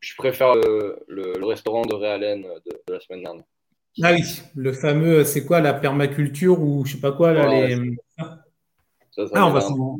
je 0.00 0.14
préfère 0.16 0.54
le, 0.54 1.44
restaurant 1.44 1.82
de 1.82 1.94
Réalen 1.94 2.42
de, 2.42 2.92
la 2.92 3.00
semaine 3.00 3.22
dernière. 3.22 3.44
Ah 4.02 4.12
oui, 4.12 4.22
le 4.54 4.72
fameux, 4.72 5.24
c'est 5.24 5.44
quoi 5.44 5.60
la 5.60 5.74
permaculture 5.74 6.60
ou 6.60 6.84
je 6.84 6.92
sais 6.92 7.00
pas 7.00 7.12
quoi 7.12 7.32
là, 7.32 7.48
les... 7.48 7.96
ah, 8.18 8.38
on 9.16 9.50
va 9.50 9.60
s'en 9.60 9.98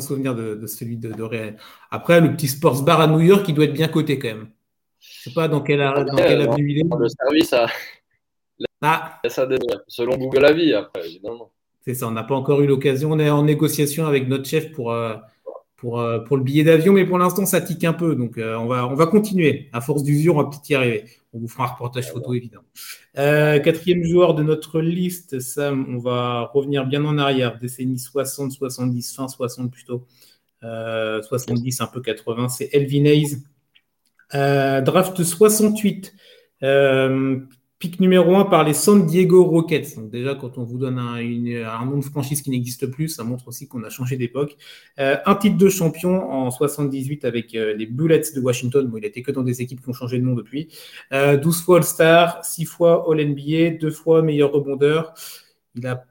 souvenir 0.00 0.34
de, 0.34 0.66
celui 0.66 0.96
de, 0.96 1.12
de 1.12 1.54
Après, 1.90 2.20
le 2.20 2.32
petit 2.32 2.48
sports 2.48 2.82
bar 2.82 3.00
à 3.00 3.06
New 3.06 3.20
York, 3.20 3.44
il 3.48 3.54
doit 3.54 3.64
être 3.64 3.72
bien 3.72 3.88
coté 3.88 4.18
quand 4.18 4.28
même. 4.28 4.48
Je 4.98 5.22
sais 5.24 5.34
pas 5.34 5.48
dans 5.48 5.60
quelle, 5.60 5.78
dans 5.78 6.16
quelle 6.16 6.42
avenue 6.42 6.70
il 6.72 6.78
est. 6.80 6.84
Le 6.98 7.08
service. 7.08 7.54
Ah. 8.80 9.20
Ça 9.28 9.48
selon 9.86 10.16
Google 10.16 10.44
Avis, 10.44 10.72
après, 10.74 11.06
évidemment. 11.06 11.50
C'est 11.80 11.94
ça, 11.94 12.06
on 12.06 12.10
n'a 12.10 12.24
pas 12.24 12.34
encore 12.34 12.60
eu 12.60 12.66
l'occasion. 12.66 13.12
On 13.12 13.18
est 13.18 13.30
en 13.30 13.44
négociation 13.44 14.06
avec 14.06 14.28
notre 14.28 14.44
chef 14.44 14.72
pour, 14.72 14.92
euh, 14.92 15.14
pour, 15.76 16.00
euh, 16.00 16.18
pour 16.20 16.36
le 16.36 16.42
billet 16.42 16.64
d'avion, 16.64 16.92
mais 16.92 17.04
pour 17.04 17.18
l'instant, 17.18 17.46
ça 17.46 17.60
tique 17.60 17.84
un 17.84 17.92
peu. 17.92 18.14
Donc, 18.14 18.38
euh, 18.38 18.56
on, 18.56 18.66
va, 18.66 18.86
on 18.86 18.94
va 18.94 19.06
continuer. 19.06 19.68
À 19.72 19.80
force 19.80 20.02
d'usure, 20.02 20.36
on 20.36 20.42
va 20.42 20.50
peut-être 20.50 20.68
y 20.68 20.74
arriver. 20.74 21.04
On 21.32 21.38
vous 21.40 21.48
fera 21.48 21.64
un 21.64 21.66
reportage 21.68 22.10
photo, 22.10 22.34
évidemment. 22.34 22.64
Euh, 23.18 23.58
quatrième 23.58 24.04
joueur 24.04 24.34
de 24.34 24.42
notre 24.42 24.80
liste, 24.80 25.40
Sam, 25.40 25.86
on 25.88 25.98
va 25.98 26.50
revenir 26.54 26.86
bien 26.86 27.04
en 27.04 27.18
arrière, 27.18 27.58
décennie 27.58 27.98
60, 27.98 28.52
70, 28.52 29.14
fin 29.14 29.28
60 29.28 29.70
plutôt. 29.70 30.06
70, 30.60 31.80
un 31.80 31.86
peu 31.86 32.00
80, 32.00 32.48
c'est 32.48 32.70
Elvin 32.72 33.04
Hayes. 33.04 33.44
draft 34.32 35.22
68. 35.22 36.14
Pic 37.78 38.00
numéro 38.00 38.34
1 38.34 38.46
par 38.46 38.64
les 38.64 38.74
San 38.74 39.06
Diego 39.06 39.44
Rockets. 39.44 39.94
Donc 39.94 40.10
déjà, 40.10 40.34
quand 40.34 40.58
on 40.58 40.64
vous 40.64 40.78
donne 40.78 40.98
un, 40.98 41.84
nom 41.86 41.98
de 41.98 42.04
franchise 42.04 42.42
qui 42.42 42.50
n'existe 42.50 42.88
plus, 42.88 43.08
ça 43.08 43.22
montre 43.22 43.46
aussi 43.46 43.68
qu'on 43.68 43.84
a 43.84 43.88
changé 43.88 44.16
d'époque. 44.16 44.56
Euh, 44.98 45.16
un 45.24 45.36
titre 45.36 45.56
de 45.56 45.68
champion 45.68 46.28
en 46.28 46.50
78 46.50 47.24
avec 47.24 47.54
euh, 47.54 47.74
les 47.74 47.86
Bullets 47.86 48.32
de 48.34 48.40
Washington. 48.40 48.84
Bon, 48.88 48.96
il 48.96 49.02
n'était 49.02 49.22
que 49.22 49.30
dans 49.30 49.44
des 49.44 49.62
équipes 49.62 49.80
qui 49.80 49.88
ont 49.88 49.92
changé 49.92 50.18
de 50.18 50.24
nom 50.24 50.34
depuis. 50.34 50.64
12 51.12 51.12
euh, 51.12 51.52
fois 51.52 51.76
All-Star, 51.76 52.44
6 52.44 52.64
fois 52.64 53.06
All-NBA, 53.08 53.78
2 53.78 53.90
fois 53.90 54.22
meilleur 54.22 54.50
rebondeur. 54.50 55.14
Il 55.76 55.86
a, 55.86 56.04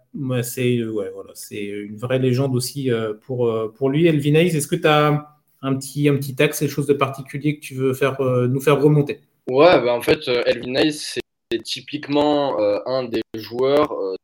c'est 0.44 0.82
ouais, 0.86 1.12
voilà, 1.14 1.34
une 1.52 1.98
vraie 1.98 2.20
légende 2.20 2.56
aussi 2.56 2.90
pour, 3.26 3.54
pour 3.76 3.90
lui. 3.90 4.08
Elvin 4.08 4.36
Hayes, 4.36 4.56
est-ce 4.56 4.68
que 4.68 4.78
tu 4.78 4.88
as 4.88 5.38
un 5.62 5.76
petit, 5.76 6.08
un 6.08 6.16
petit 6.16 6.42
axe, 6.42 6.60
quelque 6.60 6.72
chose 6.72 6.88
de 6.88 6.94
particulier 6.94 7.58
que 7.58 7.62
tu 7.62 7.76
veux 7.76 7.94
faire, 7.94 8.22
nous 8.22 8.62
faire 8.62 8.82
remonter? 8.82 9.20
Ouais, 9.50 9.82
bah 9.82 9.94
en 9.94 10.02
fait, 10.02 10.26
Elvin 10.46 10.76
Hayes, 10.76 10.94
c'est 10.94 11.22
c'est 11.52 11.64
typiquement 11.64 12.60
euh, 12.60 12.80
un 12.86 13.04
des 13.04 13.22
joueurs 13.34 13.92
euh, 13.94 14.16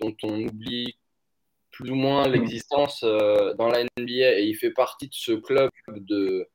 dont 0.00 0.14
on 0.22 0.40
oublie 0.46 0.96
plus 1.70 1.90
ou 1.90 1.94
moins 1.94 2.28
l'existence 2.28 3.02
euh, 3.02 3.54
dans 3.54 3.68
la 3.68 3.84
NBA 3.98 4.38
et 4.38 4.44
il 4.44 4.54
fait 4.54 4.70
partie 4.70 5.08
de 5.08 5.14
ce 5.14 5.32
club 5.32 5.70
de 5.88 6.48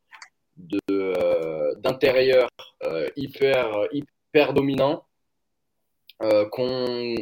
d'intérieur 1.77 2.49
hyper 3.15 3.87
hyper 3.93 4.53
dominant 4.53 5.05
qu'on 6.51 7.15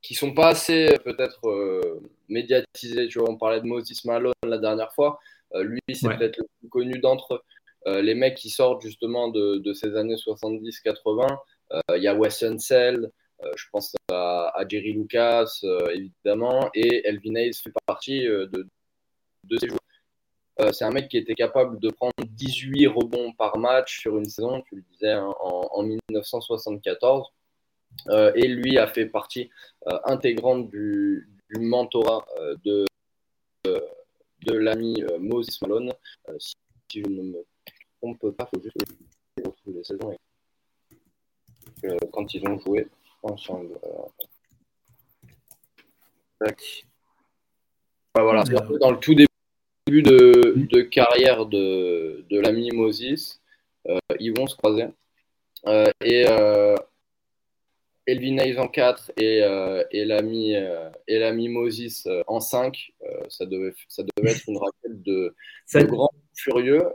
qui 0.00 0.14
sont 0.14 0.32
pas 0.32 0.48
assez 0.48 0.86
peut-être 1.04 2.00
médiatisés. 2.28 3.08
Tu 3.08 3.18
vois 3.18 3.28
on 3.30 3.36
parlait 3.36 3.60
de 3.60 3.66
Moses 3.66 4.04
Malone 4.06 4.32
la 4.46 4.56
dernière 4.56 4.94
fois. 4.94 5.18
Lui 5.54 5.80
c'est 5.92 6.08
peut-être 6.08 6.38
le 6.38 6.46
plus 6.60 6.68
connu 6.70 6.98
d'entre 6.98 7.44
les 7.86 8.14
mecs 8.14 8.36
qui 8.36 8.48
sortent 8.48 8.80
justement 8.80 9.28
de, 9.28 9.58
de 9.58 9.72
ces 9.74 9.96
années 9.96 10.14
70-80 10.14 11.26
il 11.70 11.80
euh, 11.90 11.98
y 11.98 12.08
a 12.08 12.14
Wes 12.14 12.42
Unseld, 12.42 13.10
euh, 13.42 13.50
je 13.56 13.64
pense 13.72 13.94
à, 14.10 14.64
Jerry 14.68 14.92
Lucas, 14.92 15.58
euh, 15.64 15.88
évidemment, 15.90 16.70
et 16.74 17.06
Elvin 17.06 17.34
Hayes 17.34 17.54
fait 17.54 17.72
partie 17.86 18.24
de, 18.24 18.68
ces 19.58 19.68
joueurs. 19.68 20.74
c'est 20.74 20.84
un 20.84 20.90
mec 20.90 21.08
qui 21.08 21.18
était 21.18 21.34
capable 21.34 21.78
de 21.80 21.90
prendre 21.90 22.14
18 22.24 22.86
rebonds 22.88 23.32
par 23.32 23.58
match 23.58 24.00
sur 24.00 24.18
une 24.18 24.24
saison, 24.26 24.62
tu 24.62 24.76
le 24.76 24.82
disais, 24.92 25.12
hein, 25.12 25.34
en, 25.40 25.82
1974. 25.82 27.28
et 28.34 28.48
lui 28.48 28.78
a 28.78 28.86
fait 28.86 29.06
partie 29.06 29.50
intégrante 30.04 30.70
du, 30.70 31.28
mentorat 31.58 32.24
de, 32.64 32.84
l'ami 34.46 35.02
Moses 35.18 35.60
Malone. 35.62 35.92
Si, 36.38 36.54
je 36.94 37.08
ne 37.08 37.22
me 37.22 37.44
trompe 38.00 38.30
pas, 38.36 38.48
il 38.52 38.58
faut 38.58 38.62
juste 38.62 38.76
retrouver 39.44 39.78
les 39.78 39.84
saisons 39.84 40.14
quand 42.12 42.34
ils 42.34 42.46
ont 42.48 42.58
joué 42.58 42.88
ensemble. 43.22 43.78
voilà, 48.14 48.44
dans 48.80 48.90
le 48.90 48.98
tout 48.98 49.14
début 49.14 50.02
de, 50.02 50.80
carrière 50.82 51.46
de, 51.46 52.24
de 52.30 52.40
l'ami 52.40 52.70
Moses, 52.72 53.40
euh, 53.88 53.98
ils 54.20 54.36
vont 54.36 54.46
se 54.46 54.56
croiser. 54.56 54.86
Euh, 55.66 55.90
et 56.02 56.26
euh, 56.28 56.76
Elvin 58.06 58.38
Hayes 58.38 58.58
en 58.58 58.68
4 58.68 59.12
et, 59.16 59.38
et 59.90 60.04
l'ami 60.04 61.48
Moses 61.48 62.06
en 62.26 62.40
5, 62.40 62.92
ça, 63.28 63.46
devait, 63.46 63.74
ça 63.88 64.02
devait 64.16 64.32
être 64.32 64.48
une 64.48 64.58
raquette 64.58 65.02
de, 65.02 65.34
de 65.74 65.84
grand 65.84 66.10
furieux. 66.34 66.86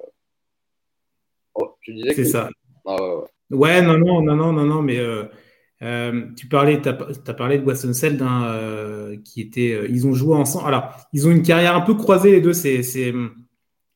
Oh, 1.56 1.76
tu 1.82 1.94
disais 1.96 2.14
C'est 2.14 2.26
ça. 2.26 2.50
Ah, 2.86 2.96
ouais. 2.96 3.24
Ouais, 3.24 3.39
non, 3.50 3.98
non, 3.98 4.22
non, 4.22 4.36
non, 4.36 4.54
non, 4.54 4.66
non, 4.66 4.82
mais 4.82 5.00
euh, 5.00 5.24
euh, 5.82 6.28
tu 6.36 6.48
parlais, 6.48 6.82
tu 6.82 6.90
as, 6.90 7.34
parlé 7.34 7.58
de 7.58 7.64
Weston 7.64 7.94
Seld, 7.94 8.22
euh, 8.22 9.18
qui 9.24 9.42
était, 9.42 9.88
ils 9.90 10.08
ont 10.08 10.14
joué 10.14 10.36
ensemble. 10.36 10.68
Alors, 10.68 10.96
ils 11.14 11.28
ont 11.28 11.32
une 11.32 11.42
carrière 11.42 11.76
un 11.76 11.82
peu 11.82 11.96
croisée 11.96 12.32
les 12.32 12.42
deux, 12.42 12.54
c'est, 12.54 12.84
c'est, 12.84 13.14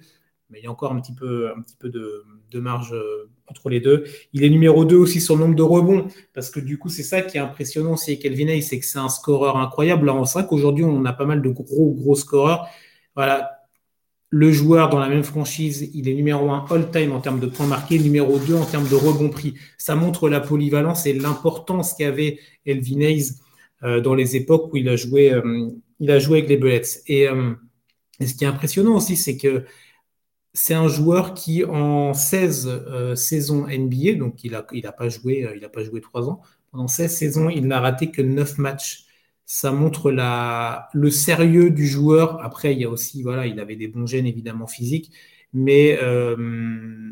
mais 0.51 0.59
il 0.59 0.64
y 0.64 0.66
a 0.66 0.70
encore 0.70 0.93
un 0.93 1.01
petit 1.01 1.14
peu, 1.14 1.51
un 1.57 1.61
petit 1.62 1.76
peu 1.76 1.88
de, 1.88 2.24
marge 2.59 2.93
euh, 2.93 3.30
entre 3.47 3.70
les 3.70 3.80
deux. 3.80 4.05
Il 4.32 4.45
est 4.45 4.51
numéro 4.51 4.84
2 4.84 4.97
aussi 4.97 5.20
sur 5.20 5.36
le 5.36 5.43
nombre 5.43 5.55
de 5.55 5.62
rebonds, 5.62 6.09
parce 6.34 6.51
que 6.51 6.61
du 6.61 6.78
coup, 6.78 6.88
c'est 6.88 7.05
ça 7.05 7.22
qui 7.22 7.36
est 7.36 7.41
impressionnant 7.41 7.95
avec 7.95 8.20
Kelvin 8.20 8.49
Hayes, 8.49 8.62
c'est 8.62 8.78
que 8.80 8.86
c'est 8.86 8.99
un 8.99 9.09
scoreur 9.09 9.57
incroyable. 9.57 10.11
Alors, 10.11 10.26
c'est 10.26 10.41
vrai 10.41 10.49
qu'aujourd'hui, 10.49 10.84
on 10.84 11.05
a 11.05 11.12
pas 11.12 11.24
mal 11.24 11.41
de 11.41 11.49
gros, 11.49 11.93
gros 11.93 12.16
scoreurs. 12.16 12.68
Voilà. 13.14 13.60
Le 14.31 14.53
joueur 14.53 14.91
dans 14.91 15.01
la 15.01 15.09
même 15.09 15.24
franchise, 15.24 15.91
il 15.93 16.09
est 16.09 16.14
numéro 16.14 16.51
1 16.51 16.66
all-time 16.70 17.12
en 17.12 17.20
termes 17.20 17.41
de 17.41 17.47
points 17.47 17.66
marqués, 17.66 17.99
numéro 17.99 18.39
2 18.39 18.55
en 18.55 18.64
termes 18.64 18.89
de 18.89 18.95
rebonds 18.95 19.28
pris. 19.28 19.55
Ça 19.76 19.97
montre 19.97 20.28
la 20.28 20.41
polyvalence 20.41 21.05
et 21.07 21.12
l'importance 21.12 21.95
qu'avait 21.95 22.39
Elvin 22.64 23.01
Hayes 23.01 23.33
euh, 23.83 24.01
dans 24.01 24.14
les 24.14 24.37
époques 24.37 24.72
où 24.72 24.76
il 24.76 24.89
a 24.89 24.95
joué, 24.97 25.33
euh, 25.33 25.68
avec 26.09 26.49
les 26.49 26.57
Bullets. 26.57 27.03
Et, 27.09 27.26
et 28.20 28.26
ce 28.26 28.35
qui 28.35 28.45
est 28.45 28.47
impressionnant 28.47 28.97
aussi, 28.97 29.16
c'est 29.16 29.37
que 29.37 29.64
c'est 30.53 30.74
un 30.74 30.89
joueur 30.89 31.35
qui, 31.35 31.64
en 31.64 32.12
16 32.14 32.66
euh, 32.68 33.14
saisons 33.14 33.66
NBA, 33.68 34.14
donc 34.18 34.43
il 34.45 34.53
n'a 34.53 34.93
pas, 34.93 35.09
joué, 35.09 35.45
euh, 35.45 35.57
il 35.57 35.68
pas 35.68 35.85
joué 35.85 36.01
3 36.01 36.28
ans, 36.28 36.41
pendant 36.72 36.89
16 36.89 37.16
saisons, 37.16 37.49
il 37.51 37.66
n'a 37.66 37.81
raté 37.81 38.11
que 38.11 38.22
9 38.22 38.59
matchs. 38.59 39.05
Ça 39.53 39.73
montre 39.73 40.13
la, 40.13 40.89
le 40.93 41.11
sérieux 41.11 41.71
du 41.71 41.85
joueur. 41.89 42.41
Après, 42.45 42.73
il 42.73 42.81
y 42.81 42.85
a 42.85 42.89
aussi, 42.89 43.23
voilà, 43.25 43.47
il 43.47 43.59
avait 43.59 43.75
des 43.75 43.89
bons 43.89 44.07
gènes 44.07 44.27
évidemment 44.27 44.69
physiques, 44.69 45.11
mais 45.53 45.99
euh, 46.01 47.11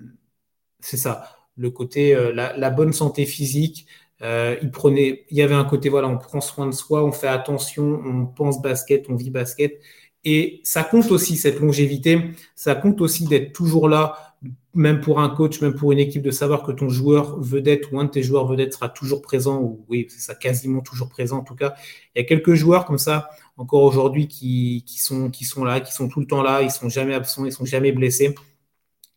c'est 0.79 0.97
ça, 0.97 1.25
le 1.57 1.71
côté, 1.71 2.15
la, 2.33 2.57
la, 2.57 2.71
bonne 2.71 2.93
santé 2.93 3.27
physique. 3.27 3.87
il 4.23 4.71
prenait, 4.73 5.25
il 5.31 5.37
y 5.37 5.43
avait 5.43 5.57
un 5.57 5.65
côté, 5.65 5.89
voilà, 5.89 6.07
on 6.07 6.19
prend 6.19 6.41
soin 6.41 6.67
de 6.69 6.73
soi, 6.73 7.05
on 7.05 7.11
fait 7.11 7.27
attention, 7.27 8.01
on 8.05 8.27
pense 8.27 8.63
basket, 8.63 9.07
on 9.09 9.17
vit 9.17 9.31
basket. 9.31 9.81
Et 10.25 10.61
ça 10.63 10.85
compte 10.85 11.11
aussi, 11.11 11.37
cette 11.37 11.59
longévité, 11.59 12.33
ça 12.55 12.77
compte 12.77 13.01
aussi 13.01 13.27
d'être 13.27 13.53
toujours 13.53 13.89
là, 13.89 14.37
même 14.79 15.01
pour 15.01 15.21
un 15.21 15.29
coach, 15.29 15.61
même 15.61 15.75
pour 15.75 15.91
une 15.91 15.99
équipe, 15.99 16.23
de 16.23 16.31
savoir 16.31 16.63
que 16.63 16.71
ton 16.71 16.89
joueur 16.89 17.39
vedette 17.41 17.91
ou 17.91 17.99
un 17.99 18.05
de 18.05 18.11
tes 18.11 18.23
joueurs 18.23 18.47
vedettes 18.47 18.75
sera 18.75 18.89
toujours 18.89 19.23
présent, 19.23 19.61
ou 19.61 19.85
oui, 19.89 20.07
c'est 20.09 20.21
ça, 20.21 20.37
quasiment 20.37 20.81
toujours 20.83 21.09
présent 21.09 21.39
en 21.39 21.43
tout 21.43 21.57
cas. 21.57 21.75
Il 22.15 22.21
y 22.21 22.23
a 22.23 22.25
quelques 22.25 22.55
joueurs 22.55 22.85
comme 22.85 22.99
ça, 22.99 23.29
encore 23.57 23.83
aujourd'hui, 23.83 24.29
qui, 24.29 24.85
sont, 24.97 25.31
là, 25.65 25.81
qui 25.81 25.93
sont 25.93 26.09
tout 26.09 26.21
le 26.21 26.27
temps 26.27 26.43
là, 26.43 26.63
ils 26.63 26.71
sont 26.71 26.89
jamais 26.89 27.15
absents, 27.15 27.45
ils 27.45 27.53
sont 27.53 27.65
jamais 27.65 27.91
blessés. 27.91 28.37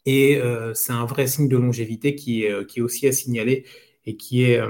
Et 0.08 0.38
euh, 0.38 0.74
c'est 0.74 0.94
un 0.94 1.06
vrai 1.06 1.28
signe 1.28 1.48
de 1.48 1.58
longévité 1.58 2.16
qui 2.16 2.44
est, 2.44 2.52
euh, 2.52 2.84
aussi 2.84 3.08
à 3.08 3.12
signaler 3.12 3.66
et 4.08 4.18
qui 4.18 4.44
est, 4.46 4.60
euh, 4.60 4.68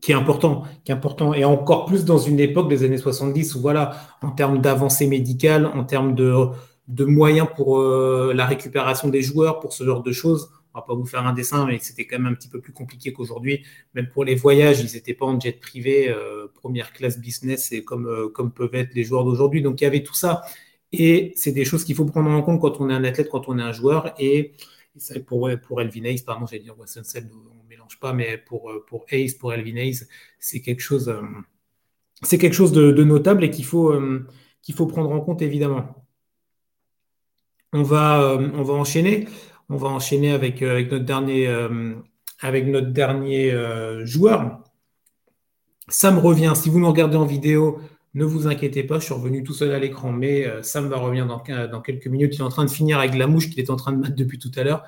qui 0.00 0.12
est 0.12 0.14
important, 0.14 0.64
qui 0.84 0.90
est 0.90 0.94
important, 0.94 1.34
et 1.34 1.44
encore 1.44 1.84
plus 1.84 2.06
dans 2.06 2.18
une 2.18 2.40
époque 2.40 2.70
des 2.70 2.82
années 2.82 2.96
70 2.96 3.56
où 3.56 3.60
voilà, 3.60 3.94
en 4.22 4.30
termes 4.30 4.62
d'avancée 4.62 5.06
médicale, 5.06 5.66
en 5.66 5.84
termes 5.84 6.14
de, 6.14 6.48
de 6.88 7.04
moyens 7.04 7.48
pour 7.56 7.78
euh, 7.78 8.32
la 8.34 8.46
récupération 8.46 9.08
des 9.08 9.22
joueurs, 9.22 9.60
pour 9.60 9.72
ce 9.72 9.84
genre 9.84 10.02
de 10.02 10.12
choses, 10.12 10.50
on 10.74 10.80
va 10.80 10.84
pas 10.84 10.94
vous 10.94 11.06
faire 11.06 11.26
un 11.26 11.32
dessin, 11.32 11.66
mais 11.66 11.78
c'était 11.78 12.06
quand 12.06 12.18
même 12.18 12.32
un 12.32 12.34
petit 12.34 12.48
peu 12.48 12.60
plus 12.60 12.72
compliqué 12.72 13.12
qu'aujourd'hui. 13.12 13.64
Même 13.94 14.08
pour 14.08 14.24
les 14.24 14.34
voyages, 14.34 14.80
ils 14.80 14.92
n'étaient 14.94 15.14
pas 15.14 15.26
en 15.26 15.38
jet 15.38 15.52
privé, 15.52 16.08
euh, 16.08 16.48
première 16.52 16.92
classe 16.92 17.18
business, 17.20 17.72
et 17.72 17.84
comme, 17.84 18.06
euh, 18.06 18.28
comme 18.28 18.52
peuvent 18.52 18.74
être 18.74 18.94
les 18.94 19.04
joueurs 19.04 19.24
d'aujourd'hui. 19.24 19.62
Donc 19.62 19.80
il 19.80 19.84
y 19.84 19.86
avait 19.86 20.02
tout 20.02 20.14
ça. 20.14 20.42
Et 20.92 21.32
c'est 21.36 21.52
des 21.52 21.64
choses 21.64 21.84
qu'il 21.84 21.94
faut 21.94 22.04
prendre 22.04 22.30
en 22.30 22.42
compte 22.42 22.60
quand 22.60 22.80
on 22.80 22.90
est 22.90 22.94
un 22.94 23.04
athlète, 23.04 23.28
quand 23.30 23.48
on 23.48 23.58
est 23.58 23.62
un 23.62 23.72
joueur. 23.72 24.14
Et, 24.18 24.54
pour, 25.26 25.50
pour 25.66 25.80
Elvin 25.80 26.04
Hayes, 26.04 26.22
pardon, 26.24 26.46
j'allais 26.46 26.62
dire 26.62 26.78
Wesson 26.78 27.02
pas, 28.00 28.12
mais 28.12 28.38
pour, 28.38 28.72
pour 28.86 29.04
Ace, 29.10 29.34
pour 29.34 29.52
Elvin 29.52 29.76
Hayes, 29.76 30.00
c'est 30.38 30.60
quelque 30.60 30.80
chose, 30.80 31.14
c'est 32.22 32.38
quelque 32.38 32.54
chose 32.54 32.72
de, 32.72 33.04
notable 33.04 33.44
et 33.44 33.50
qu'il 33.50 33.64
faut, 33.64 33.94
qu'il 34.62 34.74
faut 34.74 34.86
prendre 34.86 35.10
en 35.10 35.20
compte 35.20 35.42
évidemment. 35.42 36.03
On 37.74 37.82
va, 37.82 38.38
on 38.54 38.62
va 38.62 38.74
enchaîner. 38.74 39.26
On 39.68 39.76
va 39.76 39.88
enchaîner 39.88 40.30
avec, 40.30 40.62
notre 40.62 41.04
dernier, 41.04 41.52
avec 42.40 42.68
notre 42.68 42.90
dernier 42.92 43.52
joueur. 44.04 44.60
Sam 45.88 46.18
revient. 46.18 46.52
Si 46.54 46.70
vous 46.70 46.78
me 46.78 46.86
regardez 46.86 47.16
en 47.16 47.24
vidéo, 47.26 47.80
ne 48.14 48.24
vous 48.24 48.46
inquiétez 48.46 48.84
pas, 48.84 49.00
je 49.00 49.06
suis 49.06 49.14
revenu 49.14 49.42
tout 49.42 49.54
seul 49.54 49.72
à 49.72 49.80
l'écran, 49.80 50.12
mais 50.12 50.46
Sam 50.62 50.88
va 50.88 50.98
revenir 50.98 51.26
dans, 51.26 51.80
quelques 51.80 52.06
minutes. 52.06 52.36
Il 52.36 52.42
est 52.42 52.44
en 52.44 52.48
train 52.48 52.64
de 52.64 52.70
finir 52.70 53.00
avec 53.00 53.16
la 53.16 53.26
mouche 53.26 53.50
qu'il 53.50 53.58
est 53.58 53.70
en 53.70 53.76
train 53.76 53.90
de 53.90 53.98
mettre 53.98 54.14
depuis 54.14 54.38
tout 54.38 54.52
à 54.54 54.62
l'heure. 54.62 54.84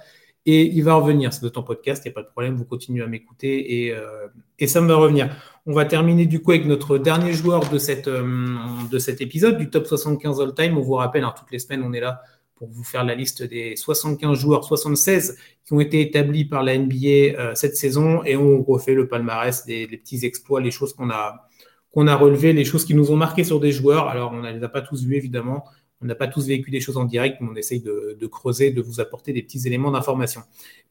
Et 0.49 0.65
il 0.65 0.85
va 0.85 0.95
revenir. 0.95 1.33
C'est 1.33 1.43
de 1.43 1.49
ton 1.49 1.65
podcast, 1.65 2.05
il 2.05 2.09
n'y 2.09 2.13
a 2.13 2.15
pas 2.15 2.23
de 2.23 2.29
problème. 2.29 2.55
Vous 2.55 2.65
continuez 2.65 3.03
à 3.03 3.09
m'écouter 3.09 3.83
et, 3.83 3.93
euh, 3.93 4.29
et, 4.61 4.69
ça 4.69 4.81
me 4.81 4.87
va 4.87 4.95
revenir. 4.95 5.35
On 5.67 5.73
va 5.73 5.85
terminer 5.85 6.27
du 6.27 6.41
coup 6.41 6.53
avec 6.53 6.67
notre 6.67 6.99
dernier 6.99 7.33
joueur 7.33 7.65
euh, 7.65 8.89
de 8.93 8.99
cet 9.01 9.21
épisode, 9.21 9.59
du 9.59 9.71
top 9.71 9.89
75 9.89 10.41
all-time. 10.41 10.79
On 10.79 10.83
vous 10.83 10.95
rappelle, 10.95 11.25
hein, 11.25 11.35
toutes 11.37 11.51
les 11.51 11.59
semaines, 11.59 11.83
on 11.83 11.93
est 11.93 11.99
là 11.99 12.23
pour 12.57 12.69
vous 12.69 12.85
faire 12.85 13.05
la 13.05 13.15
liste 13.15 13.43
des 13.43 13.77
75 13.77 14.39
joueurs, 14.39 14.65
76 14.65 15.37
qui 15.65 15.73
ont 15.73 15.81
été 15.81 16.01
établis 16.01 16.47
par 16.47 16.63
la 16.63 16.77
NBA 16.77 16.97
euh, 17.39 17.55
cette 17.55 17.77
saison 17.77 18.25
et 18.25 18.37
on 18.37 18.63
refait 18.63 18.95
le 18.95 19.07
palmarès 19.09 19.65
des, 19.67 19.87
petits 19.87 20.25
exploits, 20.25 20.61
les 20.61 20.71
choses 20.71 20.95
qu'on 20.95 21.11
a, 21.11 21.49
qu'on 21.93 22.07
a 22.07 22.17
relevées, 22.17 22.53
les 22.53 22.65
choses 22.65 22.85
qui 22.85 22.95
nous 22.95 23.11
ont 23.11 23.17
marqué 23.17 23.45
sur 23.45 23.61
des 23.61 23.73
joueurs. 23.73 24.09
Alors, 24.09 24.33
on 24.33 24.41
ne 24.41 24.51
les 24.51 24.65
a 24.65 24.69
pas 24.69 24.81
tous 24.81 25.05
vus, 25.05 25.17
évidemment. 25.17 25.65
On 26.01 26.07
n'a 26.07 26.15
pas 26.15 26.29
tous 26.29 26.47
vécu 26.47 26.71
des 26.71 26.81
choses 26.81 26.97
en 26.97 27.05
direct, 27.05 27.39
mais 27.41 27.49
on 27.51 27.57
essaye 27.57 27.81
de, 27.81 28.27
creuser, 28.27 28.71
de 28.71 28.83
vous 28.83 29.01
apporter 29.01 29.33
des 29.33 29.43
petits 29.43 29.67
éléments 29.67 29.91
d'information. 29.91 30.43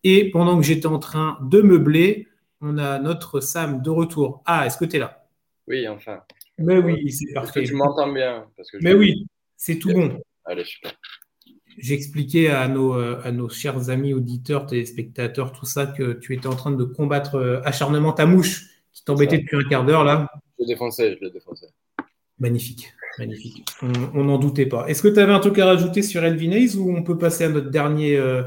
Et 0.04 0.32
pendant 0.32 0.58
que 0.58 0.64
j'étais 0.64 0.88
en 0.88 1.00
train 1.00 1.38
de 1.42 1.62
meubler, 1.62 2.28
on 2.62 2.78
a 2.78 3.00
notre 3.00 3.40
Sam 3.40 3.82
de 3.82 3.90
retour. 3.90 4.42
Ah, 4.46 4.66
est-ce 4.66 4.78
que 4.78 4.86
tu 4.86 4.96
es 4.96 5.00
là? 5.00 5.28
Oui, 5.68 5.88
enfin. 5.88 6.22
Mais 6.58 6.78
oui, 6.78 7.12
c'est 7.12 7.34
parfait. 7.34 7.64
Que 7.64 7.68
tu 7.68 7.76
m'entends 7.76 8.12
bien? 8.12 8.46
mais 8.82 8.94
oui, 8.94 9.28
c'est 9.58 9.78
tout 9.78 9.92
bon. 9.92 10.20
Allez, 10.46 10.64
super. 10.64 10.94
J'expliquais 11.78 12.48
à 12.48 12.68
nos, 12.68 12.94
euh, 12.94 13.20
à 13.24 13.32
nos 13.32 13.50
chers 13.50 13.90
amis 13.90 14.14
auditeurs, 14.14 14.66
téléspectateurs, 14.66 15.52
tout 15.52 15.66
ça, 15.66 15.86
que 15.86 16.14
tu 16.14 16.34
étais 16.34 16.48
en 16.48 16.56
train 16.56 16.72
de 16.72 16.84
combattre 16.84 17.36
euh, 17.36 17.62
acharnement 17.64 18.14
ta 18.14 18.26
mouche 18.26 18.66
qui 18.94 19.04
t'embêtait 19.04 19.40
depuis 19.40 19.58
un 19.58 19.64
quart 19.68 19.86
d'heure 19.86 20.04
là. 20.04 20.30
Je 20.58 20.64
le 20.64 20.68
défonçais, 20.68 21.18
je 21.20 21.26
le 21.26 21.32
défonçais. 21.32 21.68
Magnifique. 22.40 22.94
Magnifique. 23.20 23.66
On 24.14 24.24
n'en 24.24 24.38
doutait 24.38 24.66
pas. 24.66 24.88
Est-ce 24.88 25.02
que 25.02 25.08
tu 25.08 25.20
avais 25.20 25.32
un 25.32 25.40
truc 25.40 25.58
à 25.60 25.66
rajouter 25.66 26.02
sur 26.02 26.24
Elvin 26.24 26.52
Hayes 26.52 26.76
ou 26.76 26.96
on 26.96 27.04
peut 27.04 27.18
passer 27.18 27.46
à 27.46 27.50
notre 27.50 27.70
dernier, 27.70 28.18
euh, 28.18 28.44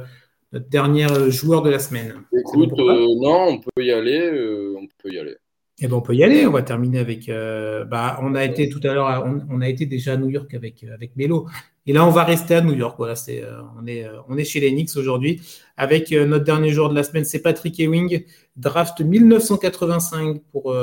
notre 0.52 0.68
dernier 0.68 1.06
joueur 1.30 1.62
de 1.62 1.70
la 1.70 1.78
semaine? 1.78 2.14
Écoute, 2.32 2.72
euh, 2.78 3.06
non, 3.16 3.48
on 3.48 3.58
peut 3.60 3.84
y 3.84 3.92
aller. 3.92 4.30
on 4.76 4.86
peut 5.02 5.10
y 5.10 5.18
aller. 5.18 5.36
Eh 5.80 5.86
ben, 5.86 5.94
on 5.94 6.00
peut 6.00 6.14
y 6.14 6.24
aller. 6.24 6.46
On 6.46 6.50
va 6.50 6.62
terminer 6.62 6.98
avec. 6.98 7.28
Euh, 7.28 7.84
bah, 7.84 8.18
on 8.22 8.34
a 8.34 8.44
été 8.44 8.68
tout 8.68 8.80
à 8.82 8.94
l'heure, 8.94 9.24
on, 9.48 9.60
a 9.60 9.68
été 9.68 9.86
déjà 9.86 10.14
à 10.14 10.16
New 10.16 10.28
York 10.28 10.52
avec 10.54 10.84
avec 10.84 11.14
Melo. 11.16 11.46
Et 11.86 11.92
là, 11.92 12.04
on 12.04 12.10
va 12.10 12.24
rester 12.24 12.56
à 12.56 12.60
New 12.60 12.74
York. 12.74 12.96
Voilà, 12.98 13.14
euh, 13.28 14.18
on 14.28 14.36
est 14.36 14.44
chez 14.44 14.60
les 14.60 14.72
Knicks 14.72 14.96
aujourd'hui 14.96 15.40
avec 15.76 16.10
notre 16.10 16.44
dernier 16.44 16.70
jour 16.70 16.88
de 16.88 16.94
la 16.94 17.04
semaine. 17.04 17.24
C'est 17.24 17.40
Patrick 17.40 17.78
Ewing, 17.78 18.24
draft 18.56 19.00
1985 19.00 20.42
pour 20.50 20.74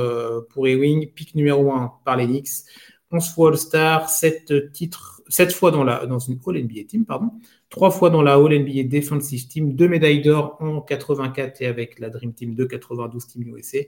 Ewing, 0.68 1.12
pick 1.12 1.36
numéro 1.36 1.72
1 1.74 1.94
par 2.06 2.16
les 2.16 2.26
Knicks. 2.26 2.64
11 3.12 3.34
fois 3.34 3.50
All-Star, 3.50 4.10
7 4.10 4.72
titres, 4.72 5.22
7 5.28 5.54
fois 5.54 5.72
dans 5.72 5.84
la 5.84 6.06
dans 6.06 6.20
une 6.20 6.40
All 6.48 6.64
NBA 6.64 6.86
team, 6.88 7.06
pardon 7.06 7.32
trois 7.76 7.92
fois 7.92 8.10
dans 8.10 8.22
la 8.22 8.36
All 8.36 8.58
NBA 8.58 8.84
Defensive 8.84 9.50
Team, 9.50 9.76
deux 9.76 9.90
médailles 9.90 10.22
d'or 10.22 10.56
en 10.62 10.80
84 10.80 11.62
et 11.62 11.66
avec 11.66 12.00
la 12.00 12.10
Dream 12.10 12.34
Team 12.34 12.56
de 12.56 12.64
92 12.64 13.28
Team 13.28 13.54
USA. 13.54 13.80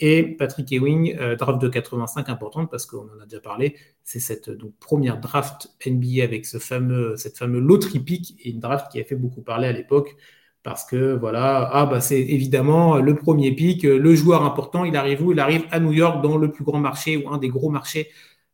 Et 0.00 0.24
Patrick 0.24 0.72
Ewing, 0.72 1.16
euh, 1.20 1.36
draft 1.36 1.62
de 1.62 1.68
85 1.68 2.28
importante 2.30 2.68
parce 2.68 2.84
qu'on 2.84 3.02
en 3.02 3.20
a 3.22 3.26
déjà 3.26 3.40
parlé. 3.40 3.76
C'est 4.02 4.18
cette 4.18 4.50
donc, 4.50 4.72
première 4.80 5.20
draft 5.20 5.70
NBA 5.86 6.24
avec 6.24 6.46
ce 6.46 6.58
fameux, 6.58 7.16
cette 7.16 7.38
fameuse 7.38 7.62
loterie 7.62 8.00
pick 8.00 8.34
et 8.42 8.50
une 8.50 8.58
draft 8.58 8.90
qui 8.90 9.00
a 9.00 9.04
fait 9.04 9.14
beaucoup 9.14 9.42
parler 9.42 9.68
à 9.68 9.72
l'époque 9.72 10.16
parce 10.64 10.84
que 10.84 11.14
voilà, 11.14 11.70
ah 11.72 11.86
bah 11.86 12.00
c'est 12.00 12.20
évidemment 12.20 12.96
le 12.96 13.14
premier 13.14 13.52
pick, 13.52 13.84
le 13.84 14.14
joueur 14.16 14.42
important, 14.42 14.84
il 14.84 14.96
arrive 14.96 15.24
où? 15.24 15.30
Il 15.30 15.38
arrive 15.38 15.64
à 15.70 15.78
New 15.78 15.92
York 15.92 16.24
dans 16.24 16.36
le 16.38 16.50
plus 16.50 16.64
grand 16.64 16.80
marché 16.80 17.16
ou 17.16 17.30
un 17.30 17.38
des 17.38 17.48
gros 17.48 17.70
marchés. 17.70 18.08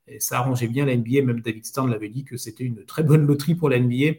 Et 0.07 0.21
ça 0.21 0.41
arrangeait 0.41 0.69
bien 0.69 0.85
la 0.85 0.95
NBA, 0.95 1.23
même 1.23 1.41
David 1.41 1.65
Stern 1.65 1.91
l'avait 1.91 2.11
dit 2.11 2.25
que 2.25 2.37
c'était 2.37 2.65
une 2.65 2.85
très 2.85 3.03
bonne 3.03 3.27
loterie 3.27 3.55
pour 3.55 3.71
la 3.71 3.81
NBA 3.81 4.17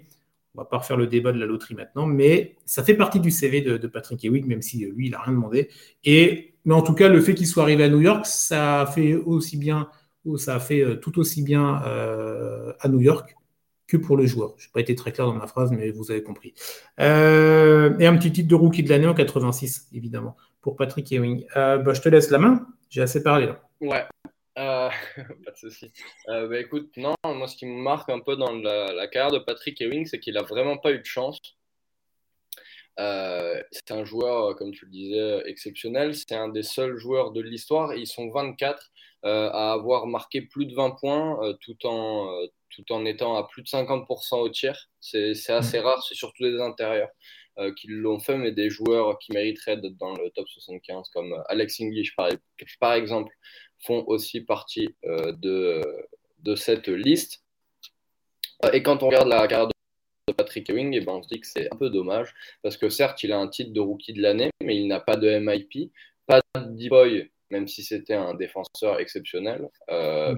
on 0.55 0.61
va 0.61 0.65
pas 0.65 0.77
refaire 0.77 0.97
le 0.97 1.07
débat 1.07 1.31
de 1.31 1.39
la 1.39 1.45
loterie 1.45 1.75
maintenant, 1.75 2.05
mais 2.05 2.55
ça 2.65 2.83
fait 2.83 2.93
partie 2.93 3.19
du 3.19 3.29
CV 3.29 3.61
de, 3.61 3.87
Patrick 3.87 4.23
Ewing, 4.23 4.47
même 4.47 4.61
si 4.61 4.85
lui, 4.85 5.07
il 5.07 5.11
n'a 5.11 5.19
rien 5.19 5.33
demandé. 5.33 5.69
Et, 6.03 6.55
mais 6.63 6.73
en 6.73 6.81
tout 6.81 6.93
cas, 6.93 7.09
le 7.09 7.19
fait 7.19 7.35
qu'il 7.35 7.47
soit 7.47 7.63
arrivé 7.63 7.83
à 7.83 7.89
New 7.89 8.01
York, 8.01 8.25
ça 8.25 8.81
a 8.81 8.85
fait 8.85 9.13
aussi 9.15 9.57
bien, 9.57 9.89
ça 10.37 10.55
a 10.55 10.59
fait 10.59 10.81
euh, 10.81 10.95
tout 10.95 11.19
aussi 11.19 11.43
bien 11.43 11.81
euh, 11.85 12.71
à 12.79 12.87
New 12.87 13.01
York 13.01 13.35
que 13.87 13.97
pour 13.97 14.17
le 14.17 14.25
joueur. 14.25 14.53
Je 14.57 14.67
n'ai 14.67 14.71
pas 14.71 14.79
été 14.79 14.95
très 14.95 15.11
clair 15.11 15.27
dans 15.27 15.35
ma 15.35 15.47
phrase, 15.47 15.71
mais 15.71 15.91
vous 15.91 16.09
avez 16.09 16.23
compris. 16.23 16.53
Euh, 16.99 17.97
et 17.99 18.07
un 18.07 18.15
petit 18.17 18.31
titre 18.31 18.47
de 18.47 18.55
rookie 18.55 18.81
de 18.81 18.89
l'année 18.89 19.07
en 19.07 19.13
86, 19.13 19.89
évidemment, 19.93 20.37
pour 20.61 20.75
Patrick 20.75 21.11
Ewing. 21.11 21.45
Bah, 21.53 21.93
je 21.93 22.01
te 22.01 22.09
laisse 22.09 22.31
la 22.31 22.39
main. 22.39 22.65
J'ai 22.89 23.01
assez 23.01 23.21
parlé 23.21 23.47
là. 23.47 23.61
Ouais, 23.81 24.05
euh, 24.57 24.89
pas 25.45 25.51
de 25.51 25.57
souci. 25.57 25.91
Euh, 26.29 26.47
bah, 26.47 26.59
écoute, 26.59 26.95
non, 26.97 27.15
moi 27.25 27.47
ce 27.47 27.55
qui 27.57 27.65
me 27.65 27.81
marque 27.81 28.09
un 28.09 28.19
peu 28.19 28.35
dans 28.35 28.53
la, 28.53 29.07
carrière 29.07 29.31
de 29.31 29.39
Patrick 29.39 29.81
Ewing, 29.81 30.05
c'est 30.05 30.19
qu'il 30.19 30.37
a 30.37 30.43
vraiment 30.43 30.77
pas 30.77 30.91
eu 30.91 30.99
de 30.99 31.05
chance. 31.05 31.39
Euh, 32.97 33.61
c'est 33.71 33.91
un 33.91 34.05
joueur, 34.05 34.55
comme 34.55 34.71
tu 34.71 34.85
le 34.85 34.91
disais, 34.91 35.41
exceptionnel. 35.45 36.15
C'est 36.15 36.35
un 36.35 36.47
des 36.47 36.63
seuls 36.63 36.95
joueurs 36.97 37.31
de 37.31 37.41
l'histoire. 37.41 37.93
Ils 37.95 38.07
sont 38.07 38.29
24 38.29 38.91
à 39.23 39.73
avoir 39.73 40.05
marqué 40.05 40.41
plus 40.41 40.67
de 40.67 40.75
20 40.75 40.91
points 40.99 41.39
tout, 41.59 41.87
en, 41.87 42.45
tout 42.69 42.91
en 42.91 43.05
étant 43.05 43.35
à 43.35 43.47
plus 43.47 43.63
de 43.63 43.67
50% 43.67 44.35
au 44.39 44.49
tiers. 44.49 44.89
C'est 45.01 45.33
assez 45.49 45.79
rare, 45.79 46.03
c'est 46.03 46.13
surtout 46.13 46.43
des 46.43 46.61
intérieurs 46.61 47.09
qui 47.75 47.87
l'ont 47.87 48.19
fait, 48.19 48.37
mais 48.37 48.51
des 48.51 48.69
joueurs 48.69 49.17
qui 49.17 49.31
mériteraient 49.31 49.77
d'être 49.77 49.97
dans 49.97 50.13
le 50.13 50.29
top 50.29 50.47
75, 50.47 51.09
comme 51.09 51.43
Alex 51.47 51.81
English 51.81 52.15
par, 52.15 52.29
par 52.79 52.93
exemple, 52.93 53.33
font 53.85 54.03
aussi 54.07 54.41
partie 54.41 54.95
euh, 55.05 55.31
de, 55.33 55.81
de 56.39 56.55
cette 56.55 56.87
liste. 56.87 57.43
Et 58.73 58.81
quand 58.83 59.03
on 59.03 59.07
regarde 59.07 59.27
la 59.27 59.47
carrière 59.47 59.67
de 59.67 60.33
Patrick 60.33 60.69
Ewing, 60.69 60.93
et 60.93 60.97
eh 60.97 61.01
ben 61.01 61.13
on 61.13 61.23
se 61.23 61.27
dit 61.27 61.39
que 61.39 61.47
c'est 61.47 61.71
un 61.71 61.75
peu 61.75 61.89
dommage, 61.89 62.33
parce 62.63 62.77
que 62.77 62.89
certes, 62.89 63.21
il 63.23 63.31
a 63.31 63.37
un 63.37 63.47
titre 63.47 63.73
de 63.73 63.79
rookie 63.79 64.13
de 64.13 64.21
l'année, 64.21 64.49
mais 64.63 64.75
il 64.77 64.87
n'a 64.87 64.99
pas 64.99 65.17
de 65.17 65.37
MIP, 65.37 65.91
pas 66.25 66.41
de 66.55 66.75
D-Boy, 66.75 67.29
même 67.51 67.67
si 67.67 67.83
c'était 67.83 68.15
un 68.15 68.33
défenseur 68.33 68.99
exceptionnel. 68.99 69.69
Euh, 69.89 70.35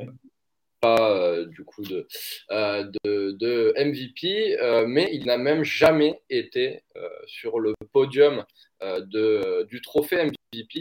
pas 0.80 1.12
euh, 1.12 1.48
du 1.48 1.64
coup 1.64 1.82
de, 1.82 2.08
de, 2.52 3.32
de, 3.32 3.74
MVP, 3.78 4.58
mais 4.88 5.10
il 5.12 5.26
n'a 5.26 5.38
même 5.38 5.64
jamais 5.64 6.22
été 6.30 6.84
sur 7.26 7.60
le 7.60 7.74
podium 7.93 8.45
de, 8.82 9.64
du 9.70 9.82
trophée 9.82 10.24
MVP. 10.24 10.36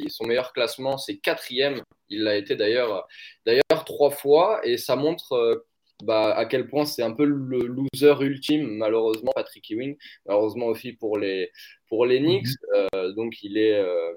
Son 0.08 0.24
meilleur 0.26 0.52
classement, 0.52 0.96
c'est 0.96 1.16
quatrième 1.16 1.82
il 2.08 2.22
l'a 2.22 2.36
été 2.36 2.56
d'ailleurs, 2.56 3.06
d'ailleurs 3.44 3.84
trois 3.84 4.10
fois 4.10 4.60
et 4.64 4.76
ça 4.76 4.96
montre 4.96 5.32
euh, 5.32 5.66
bah, 6.04 6.34
à 6.34 6.44
quel 6.44 6.68
point 6.68 6.84
c'est 6.84 7.02
un 7.02 7.12
peu 7.12 7.24
le 7.24 7.58
loser 7.58 8.14
ultime, 8.20 8.68
malheureusement, 8.76 9.32
Patrick 9.34 9.70
Ewing. 9.70 9.96
Malheureusement 10.26 10.66
aussi 10.66 10.92
pour 10.92 11.18
les, 11.18 11.50
pour 11.88 12.06
les 12.06 12.20
Knicks. 12.20 12.46
Mhm. 12.46 12.88
Euh, 12.94 13.12
donc 13.12 13.42
il 13.42 13.58
est, 13.58 13.74
euh, 13.74 14.12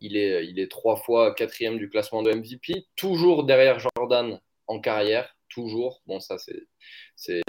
il, 0.00 0.16
est, 0.16 0.46
il 0.46 0.60
est 0.60 0.70
trois 0.70 0.96
fois 0.96 1.34
quatrième 1.34 1.78
du 1.78 1.88
classement 1.88 2.22
de 2.22 2.32
MVP, 2.32 2.86
toujours 2.96 3.44
derrière 3.44 3.78
Jordan 3.78 4.38
en 4.68 4.80
carrière, 4.80 5.34
toujours. 5.52 6.02
Bon, 6.06 6.20
ça 6.20 6.36
c'est. 6.38 7.42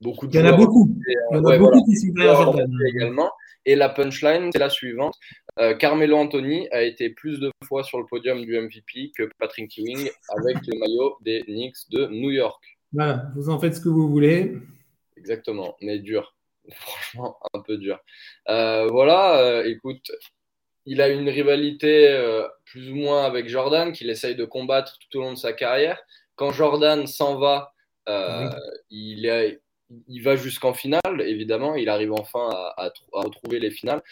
Beaucoup 0.00 0.26
de 0.26 0.32
Il 0.32 0.40
y 0.40 0.42
en 0.42 0.46
a 0.46 0.52
beaucoup. 0.52 0.88
Il 1.06 1.36
y 1.36 1.38
en 1.38 1.44
a 1.44 1.58
beaucoup 1.58 1.84
qui 1.84 1.96
sont 1.96 2.12
derrière 2.12 2.36
Jordan. 2.36 2.70
Également. 2.86 3.30
Et 3.66 3.74
la 3.76 3.88
punchline, 3.88 4.50
c'est 4.52 4.58
la 4.58 4.70
suivante. 4.70 5.14
Euh, 5.58 5.74
Carmelo 5.74 6.16
Anthony 6.16 6.68
a 6.70 6.82
été 6.82 7.10
plus 7.10 7.40
de 7.40 7.50
fois 7.64 7.84
sur 7.84 7.98
le 7.98 8.06
podium 8.06 8.42
du 8.42 8.58
MVP 8.58 9.12
que 9.14 9.28
Patrick 9.38 9.76
Ewing 9.76 10.10
avec 10.28 10.56
le 10.66 10.78
maillot 10.78 11.16
des 11.20 11.42
Knicks 11.42 11.90
de 11.90 12.06
New 12.06 12.30
York. 12.30 12.62
Voilà, 12.92 13.30
vous 13.36 13.50
en 13.50 13.58
faites 13.58 13.74
ce 13.74 13.80
que 13.80 13.88
vous 13.88 14.08
voulez. 14.08 14.56
Exactement, 15.16 15.76
mais 15.82 15.98
dur. 15.98 16.34
Franchement, 16.72 17.38
un 17.52 17.60
peu 17.60 17.76
dur. 17.76 17.98
Euh, 18.48 18.86
voilà, 18.86 19.38
euh, 19.40 19.64
écoute, 19.64 20.10
il 20.86 21.02
a 21.02 21.08
une 21.08 21.28
rivalité 21.28 22.18
plus 22.64 22.90
ou 22.90 22.94
moins 22.94 23.24
avec 23.24 23.48
Jordan 23.48 23.92
qu'il 23.92 24.08
essaye 24.08 24.34
de 24.34 24.46
combattre 24.46 24.98
tout 24.98 25.18
au 25.18 25.20
long 25.20 25.32
de 25.32 25.38
sa 25.38 25.52
carrière. 25.52 26.00
Quand 26.40 26.52
Jordan 26.52 27.06
s'en 27.06 27.38
va, 27.38 27.74
il, 28.88 29.26
est, 29.26 29.60
il 30.08 30.22
va 30.22 30.36
jusqu'en 30.36 30.72
finale, 30.72 31.20
évidemment. 31.20 31.74
Il 31.74 31.90
arrive 31.90 32.12
enfin 32.12 32.48
à 32.76 32.90
retrouver 33.12 33.58
les 33.58 33.70
finales. 33.70 34.02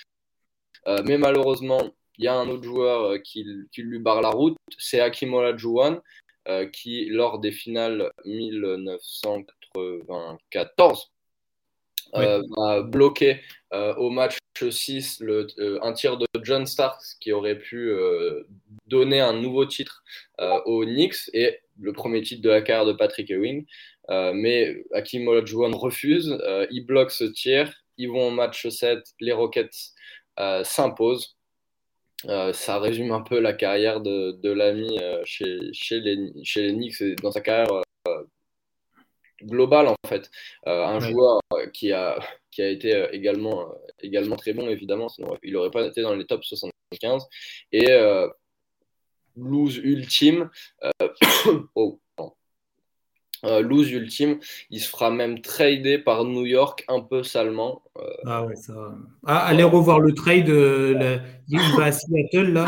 Euh, 0.86 1.02
mais 1.04 1.18
malheureusement, 1.18 1.82
il 2.18 2.24
y 2.24 2.28
a 2.28 2.34
un 2.34 2.48
autre 2.48 2.62
joueur 2.64 3.04
euh, 3.04 3.18
qui, 3.18 3.44
lui 3.76 3.98
barre 3.98 4.22
la 4.22 4.30
route, 4.30 4.56
c'est 4.78 5.00
Hakim 5.00 5.34
Olajuwon, 5.34 6.00
euh, 6.48 6.66
qui, 6.66 7.06
lors 7.06 7.40
des 7.40 7.52
finales 7.52 8.10
1994, 8.24 11.12
a 12.14 12.80
bloqué 12.82 13.42
au 13.70 14.08
match 14.10 14.38
6 14.58 15.20
le, 15.20 15.46
un 15.84 15.92
tir 15.92 16.16
de 16.16 16.26
John 16.42 16.66
Starks 16.66 17.18
qui 17.20 17.32
aurait 17.32 17.58
pu 17.58 17.94
donner 18.86 19.20
un 19.20 19.34
nouveau 19.34 19.66
titre 19.66 20.02
aux 20.64 20.84
Knicks 20.84 21.28
et 21.34 21.60
le 21.80 21.92
premier 21.92 22.22
titre 22.22 22.42
de 22.42 22.50
la 22.50 22.62
carrière 22.62 22.86
de 22.86 22.92
Patrick 22.92 23.30
Ewing. 23.30 23.64
mais 24.08 24.84
Hakim 24.92 25.28
Olajuwon 25.28 25.76
refuse, 25.76 26.38
il 26.70 26.84
bloque 26.86 27.10
ce 27.10 27.24
tir, 27.24 27.72
ils 27.98 28.08
vont 28.08 28.28
au 28.28 28.30
match 28.30 28.66
7, 28.68 29.00
les 29.20 29.32
Rockets 29.32 29.92
euh, 30.38 30.64
s'impose. 30.64 31.36
Euh, 32.26 32.52
ça 32.52 32.78
résume 32.78 33.12
un 33.12 33.22
peu 33.22 33.38
la 33.40 33.52
carrière 33.52 34.00
de, 34.00 34.32
de 34.42 34.50
l'ami 34.50 34.98
euh, 35.00 35.22
chez, 35.24 35.72
chez, 35.72 36.00
les, 36.00 36.32
chez 36.44 36.62
les 36.62 36.72
Knicks 36.72 37.00
et 37.00 37.14
dans 37.16 37.30
sa 37.30 37.40
carrière 37.40 37.68
globale 39.42 39.86
en 39.88 39.94
fait. 40.06 40.30
un 40.66 40.98
joueur 40.98 41.40
qui 41.72 41.92
a, 41.92 42.18
qui 42.50 42.62
a 42.62 42.68
été 42.68 43.06
également, 43.12 43.68
également 44.00 44.36
très 44.36 44.52
bon 44.52 44.68
évidemment, 44.68 45.08
sinon 45.08 45.36
il 45.44 45.52
n'aurait 45.52 45.70
pas 45.70 45.86
été 45.86 46.02
dans 46.02 46.14
les 46.14 46.26
top 46.26 46.44
75. 46.44 47.24
Et 47.72 47.86
lose 49.38 49.76
ultime. 49.78 50.50
oh, 51.74 52.00
euh, 53.44 53.60
lose 53.60 53.92
ultime, 53.92 54.40
il 54.70 54.80
se 54.80 54.88
fera 54.88 55.10
même 55.12 55.40
trader 55.40 55.98
par 55.98 56.24
New 56.24 56.44
York 56.44 56.84
un 56.88 57.00
peu 57.00 57.22
salement. 57.22 57.82
Euh, 57.96 58.02
ah 58.26 58.44
ouais, 58.44 58.56
ça. 58.56 58.74
Ah, 59.24 59.46
allez 59.46 59.62
revoir 59.62 60.00
le 60.00 60.12
trade. 60.12 60.48
Euh, 60.48 61.18
il 61.46 61.60
va 61.76 61.84
à 61.84 61.92
Seattle 61.92 62.52
là. 62.52 62.66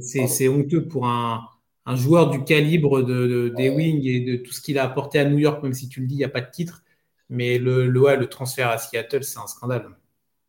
C'est 0.00 0.48
honteux 0.48 0.86
pour 0.86 1.06
un, 1.06 1.42
un, 1.84 1.96
joueur 1.96 2.30
du 2.30 2.44
calibre 2.44 3.02
de, 3.02 3.52
des 3.56 3.68
Wings 3.68 4.06
et 4.06 4.20
de 4.20 4.36
tout 4.36 4.52
ce 4.52 4.60
qu'il 4.60 4.78
a 4.78 4.84
apporté 4.84 5.18
à 5.18 5.24
New 5.24 5.38
York, 5.38 5.62
même 5.62 5.74
si 5.74 5.88
tu 5.88 6.00
le 6.00 6.06
dis, 6.06 6.14
il 6.14 6.18
n'y 6.18 6.24
a 6.24 6.30
pas 6.30 6.40
de 6.40 6.50
titre. 6.50 6.82
Mais 7.28 7.58
le, 7.58 7.86
le, 7.86 8.00
ouais, 8.00 8.16
le 8.16 8.26
transfert 8.26 8.68
à 8.68 8.78
Seattle, 8.78 9.24
c'est 9.24 9.38
un 9.38 9.46
scandale. 9.46 9.88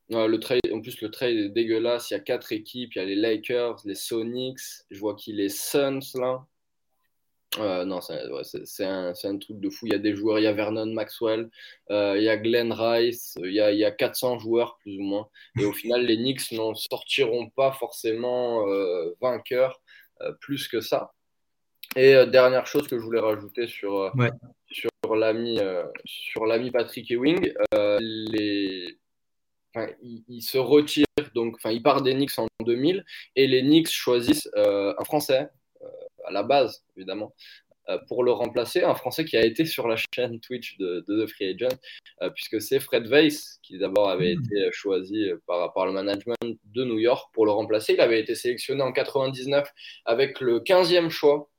Le 0.10 0.38
trade, 0.38 0.62
en 0.74 0.82
plus, 0.82 1.02
le 1.02 1.12
trade 1.12 1.36
est 1.36 1.50
dégueulasse. 1.50 2.12
Il 2.12 2.14
y 2.14 2.18
a 2.18 2.22
quatre 2.22 2.52
équipes. 2.52 2.96
Il 2.96 3.00
y 3.00 3.02
a 3.02 3.06
les 3.06 3.16
Lakers, 3.16 3.82
les 3.86 3.96
Sonics. 3.96 4.60
Je 4.90 5.00
vois 5.00 5.16
qu'il 5.16 5.40
est 5.40 5.50
Suns 5.50 6.00
là. 6.16 6.46
Euh, 7.60 7.86
non, 7.86 8.02
c'est 8.02 8.86
un, 8.86 9.14
un, 9.24 9.38
truc 9.38 9.60
de 9.60 9.70
fou. 9.70 9.88
Il 9.88 9.94
y 9.94 9.96
a 9.96 10.00
des 10.00 10.14
joueurs, 10.16 10.40
il 10.40 10.44
y 10.44 10.48
a 10.48 10.54
Vernon 10.54 10.86
Maxwell, 10.88 11.50
euh, 11.90 12.16
il 12.18 12.24
y 12.24 12.30
a 12.30 12.38
Glenn 12.38 12.72
Rice, 12.72 13.38
il 13.42 13.54
y 13.54 13.62
a, 13.62 13.72
il 13.72 13.80
y 13.80 13.86
a 13.86 13.92
400 13.92 14.40
joueurs 14.40 14.78
plus 14.82 14.98
ou 14.98 15.02
moins. 15.02 15.28
Et 15.60 15.66
au 15.66 15.74
final, 15.74 16.06
les 16.06 16.18
Knicks 16.18 16.52
n'en 16.52 16.76
sortiront 16.76 17.50
pas 17.50 17.72
forcément 17.72 18.68
euh, 18.68 19.16
vainqueurs 19.22 19.82
plus 20.42 20.68
que 20.68 20.82
ça. 20.82 21.14
Et 21.96 22.14
dernière 22.28 22.66
chose 22.66 22.88
que 22.88 22.98
je 22.98 23.04
voulais 23.04 23.20
rajouter 23.20 23.68
sur, 23.68 24.12
sur 24.72 25.16
l'ami 25.16 26.72
Patrick 26.72 27.10
Ewing, 27.12 27.54
les, 28.00 28.98
il, 30.02 30.24
il, 30.28 30.42
se 30.42 30.58
retire 30.58 31.06
donc, 31.36 31.56
enfin, 31.56 31.72
il 31.72 31.82
part 31.82 32.02
des 32.02 32.14
Knicks 32.14 32.38
en 32.38 32.48
2000 32.66 33.06
et 33.36 33.48
les 33.48 33.62
Knicks 33.62 33.90
choisissent 33.90 34.50
un 34.56 35.04
Français 35.04 35.50
à 36.26 36.32
la 36.32 36.44
base, 36.44 36.84
évidemment. 36.96 37.34
Euh, 37.90 37.98
pour 38.08 38.24
le 38.24 38.32
remplacer, 38.32 38.84
un 38.84 38.96
Français 38.96 39.24
qui 39.24 39.38
a 39.38 39.46
été 39.46 39.64
sur 39.64 39.88
la 39.88 39.96
chaîne 40.14 40.42
Twitch 40.42 40.78
de, 40.78 41.06
The 41.08 41.26
Free 41.30 41.54
Agent, 41.54 41.78
euh, 42.22 42.30
puisque 42.30 42.60
c'est 42.62 42.82
Fred 42.82 43.08
Weiss 43.08 43.60
qui 43.64 43.78
d'abord 43.78 44.10
avait 44.10 44.36
hmm. 44.36 44.44
été 44.44 44.72
choisi 44.72 45.30
par, 45.46 45.72
par, 45.74 45.86
le 45.86 45.94
management 45.94 46.36
de 46.44 46.84
New 46.84 47.00
York 47.00 47.30
pour 47.34 47.46
le 47.46 47.52
remplacer. 47.52 47.94
Il 47.94 48.02
avait 48.02 48.20
été 48.20 48.36
sélectionné 48.36 48.82
en 48.82 48.92
99 48.92 49.72
avec 50.06 50.42
le 50.42 50.60
15e 50.60 51.10
choix 51.10 51.50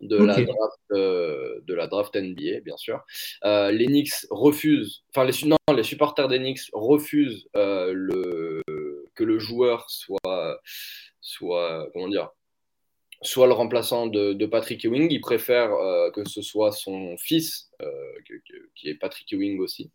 de, 0.00 0.16
la 0.16 0.34
draft, 0.34 0.78
euh, 0.92 1.60
de 1.66 1.74
la 1.74 1.86
draft 1.86 2.16
NBA, 2.16 2.60
bien 2.64 2.76
sûr. 2.76 3.04
les 3.44 3.86
Knicks 3.86 4.26
refusent, 4.30 5.04
enfin 5.10 5.24
les, 5.24 5.48
non, 5.48 5.56
les 5.74 5.84
supporters 5.84 6.28
des 6.28 6.38
Knicks 6.38 6.70
refusent 6.72 7.48
le, 7.54 8.62
que 9.14 9.24
le 9.24 9.38
joueur 9.38 9.88
soit, 9.90 10.60
soit 11.20 11.88
comment 11.92 12.08
dire, 12.08 12.30
soit 13.22 13.46
le 13.46 13.52
remplaçant 13.52 14.06
de, 14.06 14.46
Patrick 14.46 14.84
Ewing. 14.84 15.08
Il 15.10 15.20
préfère 15.20 15.72
euh, 15.72 16.10
que 16.10 16.28
ce 16.28 16.42
soit 16.42 16.72
son 16.72 17.16
fils, 17.16 17.70
euh, 17.82 17.86
qui 18.74 18.88
est 18.88 18.94
Patrick 18.94 19.32
Ewing 19.32 19.60
aussi. 19.60 19.90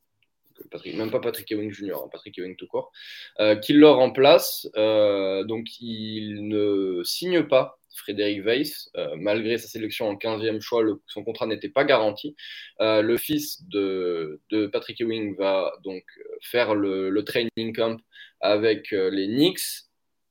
même 0.93 1.11
pas 1.11 1.19
Patrick 1.19 1.49
Ewing 1.51 1.71
Junior, 1.71 2.03
hein, 2.03 2.09
Patrick 2.11 2.37
Ewing 2.37 2.55
tout 2.55 2.67
court, 2.67 2.91
euh, 3.39 3.55
qui 3.55 3.73
le 3.73 3.89
remplace. 3.89 4.67
donc 4.75 5.79
il 5.79 6.47
ne 6.47 7.03
signe 7.03 7.43
pas 7.43 7.79
Frédéric 7.95 8.43
Weiss, 8.45 8.89
malgré 9.17 9.57
sa 9.57 9.67
sélection 9.67 10.07
en 10.07 10.15
15e 10.15 10.61
choix, 10.61 10.83
son 11.07 11.23
contrat 11.23 11.45
n'était 11.47 11.69
pas 11.69 11.83
garanti. 11.83 12.35
le 12.79 13.17
fils 13.17 13.63
de, 13.67 14.39
Patrick 14.71 15.01
Ewing 15.01 15.35
va 15.37 15.73
donc 15.83 16.03
faire 16.41 16.75
le, 16.75 17.09
le 17.09 17.23
training 17.23 17.73
camp 17.75 17.97
avec 18.39 18.91
les 18.91 19.27
Knicks. 19.27 19.87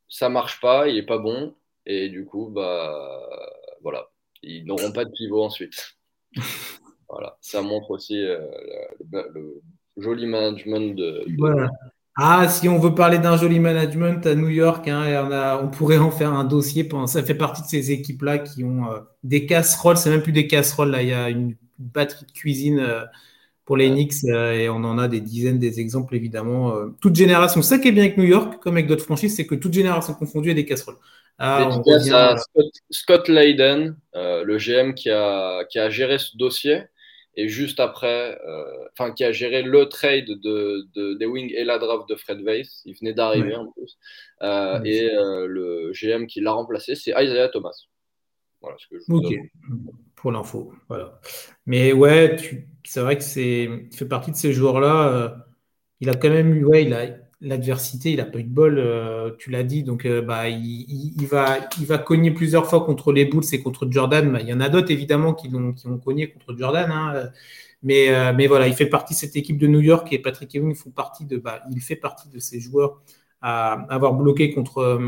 Ça 0.08 0.28
marche 0.28 0.60
pas, 0.60 0.88
il 0.88 0.96
est 0.96 1.06
pas 1.06 1.18
bon. 1.18 1.54
Et 1.86 2.08
du 2.08 2.24
coup, 2.24 2.50
bah, 2.50 3.26
voilà, 3.82 4.10
ils 4.42 4.64
n'auront 4.64 4.92
pas 4.92 5.04
de 5.04 5.10
pivot 5.10 5.42
ensuite. 5.42 5.96
voilà, 7.08 7.36
ça 7.40 7.62
montre 7.62 7.90
aussi 7.90 8.18
euh, 8.18 8.46
le, 9.10 9.60
joli 9.96 10.26
management 10.26 10.94
de. 10.96 11.24
Ah, 12.22 12.48
si 12.48 12.68
on 12.68 12.78
veut 12.78 12.94
parler 12.94 13.18
d'un 13.18 13.36
joli 13.36 13.58
management 13.60 14.26
à 14.26 14.34
New 14.34 14.48
York, 14.48 14.86
hein, 14.88 15.24
on, 15.26 15.32
a, 15.32 15.62
on, 15.62 15.68
pourrait 15.68 15.98
en 15.98 16.10
faire 16.10 16.32
un 16.32 16.44
dossier. 16.44 16.88
ça 17.06 17.22
fait 17.22 17.34
partie 17.34 17.62
de 17.62 17.66
ces 17.66 17.92
équipes-là 17.92 18.38
qui 18.38 18.62
ont 18.62 18.92
euh, 18.92 18.98
des 19.24 19.46
casseroles. 19.46 19.96
C'est 19.96 20.10
même 20.10 20.22
plus 20.22 20.32
des 20.32 20.46
casseroles. 20.46 20.90
Là, 20.90 21.02
il 21.02 21.08
y 21.08 21.14
a 21.14 21.30
une 21.30 21.56
batterie 21.78 22.26
de 22.26 22.32
cuisine 22.32 22.78
euh, 22.78 23.04
pour 23.64 23.76
les 23.76 23.88
Knicks 23.88 24.24
et 24.24 24.68
on 24.68 24.84
en 24.84 24.98
a 24.98 25.08
des 25.08 25.20
dizaines 25.20 25.58
des 25.58 25.80
exemples 25.80 26.16
évidemment. 26.16 26.74
toute 27.00 27.14
génération. 27.14 27.62
Ça 27.62 27.78
qui 27.78 27.88
est 27.88 27.92
bien 27.92 28.02
avec 28.02 28.18
New 28.18 28.24
York, 28.24 28.58
comme 28.60 28.74
avec 28.74 28.88
d'autres 28.88 29.04
franchises, 29.04 29.36
c'est 29.36 29.46
que 29.46 29.54
toute 29.54 29.72
génération 29.72 30.12
confondue 30.12 30.50
a 30.50 30.54
des 30.54 30.64
casseroles. 30.64 30.96
Ah, 31.42 31.70
Scott, 32.90 33.28
Layden, 33.28 33.96
euh, 34.14 34.44
le 34.44 34.58
GM 34.58 34.92
qui 34.92 35.08
a, 35.08 35.64
qui 35.64 35.78
a 35.78 35.88
géré 35.88 36.18
ce 36.18 36.36
dossier, 36.36 36.82
et 37.36 37.48
juste 37.48 37.80
après, 37.80 38.40
euh, 38.46 38.64
enfin, 38.92 39.12
qui 39.12 39.24
a 39.24 39.32
géré 39.32 39.62
le 39.62 39.88
trade 39.88 40.26
de, 40.26 40.86
de, 40.94 41.14
des 41.14 41.26
Wings 41.26 41.52
et 41.54 41.64
la 41.64 41.78
draft 41.78 42.08
de 42.08 42.16
Fred 42.16 42.40
Weiss. 42.42 42.82
Il 42.84 42.96
venait 42.96 43.14
d'arriver 43.14 43.54
en 43.54 43.70
plus. 43.70 43.98
Euh, 44.42 44.82
et 44.84 45.10
le 45.12 45.92
GM 45.92 46.26
qui 46.26 46.40
l'a 46.40 46.52
remplacé, 46.52 46.94
c'est 46.94 47.12
Isaiah 47.16 47.48
Thomas. 47.48 47.86
Voilà 48.60 48.76
ce 48.78 48.88
que 48.88 48.98
je 48.98 49.12
Ok, 49.12 49.34
pour 50.16 50.32
l'info. 50.32 50.72
Voilà. 50.88 51.20
Mais 51.66 51.92
ouais, 51.92 52.36
c'est 52.84 53.00
vrai 53.00 53.16
que 53.16 53.22
c'est, 53.22 53.70
fait 53.92 54.06
partie 54.06 54.32
de 54.32 54.36
ces 54.36 54.52
joueurs-là. 54.52 55.36
il 56.00 56.10
a 56.10 56.14
quand 56.14 56.30
même 56.30 56.52
eu, 56.54 56.64
ouais, 56.64 56.84
il 56.84 56.92
a, 56.92 57.06
l'adversité, 57.40 58.10
il 58.10 58.16
n'a 58.18 58.26
pas 58.26 58.38
eu 58.38 58.44
de 58.44 58.50
bol, 58.52 58.78
euh, 58.78 59.30
tu 59.38 59.50
l'as 59.50 59.62
dit, 59.62 59.82
donc 59.82 60.04
euh, 60.04 60.20
bah, 60.20 60.48
il, 60.48 61.26
va, 61.26 61.58
il 61.78 61.86
va 61.86 61.98
cogner 61.98 62.30
plusieurs 62.30 62.66
fois 62.66 62.84
contre 62.84 63.12
les 63.12 63.24
Bulls 63.24 63.44
et 63.52 63.62
contre 63.62 63.86
Jordan. 63.90 64.38
il 64.40 64.48
y 64.48 64.52
en 64.52 64.60
a 64.60 64.68
d'autres 64.68 64.90
évidemment 64.90 65.32
qui 65.32 65.48
l'ont 65.48 65.72
qui 65.72 65.86
ont 65.86 65.98
cogné 65.98 66.30
contre 66.30 66.54
Jordan, 66.56 66.90
hein. 66.92 67.30
mais, 67.82 68.10
euh, 68.10 68.32
mais 68.36 68.46
voilà, 68.46 68.68
il 68.68 68.74
fait 68.74 68.86
partie 68.86 69.14
de 69.14 69.18
cette 69.18 69.36
équipe 69.36 69.58
de 69.58 69.66
New 69.66 69.80
York 69.80 70.12
et 70.12 70.18
Patrick 70.18 70.54
Ewing 70.54 70.74
font 70.74 70.90
partie 70.90 71.24
de, 71.24 71.38
bah, 71.38 71.62
il 71.70 71.80
fait 71.80 71.96
partie 71.96 72.28
de 72.28 72.38
ces 72.38 72.60
joueurs 72.60 73.00
à 73.40 73.86
avoir 73.88 74.12
bloqué 74.14 74.52
contre, 74.52 75.00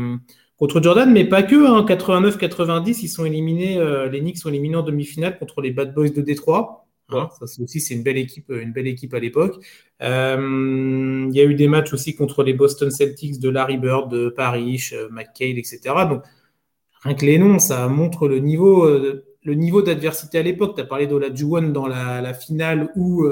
contre 0.57 0.81
Jordan, 0.81 1.11
mais 1.11 1.25
pas 1.25 1.43
que. 1.43 1.67
Hein, 1.67 1.85
89-90, 1.87 2.99
ils 3.03 3.07
sont 3.07 3.25
éliminés, 3.25 3.79
les 4.11 4.21
Knicks 4.21 4.39
sont 4.39 4.49
éliminés 4.49 4.77
en 4.77 4.81
demi-finale 4.81 5.37
contre 5.37 5.61
les 5.61 5.69
Bad 5.69 5.93
Boys 5.93 6.09
de 6.09 6.21
Détroit. 6.21 6.82
Hein, 7.09 7.29
ça 7.37 7.45
aussi, 7.61 7.79
c'est 7.79 7.93
une 7.93 8.03
belle 8.03 8.17
équipe, 8.17 8.49
une 8.49 8.71
belle 8.71 8.87
équipe 8.87 9.13
à 9.13 9.19
l'époque. 9.19 9.63
Euh, 10.01 11.27
il 11.29 11.35
y 11.35 11.41
a 11.41 11.43
eu 11.43 11.55
des 11.55 11.67
matchs 11.67 11.93
aussi 11.93 12.15
contre 12.15 12.43
les 12.43 12.53
Boston 12.53 12.91
Celtics 12.91 13.39
de 13.39 13.49
Larry 13.49 13.77
Bird, 13.77 14.09
de 14.09 14.29
Paris, 14.29 14.89
euh, 14.93 15.09
McHale, 15.11 15.57
etc. 15.57 15.79
Donc, 16.09 16.23
rien 17.01 17.13
que 17.13 17.25
les 17.25 17.37
noms, 17.37 17.59
ça 17.59 17.87
montre 17.87 18.27
le 18.27 18.39
niveau, 18.39 18.85
euh, 18.85 19.25
le 19.43 19.53
niveau 19.53 19.81
d'adversité 19.81 20.39
à 20.39 20.43
l'époque. 20.43 20.75
Tu 20.75 20.81
as 20.81 20.85
parlé 20.85 21.07
d'Olajuwon 21.07 21.69
dans 21.69 21.87
la, 21.87 22.21
la 22.21 22.33
finale 22.33 22.89
où, 22.95 23.27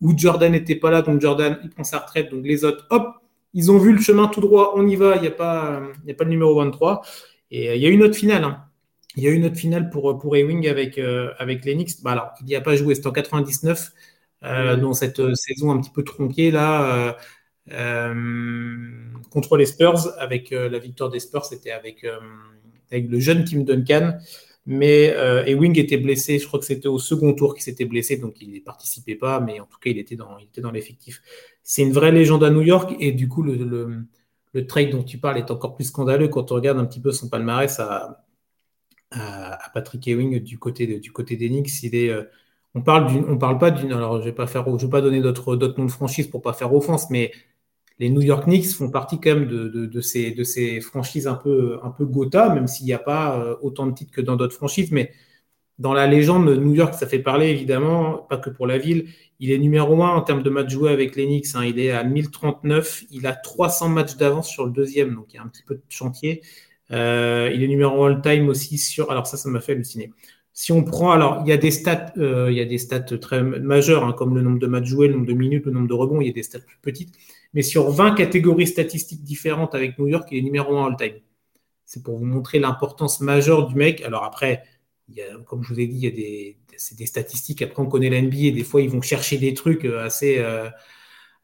où 0.00 0.16
Jordan 0.16 0.52
n'était 0.52 0.76
pas 0.76 0.90
là, 0.90 1.02
donc 1.02 1.20
Jordan, 1.20 1.58
il 1.64 1.70
prend 1.70 1.84
sa 1.84 1.98
retraite. 2.00 2.30
Donc 2.30 2.44
les 2.44 2.64
autres, 2.64 2.86
hop, 2.90 3.14
ils 3.54 3.70
ont 3.72 3.78
vu 3.78 3.92
le 3.92 4.00
chemin 4.00 4.28
tout 4.28 4.40
droit, 4.42 4.74
on 4.76 4.86
y 4.86 4.96
va, 4.96 5.16
il 5.16 5.22
n'y 5.22 5.28
a, 5.28 5.32
pas, 5.32 5.80
a 6.08 6.14
pas 6.14 6.24
le 6.24 6.30
numéro 6.30 6.54
23. 6.56 7.02
Et 7.50 7.74
il 7.74 7.82
y 7.82 7.86
a 7.86 7.88
une 7.88 8.02
autre 8.02 8.14
finale. 8.14 8.44
Hein. 8.44 8.67
Il 9.18 9.24
y 9.24 9.26
a 9.26 9.30
eu 9.30 9.34
une 9.34 9.46
autre 9.46 9.56
finale 9.56 9.90
pour, 9.90 10.16
pour 10.16 10.36
Ewing 10.36 10.68
avec, 10.68 10.96
euh, 10.96 11.32
avec 11.38 11.64
l'Enix. 11.64 12.00
Bah, 12.02 12.12
alors, 12.12 12.30
il 12.40 12.46
n'y 12.46 12.54
a 12.54 12.60
pas 12.60 12.76
joué, 12.76 12.94
c'était 12.94 13.08
en 13.08 13.12
99, 13.12 13.90
euh, 14.44 14.76
dans 14.76 14.92
cette 14.94 15.18
euh, 15.18 15.34
saison 15.34 15.72
un 15.72 15.80
petit 15.80 15.90
peu 15.90 16.04
tronquée 16.04 16.52
là, 16.52 17.16
contre 19.28 19.56
les 19.56 19.66
Spurs. 19.66 20.12
Avec 20.18 20.50
la 20.50 20.78
victoire 20.78 21.10
des 21.10 21.18
Spurs, 21.18 21.44
c'était 21.46 21.72
avec, 21.72 22.06
avec 22.92 23.10
le 23.10 23.18
jeune 23.18 23.44
Tim 23.44 23.62
Duncan. 23.62 24.18
Mais 24.66 25.08
Ewing 25.48 25.76
était 25.80 25.96
blessé, 25.96 26.38
je 26.38 26.46
crois 26.46 26.60
que 26.60 26.66
c'était 26.66 26.86
au 26.86 27.00
second 27.00 27.32
tour 27.34 27.54
qu'il 27.54 27.64
s'était 27.64 27.86
blessé, 27.86 28.18
donc 28.18 28.40
il 28.40 28.52
ne 28.52 28.60
participait 28.60 29.16
pas, 29.16 29.40
mais 29.40 29.58
en 29.58 29.64
tout 29.64 29.78
cas, 29.80 29.90
il 29.90 29.98
était 29.98 30.14
dans, 30.14 30.38
il 30.38 30.44
était 30.44 30.60
dans 30.60 30.70
l'effectif. 30.70 31.22
C'est 31.64 31.82
une 31.82 31.92
vraie 31.92 32.12
légende 32.12 32.44
à 32.44 32.50
New 32.50 32.62
York, 32.62 32.94
et 33.00 33.10
du 33.10 33.26
coup, 33.26 33.42
le, 33.42 33.56
le, 33.56 34.04
le, 34.52 34.66
trade 34.66 34.90
dont 34.90 35.02
tu 35.02 35.18
parles 35.18 35.38
est 35.38 35.50
encore 35.50 35.74
plus 35.74 35.86
scandaleux 35.86 36.28
quand 36.28 36.52
on 36.52 36.54
regarde 36.54 36.78
un 36.78 36.84
petit 36.84 37.00
peu 37.00 37.10
son 37.10 37.28
palmarès 37.28 37.80
à, 37.80 38.24
à, 39.10 39.70
Patrick 39.74 40.06
Ewing 40.06 40.40
du 40.40 40.58
côté, 40.58 40.86
de, 40.86 40.98
du 40.98 41.12
euh, 42.10 42.24
on 42.74 42.82
parle 42.82 43.38
parle 43.38 43.58
pas 43.58 43.70
d'une. 43.70 43.92
Alors, 43.92 44.20
je 44.20 44.24
vais 44.24 44.32
pas 44.32 44.46
je 44.46 44.84
vais 44.86 44.90
pas 44.90 45.00
donner 45.00 45.20
d'autres, 45.20 45.56
noms 45.56 45.86
de 45.86 45.90
franchises 45.90 46.26
pour 46.26 46.42
pas 46.42 46.52
faire 46.52 46.74
offense, 46.74 47.10
mais 47.10 47.32
les 47.98 48.10
New 48.10 48.22
York 48.22 48.44
Knicks 48.44 48.72
font 48.72 48.90
partie 48.90 49.20
quand 49.20 49.34
même 49.34 49.46
de, 49.46 50.00
ces, 50.00 50.80
franchises 50.80 51.26
un 51.26 51.34
peu, 51.34 51.78
un 51.82 51.94
Gotha, 52.04 52.50
même 52.50 52.66
s'il 52.66 52.86
n'y 52.86 52.92
a 52.92 52.98
pas 52.98 53.38
euh, 53.40 53.56
autant 53.62 53.86
de 53.86 53.92
titres 53.94 54.12
que 54.12 54.20
dans 54.20 54.36
d'autres 54.36 54.54
franchises. 54.54 54.92
Mais 54.92 55.12
dans 55.78 55.94
la 55.94 56.06
légende, 56.06 56.48
New 56.48 56.74
York, 56.74 56.94
ça 56.94 57.06
fait 57.06 57.18
parler 57.20 57.48
évidemment, 57.48 58.18
pas 58.28 58.36
que 58.36 58.50
pour 58.50 58.66
la 58.66 58.78
ville. 58.78 59.08
Il 59.40 59.50
est 59.52 59.58
numéro 59.58 60.02
un 60.02 60.10
en 60.10 60.22
termes 60.22 60.42
de 60.42 60.50
matchs 60.50 60.70
joués 60.70 60.92
avec 60.92 61.16
les 61.16 61.26
Knicks. 61.26 61.54
Hein. 61.54 61.64
Il 61.64 61.78
est 61.78 61.90
à 61.90 62.04
1039. 62.04 63.04
Il 63.10 63.26
a 63.26 63.32
300 63.32 63.88
matchs 63.88 64.16
d'avance 64.16 64.48
sur 64.48 64.66
le 64.66 64.72
deuxième, 64.72 65.14
donc 65.14 65.26
il 65.32 65.36
y 65.36 65.38
a 65.38 65.42
un 65.42 65.48
petit 65.48 65.62
peu 65.62 65.74
de 65.76 65.82
chantier. 65.88 66.42
Euh, 66.92 67.50
il 67.54 67.62
est 67.62 67.68
numéro 67.68 68.04
all-time 68.04 68.48
aussi 68.48 68.78
sur. 68.78 69.10
Alors 69.10 69.26
ça, 69.26 69.36
ça 69.36 69.48
m'a 69.48 69.60
fait 69.60 69.72
halluciner. 69.72 70.12
Si 70.52 70.72
on 70.72 70.82
prend, 70.82 71.12
alors 71.12 71.42
il 71.44 71.48
y 71.48 71.52
a 71.52 71.56
des 71.56 71.70
stats, 71.70 72.12
euh, 72.18 72.50
il 72.50 72.56
y 72.56 72.60
a 72.60 72.64
des 72.64 72.78
stats 72.78 73.00
très 73.18 73.42
majeures, 73.42 74.04
hein, 74.04 74.12
comme 74.12 74.34
le 74.34 74.42
nombre 74.42 74.58
de 74.58 74.66
matchs 74.66 74.86
joués, 74.86 75.08
le 75.08 75.14
nombre 75.14 75.26
de 75.26 75.32
minutes, 75.34 75.66
le 75.66 75.72
nombre 75.72 75.88
de 75.88 75.94
rebonds, 75.94 76.20
il 76.20 76.26
y 76.26 76.30
a 76.30 76.32
des 76.32 76.42
stats 76.42 76.60
plus 76.60 76.78
petites. 76.82 77.14
Mais 77.54 77.62
sur 77.62 77.90
20 77.90 78.14
catégories 78.14 78.66
statistiques 78.66 79.22
différentes 79.22 79.74
avec 79.74 79.98
New 79.98 80.08
York, 80.08 80.28
il 80.32 80.38
est 80.38 80.42
numéro 80.42 80.76
1 80.76 80.88
all-time. 80.88 81.20
C'est 81.84 82.02
pour 82.02 82.18
vous 82.18 82.26
montrer 82.26 82.58
l'importance 82.58 83.20
majeure 83.20 83.66
du 83.68 83.74
mec. 83.74 84.02
Alors 84.02 84.24
après, 84.24 84.64
comme 85.46 85.62
je 85.62 85.72
vous 85.72 85.80
ai 85.80 85.86
dit, 85.86 85.96
il 85.96 86.04
y 86.04 86.06
a 86.06 86.10
des, 86.10 86.58
des 86.96 87.06
statistiques. 87.06 87.62
Après, 87.62 87.82
on 87.82 87.86
connaît 87.86 88.10
l'NBA 88.10 88.48
et 88.48 88.52
des 88.52 88.64
fois, 88.64 88.80
ils 88.82 88.90
vont 88.90 89.02
chercher 89.02 89.38
des 89.38 89.54
trucs 89.54 89.84
euh, 89.84 90.08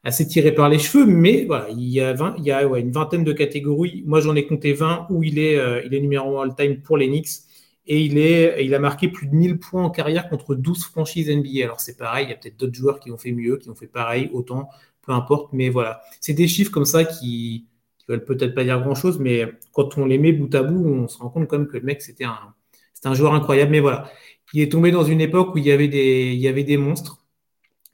assez, 0.05 0.27
tiré 0.27 0.53
par 0.53 0.69
les 0.69 0.79
cheveux, 0.79 1.05
mais 1.05 1.45
voilà, 1.45 1.67
il 1.71 1.89
y 1.89 1.99
a, 1.99 2.13
20, 2.13 2.35
il 2.37 2.45
y 2.45 2.51
a 2.51 2.63
une 2.63 2.91
vingtaine 2.91 3.23
de 3.23 3.33
catégories. 3.33 4.03
Moi, 4.05 4.21
j'en 4.21 4.35
ai 4.35 4.45
compté 4.45 4.73
20 4.73 5.07
où 5.09 5.23
il 5.23 5.39
est, 5.39 5.57
euh, 5.57 5.81
il 5.85 5.93
est 5.93 5.99
numéro 5.99 6.39
1 6.39 6.43
all-time 6.43 6.81
pour 6.81 6.97
les 6.97 7.07
Knicks. 7.07 7.41
Et 7.87 8.01
il, 8.01 8.17
est, 8.17 8.65
il 8.65 8.73
a 8.73 8.79
marqué 8.79 9.09
plus 9.09 9.27
de 9.27 9.35
1000 9.35 9.59
points 9.59 9.83
en 9.83 9.89
carrière 9.89 10.29
contre 10.29 10.55
12 10.55 10.85
franchises 10.85 11.29
NBA. 11.29 11.63
Alors, 11.63 11.79
c'est 11.79 11.97
pareil, 11.97 12.27
il 12.27 12.29
y 12.29 12.33
a 12.33 12.35
peut-être 12.35 12.57
d'autres 12.57 12.73
joueurs 12.73 12.99
qui 12.99 13.11
ont 13.11 13.17
fait 13.17 13.31
mieux, 13.31 13.57
qui 13.57 13.69
ont 13.69 13.75
fait 13.75 13.87
pareil, 13.87 14.29
autant, 14.33 14.69
peu 15.01 15.11
importe. 15.11 15.53
Mais 15.53 15.69
voilà, 15.69 16.01
c'est 16.21 16.33
des 16.33 16.47
chiffres 16.47 16.71
comme 16.71 16.85
ça 16.85 17.03
qui 17.03 17.67
ne 18.07 18.15
veulent 18.15 18.25
peut-être 18.25 18.55
pas 18.55 18.63
dire 18.63 18.81
grand-chose, 18.81 19.19
mais 19.19 19.45
quand 19.73 19.97
on 19.97 20.05
les 20.05 20.17
met 20.17 20.31
bout 20.31 20.53
à 20.55 20.63
bout, 20.63 20.85
on 20.87 21.07
se 21.07 21.17
rend 21.17 21.29
compte 21.29 21.47
quand 21.47 21.57
même 21.57 21.67
que 21.67 21.77
le 21.77 21.83
mec, 21.83 22.01
c'était 22.01 22.25
un, 22.25 22.53
un 23.05 23.13
joueur 23.13 23.33
incroyable. 23.33 23.71
Mais 23.71 23.79
voilà, 23.79 24.09
il 24.53 24.61
est 24.61 24.71
tombé 24.71 24.91
dans 24.91 25.03
une 25.03 25.21
époque 25.21 25.55
où 25.55 25.57
il 25.57 25.65
y 25.65 25.71
avait 25.71 25.87
des, 25.87 26.31
il 26.33 26.39
y 26.39 26.47
avait 26.47 26.63
des 26.63 26.77
monstres 26.77 27.24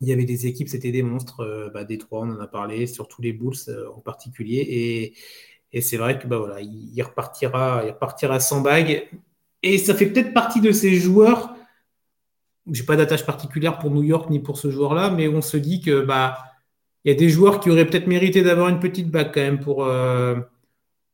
il 0.02 0.08
y 0.08 0.14
avait 0.14 0.26
des 0.26 0.48
équipes, 0.48 0.68
c'était 0.68 0.92
des 0.92 1.04
monstres. 1.04 1.42
Euh, 1.42 1.70
bah, 1.70 1.84
Détroit, 1.84 2.22
on 2.22 2.32
en 2.32 2.40
a 2.40 2.48
parlé, 2.48 2.88
surtout 2.88 3.22
les 3.22 3.34
Bulls 3.34 3.56
euh, 3.70 3.88
en 3.96 4.00
particulier. 4.00 5.14
Et, 5.74 5.82
c'est 5.82 5.98
vrai 5.98 6.20
que 6.20 6.28
bah, 6.28 6.38
voilà, 6.38 6.60
il, 6.60 7.02
repartira, 7.02 7.84
il 7.86 7.92
repartira 7.92 8.40
sans 8.42 8.62
bague. 8.62 9.08
Et 9.64 9.78
ça 9.78 9.96
fait 9.96 10.08
peut-être 10.08 10.34
partie 10.34 10.60
de 10.60 10.72
ces 10.72 10.96
joueurs. 10.96 11.56
J'ai 12.70 12.84
pas 12.84 12.98
d'attache 12.98 13.26
particulière 13.26 13.80
pour 13.80 13.90
New 13.92 14.04
York 14.04 14.30
ni 14.30 14.40
pour 14.40 14.58
ce 14.58 14.70
joueur-là, 14.70 15.12
mais 15.12 15.28
on 15.30 15.42
se 15.42 15.58
dit 15.58 15.80
que 15.82 16.02
bah 16.02 16.38
y 17.06 17.12
a 17.12 17.16
des 17.16 17.30
joueurs 17.30 17.60
qui 17.60 17.70
auraient 17.70 17.86
peut-être 17.86 18.08
mérité 18.08 18.42
d'avoir 18.42 18.70
une 18.70 18.80
petite 18.80 19.10
bague 19.10 19.32
quand 19.34 19.42
même 19.42 19.60
pour, 19.60 19.86
euh, 19.86 20.36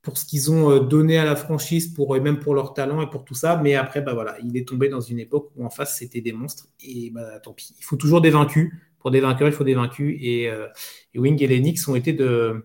pour 0.08 0.18
ce 0.18 0.26
qu'ils 0.26 0.50
ont 0.50 0.80
donné 0.80 1.18
à 1.18 1.26
la 1.26 1.36
franchise, 1.36 1.90
pour, 1.94 2.16
et 2.16 2.22
même 2.22 2.40
pour 2.40 2.56
leur 2.56 2.74
talent 2.74 3.02
et 3.02 3.10
pour 3.10 3.26
tout 3.26 3.34
ça. 3.34 3.60
Mais 3.62 3.76
après, 3.76 4.00
bah 4.00 4.14
voilà, 4.14 4.38
il 4.42 4.56
est 4.56 4.66
tombé 4.66 4.88
dans 4.88 5.02
une 5.02 5.20
époque 5.20 5.52
où 5.58 5.66
en 5.66 5.70
face, 5.70 5.98
c'était 5.98 6.22
des 6.22 6.32
monstres. 6.32 6.70
Et 6.82 7.10
bah, 7.10 7.42
tant 7.42 7.52
pis. 7.52 7.76
Il 7.78 7.84
faut 7.84 7.98
toujours 7.98 8.22
des 8.22 8.30
vaincus. 8.30 8.72
Pour 9.00 9.12
des 9.12 9.20
vainqueurs, 9.20 9.50
il 9.50 9.54
faut 9.54 9.66
des 9.66 9.76
vaincus. 9.76 10.18
Et, 10.22 10.44
et 10.44 11.20
Wing 11.20 11.44
et 11.44 11.48
Lennox 11.48 11.86
ont 11.90 11.96
été 11.96 12.14
de, 12.14 12.64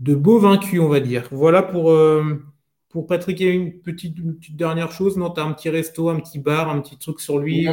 de 0.00 0.14
beaux 0.14 0.38
vaincus, 0.38 0.78
on 0.78 0.88
va 0.88 1.00
dire. 1.00 1.26
Voilà 1.30 1.62
pour, 1.62 1.90
pour 2.90 3.06
Patrick, 3.06 3.40
il 3.40 3.46
y 3.46 3.50
a 3.50 3.52
une 3.52 3.80
petite, 3.80 4.14
dernière 4.54 4.92
chose. 4.92 5.16
Non, 5.16 5.30
tu 5.30 5.40
as 5.40 5.44
un 5.44 5.54
petit 5.54 5.70
resto, 5.70 6.10
un 6.10 6.20
petit 6.20 6.38
bar, 6.38 6.68
un 6.68 6.82
petit 6.82 6.98
truc 6.98 7.18
sur 7.18 7.38
lui 7.38 7.66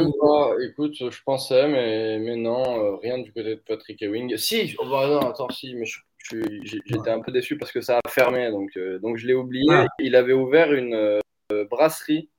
Écoute, 0.64 0.96
je 0.98 1.22
pensais, 1.24 1.68
mais, 1.68 2.18
mais 2.18 2.36
non, 2.36 2.62
euh, 2.84 2.96
rien 2.96 3.18
du 3.18 3.32
côté 3.32 3.50
de 3.50 3.62
Patrick 3.66 4.02
Ewing. 4.02 4.36
Si, 4.36 4.74
oh, 4.80 4.86
bah 4.90 5.08
non, 5.08 5.20
attends, 5.20 5.48
si, 5.50 5.74
mais 5.74 5.86
j'étais 6.30 7.10
un 7.10 7.20
peu 7.20 7.32
déçu 7.32 7.56
parce 7.56 7.72
que 7.72 7.80
ça 7.80 8.00
a 8.04 8.08
fermé, 8.08 8.50
donc, 8.50 8.70
euh, 8.76 8.98
donc 8.98 9.16
je 9.16 9.26
l'ai 9.26 9.34
oublié. 9.34 9.64
Ah. 9.70 9.86
Il 9.98 10.16
avait 10.16 10.32
ouvert 10.32 10.72
une 10.72 10.94
euh, 10.94 11.64
brasserie 11.70 12.30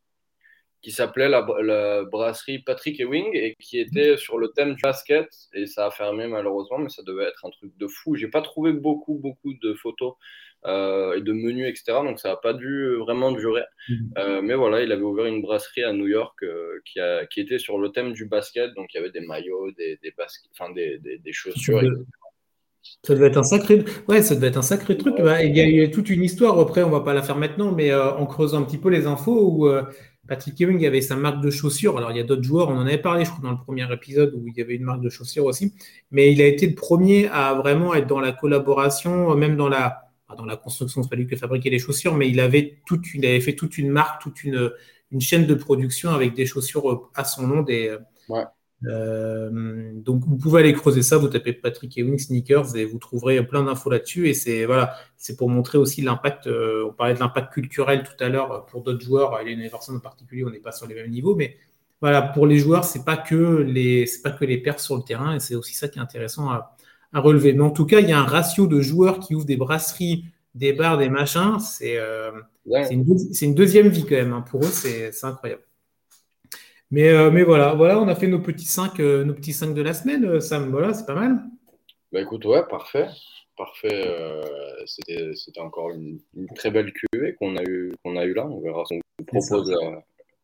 qui 0.82 0.92
s'appelait 0.92 1.30
la, 1.30 2.04
brasserie 2.04 2.60
Patrick 2.60 3.00
Ewing 3.00 3.30
et 3.34 3.56
qui 3.60 3.80
était 3.80 4.18
sur 4.18 4.38
le 4.38 4.50
thème 4.50 4.76
du 4.76 4.82
basket 4.82 5.30
et 5.54 5.66
ça 5.66 5.86
a 5.86 5.92
fermé 5.92 6.28
malheureusement, 6.28 6.78
mais 6.78 6.90
ça 6.90 7.04
devait 7.04 7.24
être 7.24 7.46
un 7.46 7.50
truc 7.50 7.72
de 7.78 7.88
fou. 7.88 8.16
J'ai 8.16 8.28
pas 8.28 8.42
trouvé 8.42 8.74
beaucoup, 8.74 9.16
beaucoup 9.16 9.54
de 9.54 9.74
photos 9.76 10.16
euh, 10.66 11.16
et 11.16 11.22
de 11.22 11.32
menus, 11.32 11.70
etc. 11.70 12.00
Donc 12.04 12.20
ça 12.20 12.30
n'a 12.30 12.36
pas 12.36 12.54
dû 12.54 12.96
vraiment 12.96 13.32
durer. 13.32 13.64
Euh, 14.18 14.42
mais 14.42 14.56
voilà, 14.56 14.82
il 14.82 14.92
avait 14.92 15.04
ouvert 15.04 15.26
une 15.26 15.42
brasserie 15.42 15.84
à 15.84 15.94
New 15.94 16.08
York 16.08 16.44
qui, 16.84 17.00
a, 17.00 17.26
qui, 17.28 17.40
était 17.40 17.60
sur 17.60 17.78
le 17.78 17.90
thème 17.90 18.12
du 18.12 18.26
basket. 18.26 18.74
Donc 18.74 18.94
il 18.94 18.98
y 18.98 19.00
avait 19.00 19.12
des 19.12 19.22
maillots, 19.22 19.72
des, 19.72 19.98
des, 20.04 20.14
enfin, 20.52 20.74
des, 20.74 21.00
des, 21.00 21.34
chaussures. 21.34 21.82
Ça 23.06 23.14
devait 23.16 23.28
être 23.28 23.38
un 23.38 23.44
sacré, 23.44 23.84
ouais, 24.08 24.22
ça 24.22 24.36
devait 24.36 24.48
être 24.48 24.58
un 24.58 24.62
sacré 24.62 24.98
truc. 24.98 25.16
Bah, 25.18 25.44
il, 25.44 25.56
y 25.56 25.82
a, 25.82 25.88
toute 25.88 26.10
une 26.10 26.24
histoire. 26.24 26.60
Après, 26.60 26.84
on 26.84 26.90
va 26.90 27.02
pas 27.02 27.14
la 27.14 27.22
faire 27.22 27.38
maintenant, 27.38 27.72
mais 27.72 27.94
en 27.94 28.26
creusant 28.26 28.60
un 28.60 28.64
petit 28.64 28.78
peu 28.78 28.90
les 28.90 29.08
infos, 29.08 29.52
où 29.52 29.70
Patrick 30.28 30.60
Ewing 30.60 30.86
avait 30.86 31.02
sa 31.02 31.16
marque 31.16 31.42
de 31.42 31.50
chaussures. 31.50 31.98
Alors, 31.98 32.12
il 32.12 32.18
y 32.18 32.20
a 32.20 32.24
d'autres 32.24 32.44
joueurs, 32.44 32.70
on 32.70 32.78
en 32.78 32.86
avait 32.86 32.98
parlé, 32.98 33.26
je 33.26 33.32
crois, 33.32 33.44
dans 33.44 33.52
le 33.52 33.58
premier 33.58 33.92
épisode 33.92 34.34
où 34.36 34.48
il 34.48 34.56
y 34.56 34.62
avait 34.62 34.76
une 34.76 34.84
marque 34.84 35.02
de 35.02 35.10
chaussures 35.10 35.46
aussi. 35.46 35.74
Mais 36.12 36.32
il 36.32 36.42
a 36.42 36.46
été 36.46 36.68
le 36.68 36.76
premier 36.76 37.28
à 37.28 37.54
vraiment 37.54 37.94
être 37.94 38.08
dans 38.08 38.22
la 38.22 38.32
collaboration, 38.32 39.36
même 39.36 39.58
dans 39.58 39.68
la, 39.68 40.04
dans 40.38 40.46
la 40.46 40.56
construction, 40.56 41.04
c'est 41.04 41.10
pas 41.10 41.16
lui 41.16 41.28
qui 41.28 41.36
fabriquait 41.36 41.70
les 41.70 41.80
chaussures, 41.80 42.16
mais 42.16 42.30
il 42.30 42.40
avait, 42.40 42.80
toute 42.86 43.06
il 43.14 43.26
avait 43.26 43.42
fait 43.42 43.54
toute 43.54 43.78
une 43.78 43.90
marque, 43.90 44.22
toute 44.22 44.44
une, 44.44 44.72
une 45.12 45.22
chaîne 45.22 45.46
de 45.46 45.54
production 45.54 46.12
avec 46.12 46.34
des 46.34 46.46
chaussures 46.46 47.12
à 47.16 47.26
son 47.26 47.48
nom. 47.48 47.62
Des, 47.62 47.98
euh, 48.88 49.92
donc 49.96 50.24
vous 50.26 50.38
pouvez 50.38 50.62
aller 50.62 50.74
creuser 50.74 51.02
ça, 51.02 51.18
vous 51.18 51.28
tapez 51.28 51.54
Patrick 51.54 51.98
Ewing 51.98 52.20
sneakers 52.20 52.76
et 52.76 52.86
vous 52.86 52.98
trouverez 52.98 53.46
plein 53.46 53.64
d'infos 53.64 53.90
là-dessus. 53.90 54.30
Et 54.30 54.34
c'est 54.34 54.66
voilà, 54.66 54.96
c'est 55.18 55.38
pour 55.38 55.50
montrer 55.50 55.78
aussi 55.78 56.02
l'impact. 56.02 56.48
Euh, 56.48 56.88
on 56.90 56.94
parlait 56.94 57.14
de 57.14 57.20
l'impact 57.20 57.54
culturel 57.54 58.04
tout 58.04 58.22
à 58.24 58.30
l'heure 58.30 58.66
pour 58.68 58.82
d'autres 58.82 59.04
joueurs. 59.04 59.40
Il 59.42 59.48
y 59.48 59.52
a 59.52 59.64
une 59.64 59.70
personne 59.70 59.96
en 59.96 60.00
particulier, 60.00 60.44
on 60.44 60.50
n'est 60.50 60.60
pas 60.60 60.72
sur 60.72 60.88
les 60.88 60.96
mêmes 60.96 61.12
niveaux, 61.12 61.36
mais 61.36 61.58
voilà, 62.02 62.22
pour 62.22 62.48
les 62.48 62.58
joueurs, 62.58 62.84
c'est 62.84 63.06
pas 63.06 63.16
que 63.16 63.62
les, 63.62 64.06
c'est 64.06 64.22
pas 64.22 64.32
que 64.32 64.44
les 64.44 64.58
pertes 64.58 64.80
sur 64.80 64.98
le 64.98 65.04
terrain, 65.04 65.36
et 65.36 65.40
c'est 65.40 65.56
aussi 65.56 65.74
ça 65.74 65.88
qui 65.88 66.00
est 66.00 66.02
intéressant 66.02 66.50
à, 66.50 66.76
à 67.14 67.20
relever. 67.22 67.54
Mais 67.54 67.64
en 67.64 67.72
tout 67.72 67.86
cas, 67.86 68.02
il 68.02 68.10
y 68.10 68.12
a 68.12 68.20
un 68.20 68.26
ratio 68.26 68.68
de 68.68 68.82
joueurs 68.82 69.20
qui 69.20 69.36
ouvrent 69.36 69.46
des 69.46 69.56
brasseries, 69.56 70.26
des 70.56 70.74
bars, 70.74 70.98
des 70.98 71.10
machins. 71.10 71.60
C'est 71.60 71.98
euh, 71.98 72.32
une, 72.92 73.56
deuxième 73.56 73.88
vie 73.88 74.04
quand 74.04 74.16
même. 74.16 74.34
Hein. 74.34 74.42
Pour 74.42 74.64
eux, 74.64 74.70
c'est 74.70 75.12
incroyable. 75.24 75.62
Mais, 76.94 77.10
euh, 77.10 77.32
mais 77.32 77.41
voilà, 77.41 77.74
voilà, 77.74 78.00
on 78.00 78.08
a 78.08 78.14
fait 78.14 78.28
nos 78.28 78.38
petits 78.38 78.68
5 78.68 79.00
euh, 79.00 79.24
nos 79.24 79.34
petits 79.34 79.52
cinq 79.52 79.74
de 79.74 79.82
la 79.82 79.96
semaine, 79.96 80.39
Sam. 80.39 80.70
Voilà, 80.70 80.94
c'est 80.94 81.08
pas 81.08 81.16
mal. 81.16 81.39
Bah 82.12 82.22
écoute, 82.22 82.46
ouais, 82.46 82.62
parfait. 82.70 83.08
Parfait. 83.58 84.06
C'était 84.86 85.60
encore 85.60 85.89
une, 85.89 86.20
très 86.54 86.70
belle 86.70 86.94
cuvée 86.94 87.34
qu'on 87.34 87.56
a, 87.56 87.64
eu, 87.64 87.94
qu'on 88.04 88.16
a 88.16 88.24
eu 88.26 88.36
là. 88.36 88.46
On 88.46 88.62
verra 88.62 88.84
ce 88.86 88.94
qu'on 88.94 89.24
propose 89.26 89.76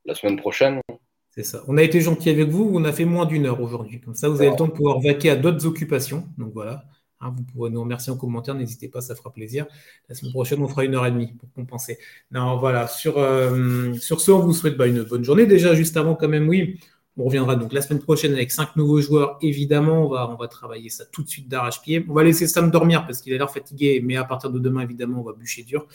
la 0.06 0.16
semaine 0.16 0.38
prochaine. 0.38 0.82
C'est 1.30 1.44
ça. 1.44 1.64
On 1.68 1.78
a 1.78 1.84
été 1.84 2.02
gentil 2.02 2.32
avec 2.32 2.50
vous, 2.50 2.72
on 2.74 2.84
a 2.84 2.94
fait 2.94 3.06
moins 3.06 3.28
d'une 3.28 3.46
heure 3.46 3.62
aujourd'hui. 3.62 4.02
Comme 4.02 4.16
ça, 4.16 4.28
vous 4.28 4.42
avez 4.42 4.50
le 4.50 4.56
temps 4.56 4.68
de 4.68 4.74
pouvoir 4.74 5.00
vaquer 5.02 5.30
à 5.30 5.36
d'autres 5.36 5.68
occupations. 5.68 6.24
Donc 6.40 6.54
voilà. 6.54 6.84
Hein, 7.22 7.34
vous 7.36 7.44
pouvez 7.44 7.70
nous 7.70 7.82
remercier 7.82 8.14
en 8.14 8.18
commentaire, 8.18 8.56
n'hésitez 8.56 8.88
pas, 8.88 9.02
ça 9.02 9.14
fera 9.14 9.32
plaisir. 9.34 9.66
La 10.08 10.16
semaine 10.16 10.32
prochaine, 10.32 10.62
on 10.62 10.70
fera 10.70 10.86
une 10.86 10.96
heure 10.96 11.06
et 11.06 11.12
demie 11.12 11.34
pour 11.34 11.52
compenser. 11.52 11.98
Non, 12.32 12.58
voilà. 12.58 12.88
Sur, 12.88 13.18
euh, 13.18 13.94
sur 13.96 14.22
ce, 14.22 14.32
on 14.32 14.40
vous 14.40 14.54
souhaite 14.54 14.78
bah, 14.78 14.88
une 14.88 15.04
bonne 15.04 15.24
journée. 15.26 15.46
Déjà, 15.46 15.76
juste 15.76 15.98
avant, 15.98 16.16
quand 16.16 16.30
même, 16.30 16.48
oui. 16.48 16.80
On 17.18 17.26
reviendra 17.26 17.58
donc 17.58 17.74
la 17.74 17.82
semaine 17.82 18.02
prochaine 18.02 18.32
avec 18.34 18.52
cinq 18.52 18.78
nouveaux 18.78 19.02
joueurs. 19.02 19.38
Évidemment, 19.42 20.06
on 20.06 20.10
va, 20.10 20.30
on 20.30 20.36
va 20.36 20.48
travailler 20.48 20.90
ça 20.90 21.04
tout 21.06 21.22
de 21.22 21.28
suite 21.28 21.50
d'arrache-pied. 21.50 22.06
On 22.08 22.14
va 22.14 22.24
laisser 22.24 22.48
Sam 22.48 22.72
dormir 22.72 23.06
parce 23.06 23.22
qu'il 23.22 23.34
a 23.34 23.38
l'air 23.38 23.52
fatigué, 23.52 24.02
mais 24.02 24.16
à 24.16 24.24
partir 24.24 24.50
de 24.50 24.60
demain, 24.60 24.82
évidemment, 24.82 25.20
on 25.20 25.24
va 25.24 25.34
bûcher 25.34 25.64
dur. 25.64 25.88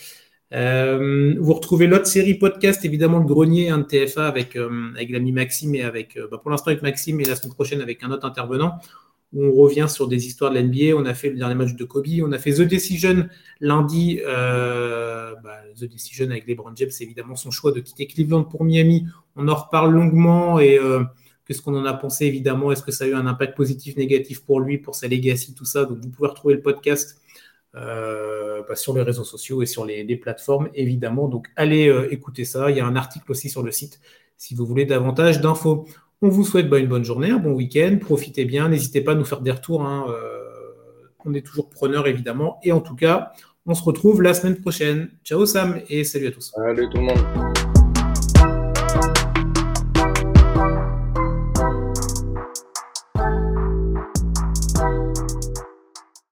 Euh, 0.52 1.34
vous 1.40 1.54
retrouvez 1.54 1.86
l'autre 1.86 2.06
série 2.06 2.34
podcast, 2.34 2.84
évidemment, 2.84 3.18
le 3.18 3.24
grenier 3.24 3.70
un 3.70 3.80
TFA 3.80 4.26
avec, 4.28 4.56
euh, 4.56 4.92
avec 4.94 5.08
l'ami 5.08 5.32
Maxime 5.32 5.74
et 5.74 5.82
avec, 5.82 6.18
bah, 6.30 6.36
pour 6.36 6.50
l'instant 6.50 6.70
avec 6.70 6.82
Maxime 6.82 7.18
et 7.22 7.24
la 7.24 7.36
semaine 7.36 7.54
prochaine 7.54 7.80
avec 7.80 8.02
un 8.02 8.10
autre 8.10 8.26
intervenant. 8.26 8.78
Où 9.34 9.44
on 9.44 9.52
revient 9.52 9.86
sur 9.88 10.08
des 10.08 10.26
histoires 10.26 10.52
de 10.52 10.58
l'NBA. 10.58 10.96
On 10.96 11.04
a 11.04 11.14
fait 11.14 11.30
le 11.30 11.36
dernier 11.36 11.54
match 11.54 11.74
de 11.74 11.84
Kobe. 11.84 12.06
On 12.22 12.32
a 12.32 12.38
fait 12.38 12.52
The 12.52 12.62
Decision 12.62 13.28
lundi. 13.60 14.20
Bah, 14.24 15.60
The 15.78 15.84
Decision 15.84 16.30
avec 16.30 16.46
LeBron 16.46 16.72
James, 16.76 16.90
évidemment 17.00 17.36
son 17.36 17.50
choix 17.50 17.72
de 17.72 17.80
quitter 17.80 18.06
Cleveland 18.06 18.44
pour 18.44 18.64
Miami. 18.64 19.06
On 19.36 19.48
en 19.48 19.54
reparle 19.54 19.92
longuement 19.92 20.60
et 20.60 20.78
qu'est-ce 21.46 21.60
qu'on 21.60 21.76
en 21.76 21.84
a 21.84 21.94
pensé 21.94 22.26
évidemment? 22.26 22.70
Est-ce 22.72 22.82
que 22.82 22.92
ça 22.92 23.04
a 23.04 23.08
eu 23.08 23.14
un 23.14 23.26
impact 23.26 23.56
positif, 23.56 23.96
négatif 23.96 24.44
pour 24.44 24.60
lui, 24.60 24.78
pour 24.78 24.94
sa 24.94 25.08
legacy, 25.08 25.54
tout 25.54 25.64
ça? 25.64 25.84
Donc 25.84 25.98
vous 25.98 26.10
pouvez 26.10 26.28
retrouver 26.28 26.54
le 26.54 26.62
podcast 26.62 27.20
euh, 27.76 28.62
bah, 28.68 28.76
sur 28.76 28.94
les 28.94 29.02
réseaux 29.02 29.24
sociaux 29.24 29.60
et 29.60 29.66
sur 29.66 29.84
les, 29.84 30.16
plateformes, 30.16 30.68
évidemment. 30.74 31.26
Donc, 31.26 31.48
allez 31.56 31.88
euh, 31.88 32.12
écouter 32.12 32.44
ça. 32.44 32.70
Il 32.70 32.76
y 32.76 32.80
a 32.80 32.86
un 32.86 32.94
article 32.94 33.30
aussi 33.32 33.50
sur 33.50 33.62
le 33.62 33.72
site 33.72 34.00
si 34.36 34.54
vous 34.54 34.64
voulez 34.64 34.84
davantage 34.84 35.40
d'infos. 35.40 35.86
On 36.22 36.28
vous 36.28 36.44
souhaite 36.44 36.68
bah, 36.68 36.78
une 36.78 36.86
bonne 36.88 37.04
journée, 37.04 37.30
un 37.30 37.38
bon 37.38 37.52
week-end. 37.52 37.98
Profitez 38.00 38.44
bien. 38.44 38.68
N'hésitez 38.68 39.00
pas 39.00 39.12
à 39.12 39.14
nous 39.14 39.24
faire 39.24 39.40
des 39.40 39.50
retours. 39.50 39.84
Hein, 39.84 40.06
euh, 40.08 40.40
on 41.24 41.34
est 41.34 41.42
toujours 41.42 41.70
preneurs, 41.70 42.06
évidemment. 42.06 42.58
Et 42.62 42.72
en 42.72 42.80
tout 42.80 42.96
cas, 42.96 43.32
on 43.66 43.74
se 43.74 43.82
retrouve 43.82 44.22
la 44.22 44.34
semaine 44.34 44.56
prochaine. 44.60 45.10
Ciao 45.24 45.46
Sam 45.46 45.80
et 45.88 46.04
salut 46.04 46.28
à 46.28 46.30
tous. 46.30 46.52
Salut 46.54 46.88
tout 46.90 46.98
le 46.98 47.04
monde. 47.04 47.73